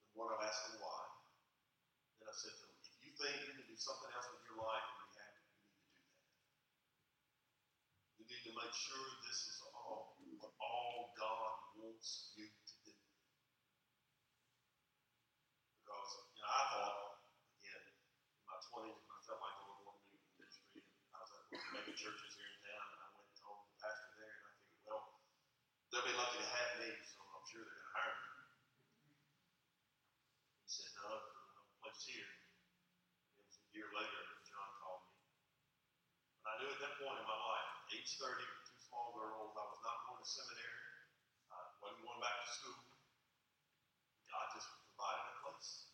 And 0.05 0.13
one, 0.13 0.29
I've 0.37 0.45
asked 0.45 0.69
them 0.69 0.77
why. 0.85 1.01
Then 2.21 2.29
I've 2.29 2.37
said 2.37 2.53
to 2.53 2.69
them, 2.69 2.77
if 2.85 3.01
you 3.01 3.17
think 3.17 3.33
you 3.49 3.57
can 3.57 3.65
do 3.65 3.81
something 3.81 4.13
else 4.13 4.29
with 4.29 4.45
your 4.45 4.61
life 4.61 4.85
and 4.93 5.09
be 5.09 5.17
happy, 5.17 5.41
you 5.41 5.57
need 5.57 5.73
to 5.73 5.89
do 5.89 5.89
that. 5.89 6.13
You 8.21 8.29
need 8.29 8.45
to 8.45 8.53
make 8.61 8.77
sure 8.77 9.01
this 9.25 9.57
is 9.57 9.57
all 9.73 10.21
what 10.21 10.53
all 10.61 11.17
God 11.17 11.81
wants 11.81 12.37
you 12.37 12.45
to 12.45 12.75
do. 12.85 12.93
Because, 15.81 16.11
you 16.37 16.45
know, 16.45 16.53
I 16.53 16.63
thought, 16.77 17.25
again, 17.59 17.83
in 17.89 18.45
my 18.45 18.59
20s 18.61 19.01
when 19.01 19.09
I 19.09 19.21
felt 19.25 19.41
like 19.41 19.57
the 19.57 19.67
Lord 19.67 19.83
wanted 19.89 20.07
me 20.13 20.21
in 20.21 20.31
ministry, 20.37 20.85
and 20.85 21.11
I 21.17 21.19
was 21.25 21.33
at 21.33 21.43
one 21.49 21.59
of 21.59 21.65
the 21.65 21.73
mega 21.75 21.95
churches 21.97 22.33
here 22.39 22.51
in 22.55 22.59
town, 22.63 22.87
and 22.87 23.01
I 23.03 23.09
went 23.19 23.27
and 23.33 23.39
told 23.41 23.67
the 23.67 23.75
pastor 23.83 24.15
there, 24.15 24.31
and 24.31 24.47
I 24.47 24.53
figured, 24.63 24.85
well, 24.87 25.03
they'll 25.99 26.15
be 26.15 26.15
lucky 26.15 26.39
to 26.39 26.47
have 26.47 26.79
me, 26.79 26.95
so 27.11 27.19
I'm 27.27 27.43
sure 27.51 27.59
they're 27.67 27.75
going 27.75 27.91
to 27.91 27.99
hire 27.99 28.15
me. 28.23 28.31
He 30.63 30.71
said, 30.71 30.95
no, 30.95 31.11
there's 31.11 31.59
no 31.59 31.63
place 31.83 32.03
here. 32.07 32.31
It 33.35 33.43
was 33.43 33.59
a 33.59 33.67
year 33.75 33.91
later 33.91 34.21
that 34.31 34.47
John 34.47 34.71
called 34.79 35.11
me. 35.11 35.19
But 36.47 36.55
I 36.55 36.55
knew 36.63 36.71
at 36.71 36.79
that 36.87 36.95
point 37.03 37.19
in 37.19 37.27
my 37.27 37.35
life, 37.35 37.71
age 37.99 38.15
30, 38.15 38.31
with 38.31 38.63
two 38.71 38.79
small 38.87 39.11
girls, 39.19 39.59
I 39.59 39.67
was 39.67 39.83
not 39.83 40.07
going 40.07 40.23
to 40.23 40.29
seminary, 40.31 40.87
I 41.51 41.59
wasn't 41.83 42.07
going 42.07 42.23
back 42.23 42.47
to 42.47 42.51
school. 42.55 42.79
God 44.31 44.47
just 44.55 44.71
provided 44.71 45.35
a 45.35 45.37
place. 45.51 45.91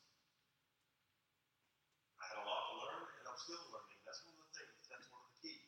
I 2.20 2.28
had 2.28 2.38
a 2.40 2.44
lot 2.44 2.60
to 2.60 2.74
learn, 2.76 3.08
and 3.08 3.24
I'm 3.24 3.40
still 3.40 3.64
learning. 3.72 4.04
That's 4.04 4.20
one 4.28 4.36
of 4.36 4.44
the 4.44 4.52
things, 4.52 4.84
that's 4.84 5.08
one 5.08 5.24
of 5.24 5.32
the 5.32 5.36
keys. 5.40 5.64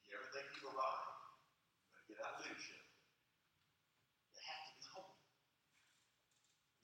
If 0.00 0.08
you 0.08 0.16
ever 0.16 0.32
think 0.32 0.48
you've 0.56 0.72
arrived, 0.72 1.12
you 1.84 1.92
better 1.92 2.08
get 2.08 2.24
out 2.24 2.40
of 2.40 2.48
leadership. 2.48 2.80
You 4.36 4.44
have 4.44 4.68
to 4.68 4.76
be 4.76 4.84
humble. 4.92 5.16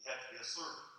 You 0.01 0.07
have 0.09 0.23
to 0.25 0.31
be 0.32 0.32
a 0.43 0.45
servant. 0.45 0.91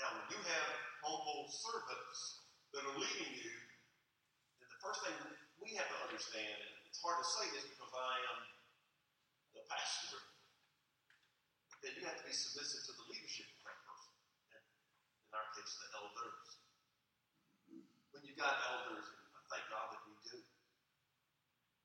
Now, 0.00 0.16
when 0.16 0.26
you 0.32 0.40
have 0.40 0.68
humble 1.04 1.44
servants 1.52 2.48
that 2.72 2.88
are 2.88 2.96
leading 2.96 3.36
you, 3.36 3.52
then 4.56 4.68
the 4.72 4.80
first 4.80 5.04
thing 5.04 5.12
we 5.60 5.76
have 5.76 5.84
to 5.92 5.98
understand, 6.08 6.56
and 6.56 6.88
it's 6.88 7.04
hard 7.04 7.20
to 7.20 7.28
say 7.36 7.52
this 7.52 7.68
because 7.68 7.92
I 7.92 8.14
am 8.32 8.38
the 9.52 9.62
pastor, 9.68 10.24
then 11.84 12.00
you 12.00 12.08
have 12.08 12.16
to 12.16 12.24
be 12.24 12.32
submissive 12.32 12.88
to 12.88 12.92
the 12.96 13.06
leadership 13.12 13.44
of 13.60 13.68
that 13.68 13.76
person. 13.84 14.16
And 14.56 14.64
in 14.64 15.32
our 15.36 15.48
case, 15.52 15.76
the 15.76 15.92
elders. 15.92 16.48
When 18.16 18.24
you've 18.24 18.40
got 18.40 18.56
elders, 18.72 19.04
and 19.04 19.36
I 19.36 19.40
thank 19.52 19.68
God 19.68 19.92
that 19.92 20.00
we 20.08 20.16
do, 20.24 20.40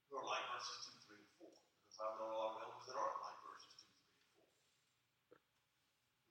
who 0.08 0.24
are 0.24 0.28
like 0.28 0.48
verses 0.56 0.88
2, 1.04 1.20
3, 1.20 1.20
and 1.20 1.36
4, 1.36 1.52
because 1.52 2.00
I 2.00 2.08
know 2.16 2.32
a 2.32 2.40
lot 2.40 2.56
of 2.56 2.64
elders 2.64 2.88
that 2.88 2.96
aren't 2.96 3.20
like 3.20 3.40
verses 3.44 3.76
2, 3.76 5.36
3, 5.36 5.36
and 5.36 5.52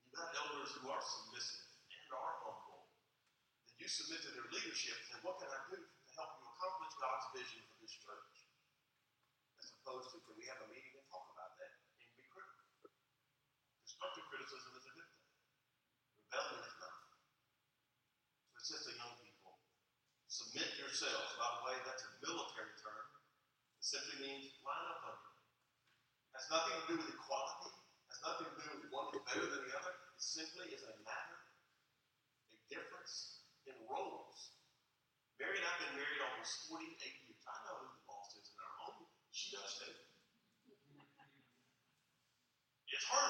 You've 0.11 0.35
elders 0.43 0.75
who 0.75 0.91
are 0.91 0.99
submissive 0.99 1.71
and 1.87 2.11
are 2.11 2.35
humble, 2.43 2.91
then 3.63 3.79
you 3.79 3.87
submit 3.87 4.19
to 4.27 4.35
their 4.35 4.43
leadership, 4.51 4.99
then 5.07 5.23
what 5.23 5.39
can 5.39 5.47
I 5.47 5.59
do 5.71 5.79
to 5.79 6.11
help 6.19 6.35
you 6.35 6.51
accomplish 6.51 6.91
God's 6.99 7.27
vision 7.31 7.63
for 7.71 7.79
this 7.79 7.95
church? 7.95 8.43
As 9.55 9.71
opposed 9.79 10.11
to, 10.11 10.19
can 10.19 10.35
we 10.35 10.51
have 10.51 10.59
a 10.59 10.67
meeting 10.67 10.99
and 10.99 11.07
talk 11.07 11.31
about 11.31 11.55
that 11.63 11.71
and 12.03 12.11
be 12.19 12.27
critical? 12.27 12.91
Constructive 13.87 14.27
criticism 14.27 14.71
is 14.75 14.83
a 14.83 14.93
good 14.99 15.07
thing. 15.15 15.31
Rebellion 16.27 16.59
is 16.59 16.75
not. 16.83 16.99
So 18.51 18.55
it 18.59 18.65
says 18.67 18.83
to 18.83 18.91
young 18.99 19.15
people, 19.15 19.63
submit 20.27 20.75
yourselves. 20.75 21.39
By 21.39 21.49
the 21.55 21.61
way, 21.71 21.75
that's 21.87 22.03
a 22.03 22.11
military 22.19 22.75
term. 22.83 23.07
It 23.79 23.85
simply 23.87 24.27
means 24.27 24.59
line 24.59 24.87
up 24.91 25.07
under. 25.07 25.31
It 25.31 26.35
has 26.35 26.51
nothing 26.51 26.75
to 26.75 26.85
do 26.91 26.95
with 26.99 27.15
equality. 27.15 27.71
It 27.71 28.07
has 28.11 28.21
nothing 28.27 28.51
to 28.51 28.59
do 28.59 28.69
with 28.75 28.91
one 28.91 29.07
is 29.15 29.23
better 29.23 29.47
than 29.47 29.63
the 29.63 29.73
other. 29.79 30.00
Simply 30.21 30.69
is 30.69 30.85
a 30.85 30.93
matter, 31.01 31.41
a 32.53 32.57
difference 32.69 33.41
in 33.65 33.73
roles. 33.89 34.53
Mary 35.41 35.57
and 35.57 35.65
I 35.65 35.73
have 35.73 35.81
been 35.81 35.97
married 35.97 36.21
almost 36.21 36.69
48 36.69 36.93
years. 36.93 37.41
I 37.41 37.57
know 37.65 37.81
who 37.81 37.89
the 37.89 38.05
boss 38.05 38.29
is 38.37 38.53
in 38.53 38.57
our 38.61 38.75
home. 38.85 39.09
She 39.33 39.57
does 39.57 39.81
too. 39.81 39.97
It's 42.85 43.07
her. 43.09 43.29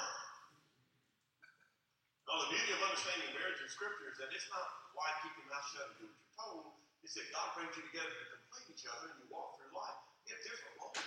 Now, 2.28 2.44
the 2.44 2.60
beauty 2.60 2.76
of 2.76 2.84
understanding 2.84 3.39
marriage 3.39 3.64
in 3.64 3.72
Scripture 3.72 4.12
is 4.12 4.20
that 4.20 4.36
it's 4.36 4.52
not 4.52 4.92
why 4.92 5.16
keep 5.24 5.32
your 5.39 5.48
mouth 5.48 5.64
shut 5.72 5.96
and 5.96 5.96
do 5.96 6.12
what 6.12 6.20
you're 6.20 6.36
told. 6.44 6.76
It's 7.08 7.16
that 7.16 7.32
God 7.32 7.56
brings 7.56 7.72
you 7.80 7.88
together 7.88 8.12
to 8.12 8.26
complete 8.36 8.68
each 8.68 8.84
other 8.92 9.16
and 9.16 9.24
you 9.24 9.32
walk 9.32 9.56
through 9.56 9.72
life. 9.72 10.12
We 10.28 10.36
have 10.36 10.44
different 10.44 10.76
roles. 10.76 11.00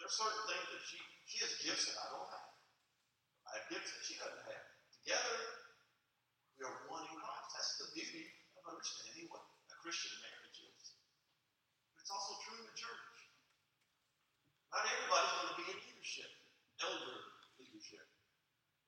There 0.00 0.08
are 0.08 0.16
certain 0.16 0.44
things 0.48 0.66
that 0.72 0.82
she 0.88 0.98
she 1.32 1.36
has 1.40 1.52
gifts 1.64 1.88
that 1.88 1.96
I 1.96 2.06
don't 2.12 2.28
have. 2.28 2.51
I 3.52 3.60
have 3.60 3.68
gifts 3.68 3.92
that 3.92 4.00
she 4.00 4.16
doesn't 4.16 4.48
have. 4.48 4.64
Together, 5.04 5.36
we 6.56 6.64
are 6.64 6.88
one 6.88 7.04
in 7.04 7.16
Christ. 7.20 7.48
That's 7.52 7.72
the 7.84 7.88
beauty 7.92 8.24
of 8.56 8.64
understanding 8.64 9.28
what 9.28 9.44
a 9.44 9.76
Christian 9.84 10.16
marriage 10.24 10.72
is. 10.72 10.96
But 11.92 12.00
it's 12.00 12.12
also 12.16 12.32
true 12.48 12.56
in 12.56 12.64
the 12.64 12.72
church. 12.72 13.12
Not 14.72 14.88
everybody's 14.88 15.36
going 15.36 15.52
to 15.52 15.58
be 15.60 15.68
in 15.68 15.78
leadership, 15.84 16.32
elder 16.80 17.18
leadership. 17.60 18.08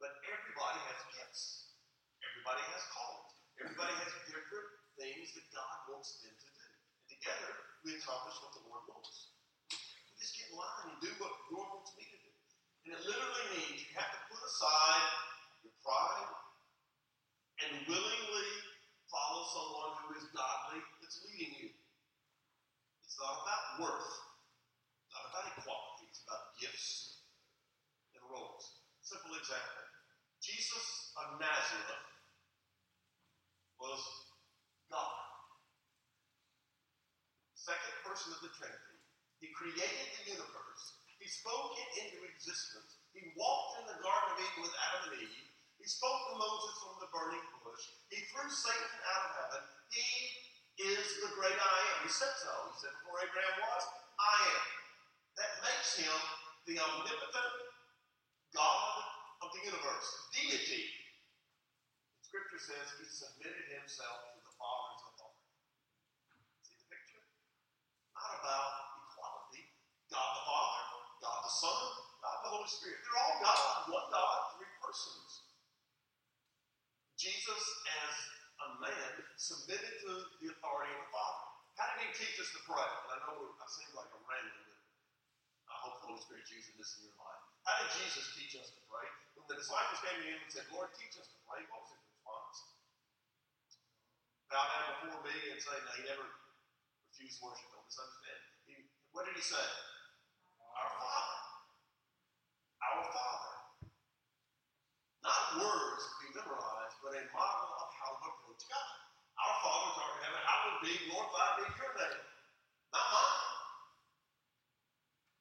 But 0.00 0.16
everybody 0.32 0.80
has 0.88 1.00
gifts. 1.12 1.76
Everybody 2.24 2.64
has 2.72 2.82
callings. 2.88 3.36
Everybody 3.60 3.94
has 4.00 4.12
different 4.32 4.68
things 4.96 5.28
that 5.36 5.44
God 5.52 5.76
wants 5.92 6.24
them 6.24 6.32
to 6.32 6.48
do. 6.56 6.64
And 7.04 7.08
together, 7.20 7.52
we 7.84 8.00
accomplish 8.00 8.40
what 8.40 8.56
the 8.56 8.64
Lord 8.64 8.88
wants. 8.88 9.36
We 9.68 10.16
just 10.16 10.40
get 10.40 10.48
in 10.48 10.56
line 10.56 10.96
and 10.96 10.98
do 11.04 11.12
what 11.20 11.36
the 11.36 11.52
Lord 11.52 11.68
wants 11.68 11.92
me 12.00 12.08
to 12.08 12.16
do. 12.16 12.32
And 12.84 12.90
it 12.96 13.00
literally 13.04 13.46
means 13.60 13.84
you 13.84 13.92
have 13.96 14.08
to 14.08 14.23
aside 14.44 15.08
your 15.64 15.72
pride 15.80 16.32
and 17.64 17.88
willingly 17.88 18.50
follow 19.08 19.42
someone 19.48 19.92
who 20.04 20.08
is 20.20 20.28
godly 20.36 20.84
that's 21.00 21.24
leading 21.24 21.54
you. 21.56 21.70
It's 23.06 23.16
not 23.16 23.40
about 23.40 23.64
worth, 23.80 24.12
it's 25.00 25.14
not 25.16 25.24
about 25.32 25.48
equality, 25.56 26.04
it's 26.12 26.20
about 26.28 26.52
gifts 26.60 27.24
and 28.12 28.22
roles. 28.28 28.84
Simple 29.00 29.32
example 29.38 29.84
Jesus 30.44 31.14
of 31.16 31.40
Nazareth 31.40 32.04
was 33.80 34.02
God, 34.92 35.24
second 37.56 37.96
person 38.04 38.36
of 38.36 38.44
the 38.44 38.52
Trinity. 38.52 38.98
He 39.40 39.48
created 39.56 40.08
the 40.20 40.36
universe, 40.36 40.84
He 41.16 41.28
spoke 41.28 41.76
it 41.80 41.90
into 42.04 42.28
existence, 42.28 43.03
He 43.14 43.30
walked 43.38 43.78
in 43.78 43.84
the 43.94 43.98
Garden 44.02 44.34
of 44.34 44.42
Eden 44.42 44.60
with 44.66 44.74
Adam 44.90 45.14
and 45.14 45.22
Eve. 45.22 45.46
He 45.78 45.86
spoke 45.86 46.20
to 46.28 46.34
Moses 46.34 46.74
from 46.82 46.98
the 46.98 47.10
burning 47.14 47.46
bush. 47.62 47.84
He 48.10 48.26
threw 48.34 48.50
Satan 48.50 48.94
out 49.14 49.22
of 49.30 49.32
heaven. 49.38 49.62
He 49.94 50.10
is 50.82 51.06
the 51.22 51.30
great 51.38 51.54
I 51.54 51.78
am. 51.94 51.98
He 52.02 52.10
said 52.10 52.34
so. 52.42 52.52
He 52.74 52.74
said, 52.82 52.90
Before 53.04 53.22
Abraham 53.22 53.56
was, 53.62 53.84
I 54.18 54.36
am. 54.58 54.66
That 55.38 55.52
makes 55.62 55.94
him 56.02 56.18
the 56.66 56.80
omnipotent 56.82 57.54
God 58.54 58.94
of 59.42 59.48
the 59.54 59.62
universe, 59.66 60.08
deity. 60.30 60.88
Scripture 62.22 62.62
says 62.62 62.86
he 62.98 63.06
submitted 63.06 63.66
himself 63.70 64.34
to 64.34 64.38
the 64.42 64.54
Father's 64.58 65.02
authority. 65.14 65.54
See 66.66 66.78
the 66.78 66.88
picture? 66.90 67.22
Not 68.14 68.30
about 68.42 68.70
equality. 69.06 69.70
God 70.10 70.30
the 70.38 70.44
Father, 70.46 70.82
God 71.22 71.38
the 71.46 71.54
Son, 71.54 71.78
the 71.98 72.03
Holy 72.54 72.70
Spirit. 72.70 73.02
They're 73.02 73.18
all 73.18 73.36
God, 73.42 73.90
one 73.90 74.08
God, 74.14 74.38
three 74.54 74.70
persons. 74.78 75.50
Jesus, 77.18 77.62
as 77.98 78.14
a 78.62 78.68
man, 78.78 79.10
submitted 79.34 79.94
to 80.06 80.10
the 80.38 80.54
authority 80.54 80.94
of 80.94 81.02
the 81.02 81.10
Father. 81.10 81.44
How 81.74 81.90
did 81.98 82.06
he 82.06 82.10
teach 82.14 82.38
us 82.38 82.54
to 82.54 82.62
pray? 82.62 82.78
And 82.86 83.10
I 83.10 83.18
know 83.26 83.58
I 83.58 83.66
seem 83.66 83.90
like 83.98 84.06
a 84.06 84.20
random, 84.22 84.70
but 84.70 84.78
I 85.66 85.76
hope 85.82 85.98
the 85.98 86.14
Holy 86.14 86.22
Spirit's 86.22 86.54
using 86.54 86.78
this 86.78 86.94
in 87.02 87.10
your 87.10 87.18
life. 87.18 87.42
How 87.66 87.74
did 87.82 87.90
Jesus 87.98 88.22
teach 88.38 88.54
us 88.54 88.70
to 88.70 88.80
pray? 88.86 89.08
When 89.34 89.50
the 89.50 89.58
disciples 89.58 89.98
came 90.06 90.22
to 90.22 90.26
him 90.30 90.38
and 90.38 90.52
said, 90.54 90.70
Lord, 90.70 90.94
teach 90.94 91.18
us 91.18 91.26
to 91.26 91.38
pray, 91.50 91.58
what 91.74 91.82
was 91.82 91.90
his 91.90 92.06
response? 92.06 92.56
Bow 94.46 94.62
down 94.62 94.86
before 95.02 95.22
me 95.26 95.34
and 95.50 95.58
say, 95.58 95.74
no, 95.74 95.90
he 95.98 96.02
never 96.06 96.26
refused 97.10 97.42
worship. 97.42 97.66
Don't 97.74 97.82
misunderstand. 97.82 98.40
He, 98.70 98.74
what 99.10 99.26
did 99.26 99.34
he 99.34 99.42
say? 99.42 99.66
Our 100.78 100.92
Father. 101.02 101.43
Our 102.84 103.04
Father. 103.08 103.54
Not 105.24 105.44
words 105.56 106.02
to 106.04 106.14
be 106.20 106.28
memorized, 106.36 106.96
but 107.00 107.16
a 107.16 107.22
model 107.32 107.70
of 107.80 107.88
how 107.96 108.10
to 108.20 108.24
approach 108.28 108.64
God. 108.68 108.92
Our 109.40 109.56
Father 109.64 109.88
who 109.88 110.00
art 110.04 110.14
in 110.14 110.22
heaven, 110.28 110.42
hallowed 110.44 110.80
be, 110.84 110.92
glorified 111.08 111.52
be 111.58 111.64
your 111.80 111.92
name. 111.96 112.24
Not 112.92 113.06
mine. 113.08 113.44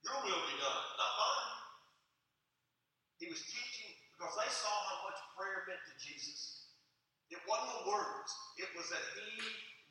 Your 0.07 0.17
will 0.23 0.43
be 0.47 0.55
done, 0.55 0.83
not 0.95 1.13
mine. 1.19 1.51
He 3.19 3.27
was 3.27 3.43
teaching 3.43 3.91
because 4.15 4.33
they 4.39 4.51
saw 4.51 4.71
how 4.71 4.97
much 5.07 5.19
prayer 5.35 5.67
meant 5.67 5.83
to 5.83 5.93
Jesus. 5.99 6.71
It 7.31 7.41
wasn't 7.49 7.73
the 7.81 7.83
words, 7.89 8.31
it 8.61 8.69
was 8.77 8.87
that 8.93 9.05
he 9.17 9.35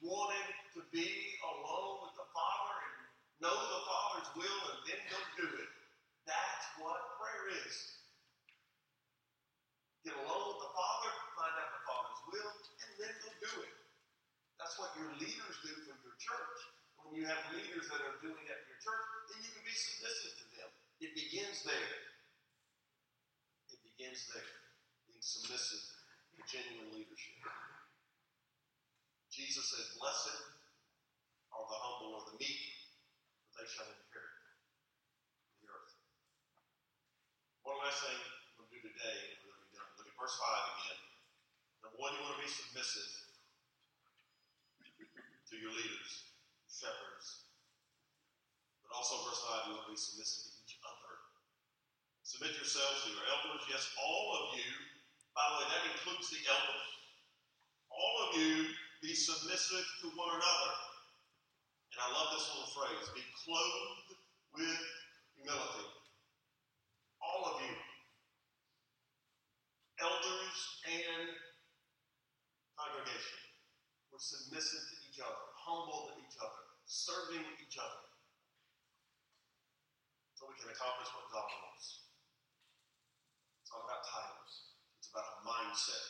wanted 0.02 0.46
to 0.78 0.80
be 0.94 1.10
alone 1.42 2.06
with 2.06 2.14
the 2.18 2.28
Father 2.30 2.74
and 2.80 2.96
know 3.42 3.54
the 3.54 3.82
Father's 3.82 4.30
will 4.38 4.62
and 4.72 4.80
then 4.86 5.02
go 5.10 5.18
do 5.42 5.48
it. 5.58 5.70
That's 6.26 6.66
what 6.78 7.18
prayer 7.18 7.41
is. 7.52 7.76
Get 10.02 10.16
alone 10.18 10.46
with 10.50 10.60
the 10.64 10.72
Father, 10.72 11.12
find 11.36 11.54
out 11.60 11.70
the 11.70 11.82
Father's 11.86 12.22
will, 12.32 12.52
and 12.56 12.90
then 12.98 13.12
go 13.22 13.30
do 13.38 13.52
it. 13.62 13.74
That's 14.58 14.74
what 14.78 14.94
your 14.98 15.12
leaders 15.20 15.56
do 15.62 15.72
for 15.84 15.94
your 16.00 16.18
church. 16.18 16.58
When 17.02 17.18
you 17.18 17.26
have 17.26 17.42
leaders 17.52 17.90
that 17.90 18.00
are 18.02 18.18
doing 18.22 18.42
that 18.46 18.58
for 18.62 18.68
your 18.72 18.82
church, 18.82 19.04
then 19.30 19.38
you 19.42 19.50
can 19.52 19.64
be 19.66 19.74
submissive 19.74 20.34
to 20.38 20.46
them. 20.58 20.70
It 21.02 21.12
begins 21.18 21.66
there. 21.66 21.92
It 23.74 23.80
begins 23.82 24.26
there. 24.30 24.50
Being 25.10 25.22
submissive 25.22 25.82
to 26.38 26.40
genuine 26.46 26.94
leadership. 26.94 27.36
Jesus 29.32 29.64
said, 29.72 29.96
Blessed 29.96 30.38
are 31.52 31.64
the 31.64 31.78
humble 31.80 32.20
or 32.20 32.24
the 32.28 32.36
meek, 32.36 32.62
for 33.48 33.60
they 33.60 33.68
shall 33.68 33.88
inherit 33.88 34.36
the 35.60 35.72
earth. 35.72 35.92
One 37.64 37.80
last 37.80 38.04
thing 38.04 38.20
we'll 38.56 38.68
do 38.68 38.80
today, 38.80 39.18
and 39.32 39.40
we're 39.42 39.56
going 39.56 39.64
to 39.64 39.72
be 39.72 39.76
done. 39.76 39.88
Look 39.96 40.08
at 40.08 40.16
verse 40.20 40.36
5 40.36 40.76
again. 40.76 41.00
Number 41.80 41.98
one, 42.00 42.12
you 42.12 42.20
want 42.24 42.31
to 42.31 42.31
be 42.42 42.50
submissive 42.50 43.10
to 45.46 45.54
your 45.54 45.70
leaders, 45.70 46.34
shepherds. 46.66 47.46
But 48.82 48.98
also, 48.98 49.22
verse 49.30 49.38
5, 49.46 49.70
you 49.70 49.78
want 49.78 49.86
to 49.86 49.94
be 49.94 50.02
submissive 50.02 50.50
to 50.50 50.58
each 50.66 50.74
other. 50.82 51.12
Submit 52.26 52.58
yourselves 52.58 53.06
to 53.06 53.14
your 53.14 53.22
elders. 53.30 53.62
Yes, 53.70 53.86
all 53.94 54.26
of 54.42 54.58
you. 54.58 54.70
By 55.38 55.44
the 55.46 55.54
way, 55.62 55.66
that 55.70 55.82
includes 55.94 56.34
the 56.34 56.42
elders. 56.50 56.88
All 57.94 58.14
of 58.26 58.30
you 58.34 58.74
be 58.98 59.14
submissive 59.14 59.86
to 60.02 60.10
one 60.18 60.34
another. 60.34 60.72
And 61.94 61.98
I 62.02 62.08
love 62.10 62.34
this 62.34 62.50
little 62.50 62.74
phrase 62.74 63.06
be 63.14 63.22
clothed 63.46 64.18
with 64.58 64.82
humility. 65.38 65.86
All 67.22 67.54
of 67.54 67.62
you. 67.62 67.74
Elders 70.02 70.58
and 70.90 71.30
congregation. 72.82 73.38
We're 74.10 74.18
submissive 74.18 74.82
to 74.90 74.96
each 75.06 75.22
other, 75.22 75.38
humble 75.54 76.10
to 76.10 76.14
each 76.18 76.34
other, 76.42 76.62
serving 76.82 77.46
each 77.62 77.78
other. 77.78 78.02
So 80.34 80.50
we 80.50 80.58
can 80.58 80.66
accomplish 80.74 81.06
what 81.14 81.30
God 81.30 81.46
wants. 81.46 82.10
It's 83.62 83.70
not 83.70 83.86
about 83.86 84.02
titles, 84.02 84.74
it's 84.98 85.08
about 85.14 85.30
a 85.30 85.36
mindset, 85.46 86.06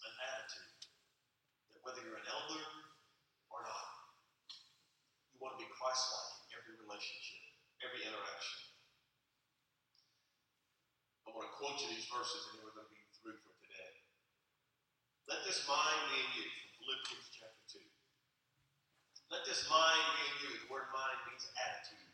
an 0.00 0.14
attitude 0.16 0.80
that 1.76 1.84
whether 1.84 2.00
you're 2.00 2.16
an 2.16 2.30
elder 2.32 2.64
or 3.52 3.60
not, 3.60 3.88
you 5.34 5.38
want 5.38 5.60
to 5.60 5.60
be 5.60 5.68
Christ 5.68 6.08
like 6.16 6.48
in 6.48 6.50
every 6.56 6.74
relationship, 6.80 7.44
every 7.84 8.00
interaction. 8.08 8.58
I 11.28 11.36
want 11.36 11.44
to 11.44 11.54
quote 11.60 11.76
you 11.84 11.92
these 11.92 12.08
verses, 12.08 12.40
and 12.48 12.52
then 12.56 12.60
we're 12.64 12.74
going 12.80 12.88
to 12.88 12.94
be 12.96 13.04
through 13.20 13.36
for 13.44 13.52
today. 13.60 13.92
Let 15.26 15.42
this 15.56 15.64
mind 15.72 16.00
be 16.12 16.20
in 16.20 16.30
you, 16.36 16.44
from 16.52 16.68
Philippians 16.84 17.32
chapter 17.32 17.80
2. 17.80 17.80
Let 19.32 19.48
this 19.48 19.64
mind 19.72 20.04
be 20.12 20.20
in 20.28 20.36
you. 20.44 20.50
The 20.60 20.68
word 20.68 20.92
mind 20.92 21.16
means 21.32 21.48
attitude. 21.56 22.12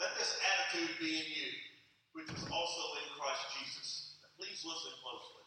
Let 0.00 0.16
this 0.16 0.32
attitude 0.40 0.96
be 0.96 1.20
in 1.20 1.28
you, 1.36 1.52
which 2.16 2.32
was 2.32 2.48
also 2.48 2.82
in 3.04 3.12
Christ 3.20 3.44
Jesus. 3.60 4.16
Now, 4.24 4.32
please 4.40 4.64
listen 4.64 4.88
closely. 5.04 5.44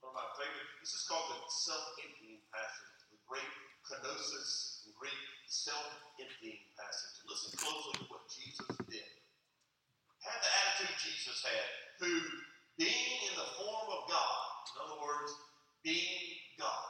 One 0.00 0.16
of 0.16 0.24
my 0.24 0.24
favorite, 0.40 0.64
this 0.80 0.96
is 0.96 1.04
called 1.04 1.36
the 1.36 1.44
self-emptying 1.68 2.40
passage, 2.48 3.12
the 3.12 3.20
great 3.28 3.52
kenosis 3.84 4.88
in 4.88 4.96
Greek, 4.96 5.20
self-emptying 5.44 6.64
passage. 6.80 7.28
Listen 7.28 7.60
closely 7.60 7.92
to 8.00 8.04
what 8.08 8.24
Jesus 8.32 8.72
did. 8.88 9.08
Have 10.24 10.40
the 10.40 10.52
attitude 10.64 10.96
Jesus 10.96 11.44
had, 11.44 11.68
who, 12.00 12.12
being 12.80 13.20
in 13.28 13.36
the 13.36 13.52
form 13.60 13.88
of 13.92 14.08
God, 14.08 14.40
in 14.64 14.76
other 14.80 15.00
words, 15.04 15.28
being 15.84 16.40
God, 16.56 16.88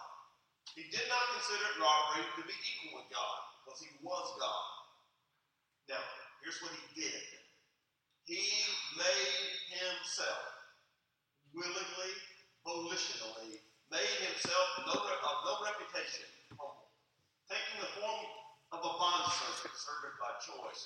he 0.78 0.86
did 0.88 1.07
not 1.11 1.24
consider 1.34 1.66
it 1.74 1.82
robbery 1.82 2.24
to 2.38 2.42
be 2.47 2.55
equal 2.55 3.03
with 3.03 3.11
God, 3.11 3.38
because 3.62 3.82
he 3.82 3.90
was 4.07 4.26
God. 4.38 4.66
Now, 5.90 6.05
here's 6.40 6.62
what 6.62 6.72
he 6.72 7.03
did. 7.03 7.22
He 8.24 8.40
made 8.97 9.51
himself 9.68 10.47
willingly, 11.53 12.12
volitionally, 12.64 13.61
made 13.92 14.18
himself 14.30 14.66
no, 14.88 14.97
of 14.97 15.36
no 15.45 15.55
reputation, 15.66 16.24
humble. 16.55 16.88
Taking 17.51 17.84
the 17.84 17.92
form 18.01 18.24
of 18.72 18.80
a 18.80 18.92
bondservant, 18.97 19.76
servant 19.76 20.16
by 20.16 20.32
choice. 20.40 20.82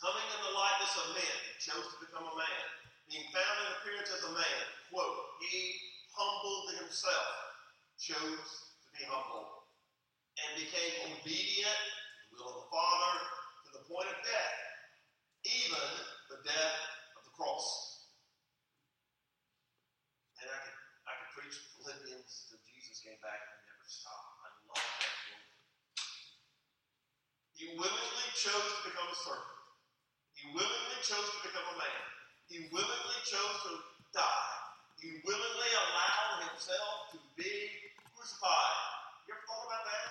Coming 0.00 0.26
in 0.30 0.40
the 0.46 0.54
likeness 0.54 0.94
of 0.96 1.06
men, 1.14 1.36
he 1.46 1.54
chose 1.60 1.86
to 1.90 2.02
become 2.02 2.24
a 2.24 2.34
man. 2.34 2.64
Being 3.06 3.28
found 3.30 3.56
in 3.62 3.66
appearance 3.78 4.10
as 4.10 4.24
a 4.26 4.32
man, 4.34 4.62
quote, 4.90 5.18
he 5.46 5.95
humbled 6.16 6.72
himself, 6.80 7.36
chose 8.00 8.48
to 8.80 8.88
be 8.96 9.04
humble, 9.04 9.68
and 10.40 10.64
became 10.64 11.12
obedient 11.12 11.82
to 12.32 12.32
the 12.32 12.40
will 12.40 12.56
of 12.56 12.56
the 12.64 12.68
Father 12.72 13.14
to 13.68 13.70
the 13.76 13.84
point 13.84 14.08
of 14.08 14.18
death, 14.24 14.56
even 15.44 15.88
the 16.32 16.40
death 16.40 16.78
of 17.20 17.22
the 17.28 17.32
cross. 17.36 17.64
And 20.40 20.48
I 20.48 20.58
could, 20.64 20.78
I 21.04 21.12
could 21.20 21.30
preach 21.36 21.56
Philippians 21.76 22.48
till 22.48 22.60
Jesus 22.64 23.04
came 23.04 23.20
back 23.20 23.40
and 23.40 23.60
never 23.68 23.86
stopped. 23.88 24.40
I 24.40 24.48
love 24.72 24.80
that 24.80 25.16
book. 25.28 25.44
He 27.56 27.64
willingly 27.76 28.28
chose 28.36 28.68
to 28.80 28.80
become 28.88 29.08
a 29.08 29.18
servant. 29.20 29.56
He 30.32 30.48
willingly 30.52 31.00
chose 31.04 31.28
to 31.28 31.40
become 31.44 31.64
a 31.72 31.76
man. 31.76 32.04
He 32.48 32.68
willingly 32.72 33.20
chose 33.24 33.56
to 33.68 33.72
die. 34.12 34.65
He 34.96 35.20
willingly 35.28 35.72
allowed 35.76 36.48
himself 36.48 37.12
to 37.12 37.18
be 37.36 37.52
crucified. 38.16 38.76
You 39.28 39.36
ever 39.36 39.44
thought 39.44 39.64
about 39.68 39.84
that? 39.84 40.08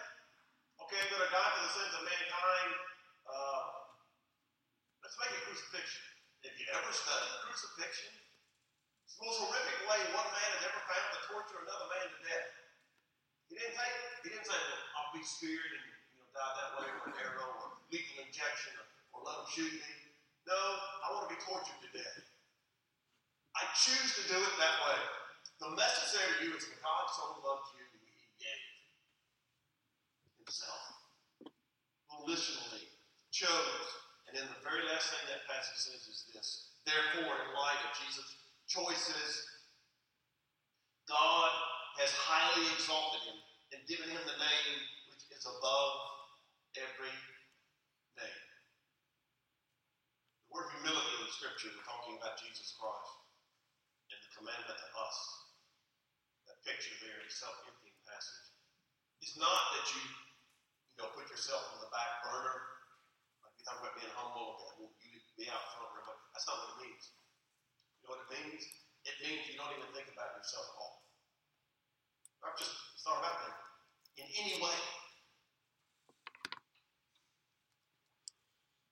Okay, 0.86 1.01
I'm 1.01 1.09
going 1.09 1.25
to 1.25 1.31
die 1.33 1.51
for 1.57 1.61
the 1.65 1.73
sins 1.73 1.93
of 1.97 2.03
mankind. 2.05 2.71
Uh, 3.25 3.61
let's 5.01 5.17
make 5.17 5.33
it 5.33 5.41
crucifixion. 5.49 6.05
Have 6.45 6.53
you 6.61 6.67
ever 6.77 6.91
studied 6.93 7.33
crucifixion? 7.49 8.13
It's 9.09 9.17
the 9.17 9.25
most 9.25 9.41
horrific 9.41 9.79
way 9.89 9.99
one 10.13 10.29
man 10.29 10.49
has 10.53 10.63
ever 10.69 10.81
found 10.86 11.07
to 11.17 11.19
torture 11.33 11.59
another 11.65 11.88
man 11.89 12.05
to 12.05 12.19
death. 12.21 12.49
He 13.49 13.57
didn't 13.57 13.73
take. 13.73 13.97
He 14.21 14.29
didn't 14.29 14.45
say, 14.45 14.53
well, 14.53 14.81
"I'll 15.01 15.13
be 15.17 15.25
speared 15.25 15.71
and 15.81 15.86
you 16.13 16.21
know 16.21 16.29
die 16.29 16.53
that 16.61 16.69
way 16.77 16.88
with 16.93 17.05
an 17.09 17.17
arrow 17.25 17.49
or 17.65 17.69
lethal 17.89 18.21
injection 18.21 18.77
or, 18.77 18.86
or 19.17 19.19
let 19.25 19.33
them 19.41 19.49
shoot 19.49 19.73
me." 19.73 19.91
No, 20.45 20.53
I 20.53 21.17
want 21.17 21.25
to 21.25 21.31
be 21.33 21.41
tortured 21.41 21.81
to 21.81 21.89
death. 21.89 22.34
I 23.56 23.64
choose 23.72 24.12
to 24.20 24.24
do 24.28 24.36
it 24.36 24.56
that 24.60 24.78
way. 24.84 24.99
The 25.64 25.72
message 25.80 26.12
there 26.12 26.28
to 26.28 26.39
you 26.43 26.51
is 26.60 26.68
that 26.68 26.84
God 26.84 27.08
so 27.08 27.39
loved 27.39 27.72
you, 27.80 27.88
that 27.88 28.03
He 28.03 28.28
gave 28.36 28.64
Himself 30.43 30.84
volitionally 32.12 32.91
chose. 33.32 33.88
And 34.28 34.36
then 34.36 34.51
the 34.51 34.60
very 34.60 34.84
last 34.91 35.08
thing 35.08 35.24
that 35.32 35.47
passage 35.47 35.80
says 35.88 36.03
is 36.12 36.28
this. 36.36 36.76
Therefore, 36.84 37.32
in 37.32 37.47
light 37.56 37.80
of 37.88 37.95
Jesus' 37.95 38.28
choices, 38.68 39.32
God 41.08 41.51
has 42.03 42.12
highly 42.12 42.68
exalted 42.76 43.24
him 43.24 43.39
and 43.72 43.80
given 43.88 44.12
him 44.12 44.20
the 44.28 44.36
name 44.36 44.76
which 45.08 45.24
is 45.32 45.47
above 45.47 45.93
every 46.76 47.16
name. 48.20 48.45
The 50.43 50.51
word 50.51 50.68
humility 50.76 51.14
in 51.16 51.24
the 51.24 51.32
scripture, 51.32 51.72
we're 51.72 51.88
talking 51.88 52.20
about 52.20 52.36
Jesus 52.41 52.76
Christ 52.76 53.14
commandment 54.36 54.77
to 54.77 54.89
us. 54.99 55.17
That 56.51 56.59
picture 56.67 56.93
there, 57.01 57.17
in 57.23 57.27
the 57.27 57.33
self-emptying 57.33 57.99
passage, 58.05 58.47
is 59.23 59.33
not 59.39 59.61
that 59.79 59.86
you, 59.95 60.03
you 60.05 60.97
know, 61.01 61.09
put 61.15 61.25
yourself 61.31 61.63
on 61.73 61.79
the 61.81 61.89
back 61.89 62.21
burner. 62.27 62.59
Like 63.41 63.55
you 63.57 63.63
talk 63.65 63.81
about 63.81 63.95
being 63.97 64.13
humble, 64.13 64.59
okay, 64.59 64.86
want 64.86 64.93
you 65.01 65.17
be 65.39 65.47
out 65.49 65.63
front, 65.75 65.91
everybody. 65.95 66.21
That's 66.36 66.47
not 66.47 66.55
what 66.61 66.69
it 66.77 66.79
means. 66.86 67.03
You 67.99 68.01
know 68.05 68.11
what 68.15 68.23
it 68.27 68.31
means? 68.38 68.63
It 69.07 69.15
means 69.23 69.41
you 69.49 69.55
don't 69.57 69.73
even 69.73 69.89
think 69.95 70.11
about 70.11 70.36
yourself 70.38 70.69
at 70.69 70.77
all. 70.79 70.95
Not 72.43 72.53
just, 72.59 72.75
it's 72.93 73.05
not 73.07 73.19
about 73.19 73.38
that. 73.41 73.55
In 74.21 74.27
any 74.31 74.61
way. 74.61 74.79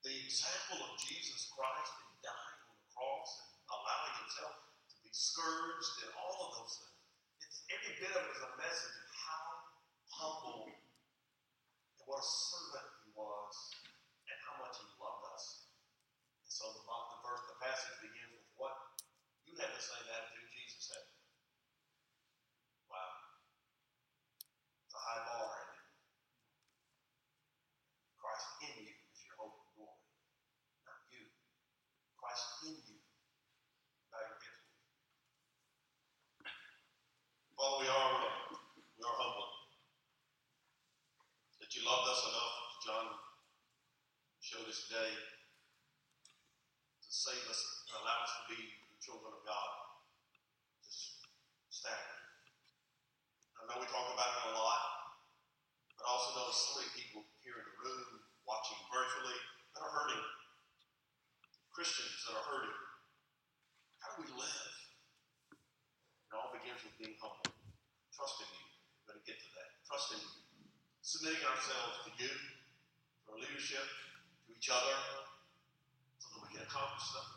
The 0.03 0.11
example 0.19 0.83
of 0.83 0.99
Jesus 0.99 1.47
Christ 1.55 1.93
in 2.11 2.19
dying 2.19 2.59
on 2.67 2.75
the 2.75 2.89
cross 2.91 3.29
and 3.55 3.71
allowing 3.71 4.15
himself 4.19 4.72
scourged 5.13 6.09
and 6.09 6.11
all 6.17 6.49
of 6.49 6.49
those 6.57 6.73
things. 6.81 6.97
It's 7.45 7.61
every 7.69 7.93
bit 8.01 8.11
of 8.17 8.25
it 8.25 8.33
is 8.33 8.43
a 8.49 8.53
message 8.57 8.97
of 8.97 9.09
how 9.13 9.45
humble 10.09 10.73
and 10.73 12.03
what 12.09 12.17
a 12.17 12.25
servant 12.25 12.89
he 13.05 13.13
was 13.13 13.53
and 14.25 14.37
how 14.49 14.57
much 14.65 14.75
he 14.81 14.89
loved 14.97 15.23
us. 15.37 15.69
And 16.41 16.49
so 16.49 16.65
the, 16.65 16.81
the 16.81 17.19
verse, 17.21 17.45
the 17.45 17.57
passage 17.61 17.97
begins 18.01 18.33
with 18.33 18.49
what? 18.57 18.73
You 19.45 19.53
have 19.61 19.69
the 19.69 19.85
same 19.85 20.01
attitude 20.01 20.49
Jesus 20.49 20.89
had. 20.89 21.05
Wow. 22.89 23.13
It's 24.89 24.97
a 24.97 25.01
high 25.01 25.21
bar, 25.29 25.45
isn't 25.45 25.77
it? 25.77 25.87
Christ 28.17 28.49
in 28.65 28.73
you 28.81 28.97
is 29.13 29.19
your 29.29 29.37
hope 29.37 29.61
and 29.61 29.69
glory. 29.77 30.01
Not 30.89 31.05
you. 31.13 31.29
Christ 32.17 32.65
in 32.65 32.81
you. 32.81 32.97
Not 34.09 34.25
your 34.25 34.41
victory. 34.41 34.61
Father, 37.53 37.79
we 37.79 37.87
are, 37.87 38.13
we 38.97 39.01
are 39.05 39.17
humbled 39.21 39.53
that 41.63 41.71
you 41.71 41.81
loved 41.87 42.11
us 42.11 42.21
enough, 42.27 42.55
as 42.59 42.75
John 42.83 43.05
showed 44.43 44.67
us 44.67 44.83
today, 44.91 45.15
to 45.15 47.09
save 47.09 47.39
us 47.47 47.61
and 47.87 48.03
allow 48.03 48.19
us 48.19 48.33
to 48.35 48.43
be 48.51 48.59
the 48.59 48.99
children 48.99 49.31
of 49.31 49.47
God. 49.47 49.69
Just 50.83 51.23
staggering. 51.71 52.19
I 53.57 53.71
know 53.71 53.79
we 53.79 53.87
talk 53.87 54.11
about 54.11 54.27
it 54.27 54.51
a 54.51 54.59
lot, 54.59 54.83
but 55.95 56.03
I 56.03 56.07
also 56.11 56.35
know 56.35 56.51
so 56.51 56.83
many 56.83 56.91
people 56.99 57.23
here 57.39 57.55
in 57.55 57.63
the 57.63 57.77
room, 57.79 58.27
watching 58.43 58.77
virtually, 58.91 59.39
that 59.71 59.87
are 59.87 59.93
hurting. 60.03 60.25
Christians 61.71 62.11
that 62.27 62.35
are 62.37 62.47
hurting. 62.53 62.77
How 64.03 64.19
do 64.19 64.27
we 64.27 64.35
live? 64.35 64.73
It 66.27 66.33
all 66.37 66.51
begins 66.53 66.83
with 66.85 66.97
being 67.01 67.17
humble, 67.17 67.49
trusting 68.13 68.51
you. 68.51 68.65
We're 69.05 69.15
going 69.15 69.21
to 69.21 69.27
get 69.29 69.37
to 69.41 69.49
that. 69.57 69.69
Trusting 69.85 70.21
you. 70.21 70.33
Submitting 71.23 71.47
ourselves 71.47 72.03
to 72.03 72.11
you, 72.19 72.27
to 72.27 73.31
our 73.31 73.39
leadership, 73.39 73.79
to 73.79 74.51
each 74.59 74.67
other, 74.67 74.91
so 76.19 76.27
that 76.35 76.43
we 76.43 76.51
can 76.51 76.67
accomplish 76.67 76.99
stuff 77.15 77.32